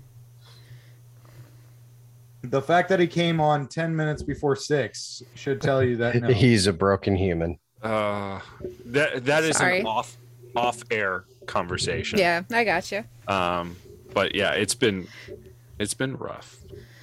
The 2.42 2.60
fact 2.60 2.90
that 2.90 3.00
he 3.00 3.06
came 3.06 3.40
on 3.40 3.66
10 3.66 3.96
minutes 3.96 4.22
before 4.22 4.54
six 4.56 5.22
should 5.34 5.62
tell 5.62 5.82
you 5.82 5.96
that 5.96 6.14
no. 6.20 6.28
He's 6.28 6.66
a 6.66 6.72
broken 6.74 7.16
human. 7.16 7.58
Uh, 7.82 8.40
that 8.86 9.24
that 9.24 9.44
is 9.44 9.56
Sorry. 9.56 9.80
an 9.80 9.86
off 9.86 10.16
off 10.54 10.82
air 10.90 11.24
conversation. 11.46 12.18
Yeah, 12.18 12.42
I 12.52 12.64
got 12.64 12.92
you. 12.92 13.04
Um, 13.28 13.76
but 14.12 14.34
yeah, 14.34 14.52
it's 14.52 14.74
been 14.74 15.08
it's 15.84 15.94
been 15.94 16.16
rough. 16.16 16.56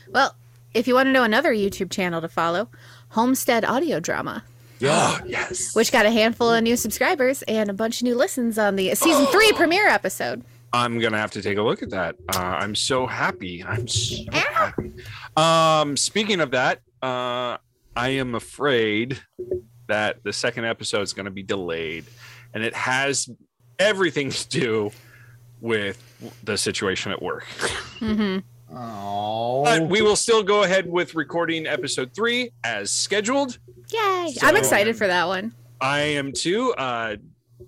Well, 0.09 0.35
if 0.73 0.87
you 0.87 0.93
want 0.95 1.07
to 1.07 1.11
know 1.13 1.23
another 1.23 1.53
YouTube 1.53 1.89
channel 1.91 2.19
to 2.21 2.27
follow, 2.27 2.67
Homestead 3.09 3.63
Audio 3.63 3.99
Drama, 4.01 4.43
Yeah. 4.79 5.19
yes. 5.25 5.73
which 5.75 5.91
got 5.91 6.05
a 6.05 6.11
handful 6.11 6.49
of 6.51 6.61
new 6.63 6.75
subscribers 6.75 7.41
and 7.43 7.69
a 7.69 7.73
bunch 7.73 8.01
of 8.01 8.03
new 8.05 8.15
listens 8.15 8.57
on 8.57 8.75
the 8.75 8.93
season 8.95 9.25
three 9.27 9.51
premiere 9.53 9.87
episode. 9.87 10.43
I'm 10.73 10.99
gonna 10.99 11.17
have 11.17 11.31
to 11.31 11.41
take 11.41 11.57
a 11.57 11.61
look 11.61 11.83
at 11.83 11.89
that. 11.91 12.15
Uh, 12.33 12.39
I'm 12.39 12.75
so 12.75 13.05
happy. 13.05 13.63
I'm 13.63 13.87
so 13.87 14.23
happy. 14.31 14.91
Um, 15.35 15.97
speaking 15.97 16.39
of 16.39 16.51
that, 16.51 16.79
uh, 17.01 17.57
I 17.95 18.09
am 18.09 18.35
afraid 18.35 19.19
that 19.87 20.23
the 20.23 20.31
second 20.31 20.63
episode 20.63 21.01
is 21.01 21.11
going 21.11 21.25
to 21.25 21.31
be 21.31 21.43
delayed, 21.43 22.05
and 22.53 22.63
it 22.63 22.73
has 22.73 23.29
everything 23.79 24.29
to 24.29 24.47
do 24.47 24.91
with 25.59 26.01
the 26.45 26.57
situation 26.57 27.11
at 27.11 27.21
work. 27.21 27.45
Mm-hmm. 27.99 28.39
Oh. 28.73 29.63
But 29.63 29.89
we 29.89 30.01
will 30.01 30.15
still 30.15 30.43
go 30.43 30.63
ahead 30.63 30.89
with 30.89 31.15
recording 31.15 31.67
episode 31.67 32.13
three 32.13 32.51
as 32.63 32.89
scheduled. 32.91 33.59
Yay! 33.91 34.33
So- 34.35 34.47
I'm 34.47 34.55
excited 34.55 34.97
for 34.97 35.07
that 35.07 35.27
one. 35.27 35.53
I 35.79 35.99
am 36.01 36.31
too. 36.31 36.73
Uh, 36.73 37.17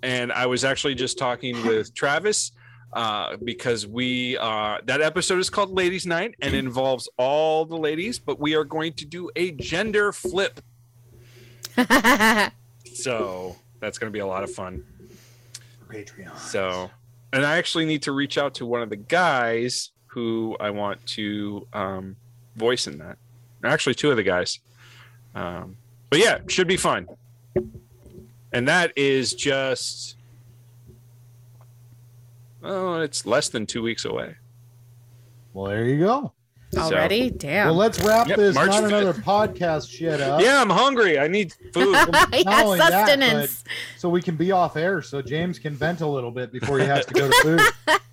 and 0.02 0.32
I 0.32 0.46
was 0.46 0.64
actually 0.64 0.96
just 0.96 1.18
talking 1.18 1.62
with 1.68 1.94
Travis 1.94 2.52
uh, 2.94 3.38
because 3.44 3.88
we 3.88 4.38
uh, 4.38 4.78
that 4.86 5.02
episode 5.02 5.40
is 5.40 5.50
called 5.50 5.72
Ladies 5.72 6.06
Night 6.06 6.36
and 6.42 6.54
involves 6.54 7.10
all 7.18 7.66
the 7.66 7.78
ladies, 7.78 8.20
but 8.20 8.40
we 8.40 8.56
are 8.56 8.64
going 8.64 8.94
to 8.94 9.06
do 9.06 9.30
a 9.36 9.52
gender 9.52 10.12
flip. 10.12 10.62
So 12.94 13.56
that's 13.80 13.98
going 13.98 14.12
to 14.12 14.14
be 14.14 14.20
a 14.20 14.28
lot 14.28 14.44
of 14.44 14.54
fun. 14.54 14.84
Patreon. 15.90 16.38
So 16.38 16.92
and 17.32 17.46
I 17.46 17.58
actually 17.58 17.86
need 17.86 18.04
to 18.04 18.12
reach 18.12 18.38
out 18.38 18.54
to 18.56 18.66
one 18.66 18.82
of 18.82 18.90
the 18.90 18.96
guys 18.96 19.90
who 20.14 20.56
I 20.60 20.70
want 20.70 21.04
to 21.08 21.68
um, 21.74 22.16
voice 22.56 22.86
in 22.86 23.00
that. 23.00 23.18
Actually, 23.64 23.96
two 23.96 24.12
of 24.12 24.18
the 24.18 24.24
guys. 24.24 24.60
Um, 25.34 25.78
but 26.12 26.20
yeah, 26.20 26.40
should 26.48 26.68
be 26.68 26.78
fun. 26.78 27.08
And 28.52 28.68
that 28.68 28.94
is 28.96 29.34
just 29.34 30.18
oh, 32.62 33.00
it's 33.00 33.26
less 33.26 33.50
than 33.50 33.66
two 33.66 33.82
weeks 33.82 34.06
away. 34.06 34.36
Well, 35.54 35.66
there 35.66 35.86
you 35.86 36.00
go. 36.00 36.32
Already? 36.78 37.30
Damn. 37.30 37.68
Well, 37.68 37.76
let's 37.76 38.00
wrap 38.02 38.28
Yep, 38.28 38.38
this 38.38 38.56
March 38.56 38.70
not 38.70 38.84
5th. 38.84 38.88
another 38.88 39.14
podcast 39.14 39.90
shit 39.92 40.20
up. 40.22 40.42
Yeah, 40.42 40.62
I'm 40.62 40.70
hungry. 40.70 41.20
I 41.20 41.28
need 41.28 41.54
food. 41.72 41.96
Yeah, 42.34 42.64
only 42.64 42.80
that, 42.80 43.08
sustenance. 43.08 43.64
so 43.98 44.10
we 44.10 44.22
can 44.22 44.36
be 44.36 44.52
off 44.52 44.76
air, 44.76 45.02
so 45.02 45.22
James 45.22 45.60
can 45.60 45.76
vent 45.76 46.02
a 46.02 46.08
little 46.08 46.32
bit 46.32 46.52
before 46.52 46.80
he 46.80 46.86
has 46.86 47.06
to 47.06 47.14
go 47.14 47.30
to 47.30 47.36
food. 47.42 47.62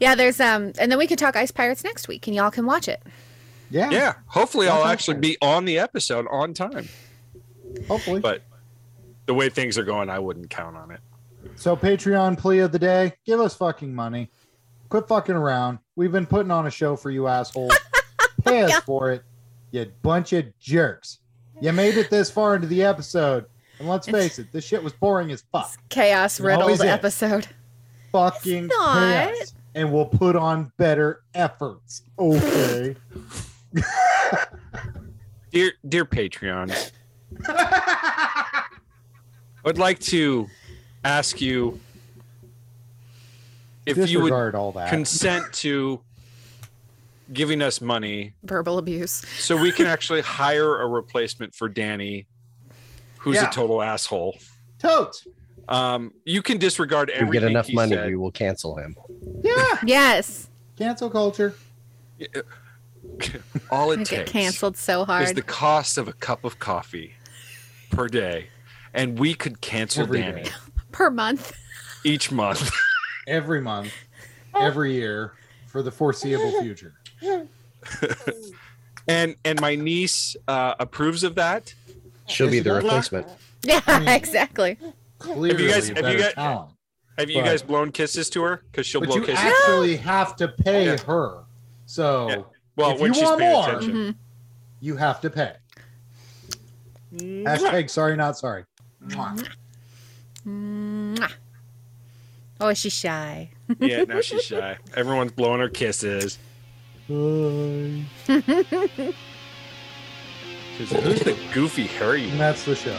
Yeah, 0.00 0.14
there's 0.14 0.40
um, 0.40 0.72
and 0.78 0.90
then 0.90 0.98
we 0.98 1.06
could 1.06 1.18
talk 1.18 1.36
Ice 1.36 1.50
Pirates 1.50 1.84
next 1.84 2.08
week, 2.08 2.26
and 2.26 2.34
y'all 2.34 2.50
can 2.50 2.66
watch 2.66 2.88
it. 2.88 3.02
Yeah, 3.70 3.90
yeah, 3.90 4.14
hopefully 4.26 4.66
That's 4.66 4.74
I'll 4.74 4.80
awesome. 4.82 4.92
actually 4.92 5.18
be 5.18 5.36
on 5.40 5.64
the 5.64 5.78
episode 5.78 6.26
on 6.30 6.54
time. 6.54 6.88
hopefully. 7.86 8.20
But 8.20 8.42
the 9.26 9.34
way 9.34 9.48
things 9.48 9.78
are 9.78 9.84
going, 9.84 10.10
I 10.10 10.18
wouldn't 10.18 10.50
count 10.50 10.76
on 10.76 10.90
it. 10.90 11.00
So 11.54 11.76
Patreon 11.76 12.38
plea 12.38 12.60
of 12.60 12.72
the 12.72 12.78
day: 12.78 13.12
give 13.24 13.40
us 13.40 13.54
fucking 13.54 13.94
money. 13.94 14.30
Quit 14.88 15.06
fucking 15.06 15.36
around. 15.36 15.78
We've 15.94 16.10
been 16.10 16.26
putting 16.26 16.50
on 16.50 16.66
a 16.66 16.70
show 16.70 16.96
for 16.96 17.10
you 17.10 17.28
assholes. 17.28 17.72
Pay 18.44 18.62
us 18.62 18.82
for 18.84 19.10
it, 19.12 19.22
you 19.70 19.84
bunch 20.02 20.32
of 20.32 20.58
jerks. 20.58 21.18
You 21.60 21.72
made 21.72 21.96
it 21.98 22.08
this 22.08 22.30
far 22.30 22.56
into 22.56 22.66
the 22.66 22.82
episode, 22.82 23.44
and 23.78 23.86
let's 23.86 24.08
face 24.08 24.38
it, 24.38 24.50
this 24.50 24.64
shit 24.64 24.82
was 24.82 24.94
boring 24.94 25.30
as 25.30 25.44
fuck. 25.52 25.76
Chaos 25.90 26.40
It 26.40 26.44
riddled 26.44 26.80
episode. 26.80 27.46
Fucking 28.12 28.66
not. 28.68 29.32
chaos. 29.34 29.54
And 29.74 29.92
we'll 29.92 30.06
put 30.06 30.34
on 30.36 30.72
better 30.78 31.22
efforts. 31.34 32.02
Okay. 32.18 32.96
Dear 35.52 35.72
dear 35.88 36.04
Patreons, 36.04 36.90
I 37.46 38.62
would 39.64 39.78
like 39.78 39.98
to 40.00 40.46
ask 41.04 41.40
you 41.40 41.80
if 43.86 44.08
you 44.10 44.20
would 44.22 44.54
all 44.54 44.72
that. 44.72 44.90
consent 44.90 45.44
to 45.54 46.00
giving 47.32 47.62
us 47.62 47.80
money 47.80 48.32
Verbal 48.44 48.78
abuse. 48.78 49.24
so 49.38 49.56
we 49.56 49.70
can 49.72 49.86
actually 49.86 50.20
hire 50.20 50.80
a 50.82 50.86
replacement 50.86 51.54
for 51.54 51.68
Danny, 51.68 52.26
who's 53.18 53.36
Yeah. 53.36 53.48
a 53.48 53.52
total 53.52 53.82
asshole. 53.82 54.36
Totes. 54.78 55.26
Um, 55.70 56.12
you 56.24 56.42
can 56.42 56.58
disregard 56.58 57.10
If 57.14 57.28
we 57.28 57.32
get 57.38 57.44
enough 57.44 57.66
he 57.68 57.74
money, 57.74 57.94
said. 57.94 58.08
we 58.08 58.16
will 58.16 58.32
cancel 58.32 58.76
him. 58.76 58.96
Yeah. 59.42 59.54
Yes. 59.86 60.48
Cancel 60.76 61.08
culture. 61.10 61.54
All 63.70 63.90
I 63.90 63.94
it 63.94 63.98
get 63.98 64.06
takes 64.08 64.32
canceled 64.32 64.76
so 64.76 65.04
hard 65.04 65.24
is 65.24 65.32
the 65.34 65.42
cost 65.42 65.96
of 65.98 66.08
a 66.08 66.12
cup 66.12 66.44
of 66.44 66.58
coffee 66.58 67.14
per 67.90 68.08
day, 68.08 68.48
and 68.94 69.18
we 69.18 69.34
could 69.34 69.60
cancel 69.60 70.02
Every 70.02 70.20
Danny 70.20 70.42
day. 70.44 70.50
per 70.92 71.10
month. 71.10 71.52
each 72.04 72.30
month. 72.32 72.70
Every 73.26 73.60
month, 73.60 73.92
every 74.58 74.94
year, 74.94 75.34
for 75.68 75.82
the 75.82 75.90
foreseeable 75.92 76.50
future. 76.62 76.94
and 79.06 79.36
and 79.44 79.60
my 79.60 79.76
niece 79.76 80.34
uh, 80.48 80.74
approves 80.80 81.22
of 81.22 81.36
that. 81.36 81.72
She'll 82.26 82.46
Yes, 82.46 82.52
be 82.52 82.58
the 82.60 82.70
got 82.70 82.74
that? 82.76 82.84
replacement. 82.84 83.26
Yeah, 83.62 84.14
exactly. 84.14 84.78
Clearly, 85.20 85.68
guys- 85.68 85.88
have 85.88 85.96
you 85.98 86.02
better 86.02 86.18
got- 86.18 86.34
talent. 86.34 86.70
Have 87.18 87.30
you 87.30 87.40
But- 87.42 87.44
guys 87.46 87.62
blown 87.62 87.92
kisses 87.92 88.28
to 88.30 88.42
her? 88.42 88.62
Because 88.70 88.86
she'll 88.86 89.00
But 89.00 89.08
blow 89.10 89.16
you 89.18 89.22
kisses. 89.26 89.44
actually 89.44 89.96
have 89.98 90.34
to 90.36 90.48
pay 90.48 90.86
Yeah. 90.86 90.96
her. 91.04 91.44
So 91.86 92.28
Yeah. 92.28 92.42
Well, 92.76 92.90
if 92.92 93.00
when 93.00 93.10
you 93.12 93.20
she's 93.20 93.24
want 93.28 93.40
more, 93.40 93.68
attention. 93.68 93.92
Mhm. 93.94 94.14
you 94.80 94.96
have 94.96 95.20
to 95.20 95.30
pay. 95.30 95.52
Hashtag 97.14 97.90
sorry, 97.90 98.16
not 98.16 98.38
sorry. 98.38 98.64
Mwah. 99.06 99.46
Mwah. 100.46 101.32
Oh, 102.60 102.72
she's 102.74 102.92
shy. 102.92 103.50
Yeah, 103.78 104.04
now 104.04 104.20
she's 104.20 104.42
shy. 104.44 104.78
Everyone's 104.94 105.32
blowing 105.32 105.60
her 105.60 105.68
kisses. 105.68 106.38
Bye. 107.08 108.04
She's 110.78 110.92
like, 110.92 111.02
Who's 111.02 111.20
the 111.20 111.36
goofy 111.52 111.86
hairy? 111.86 112.28
And 112.30 112.38
that's 112.40 112.64
the 112.64 112.74
show. 112.76 112.96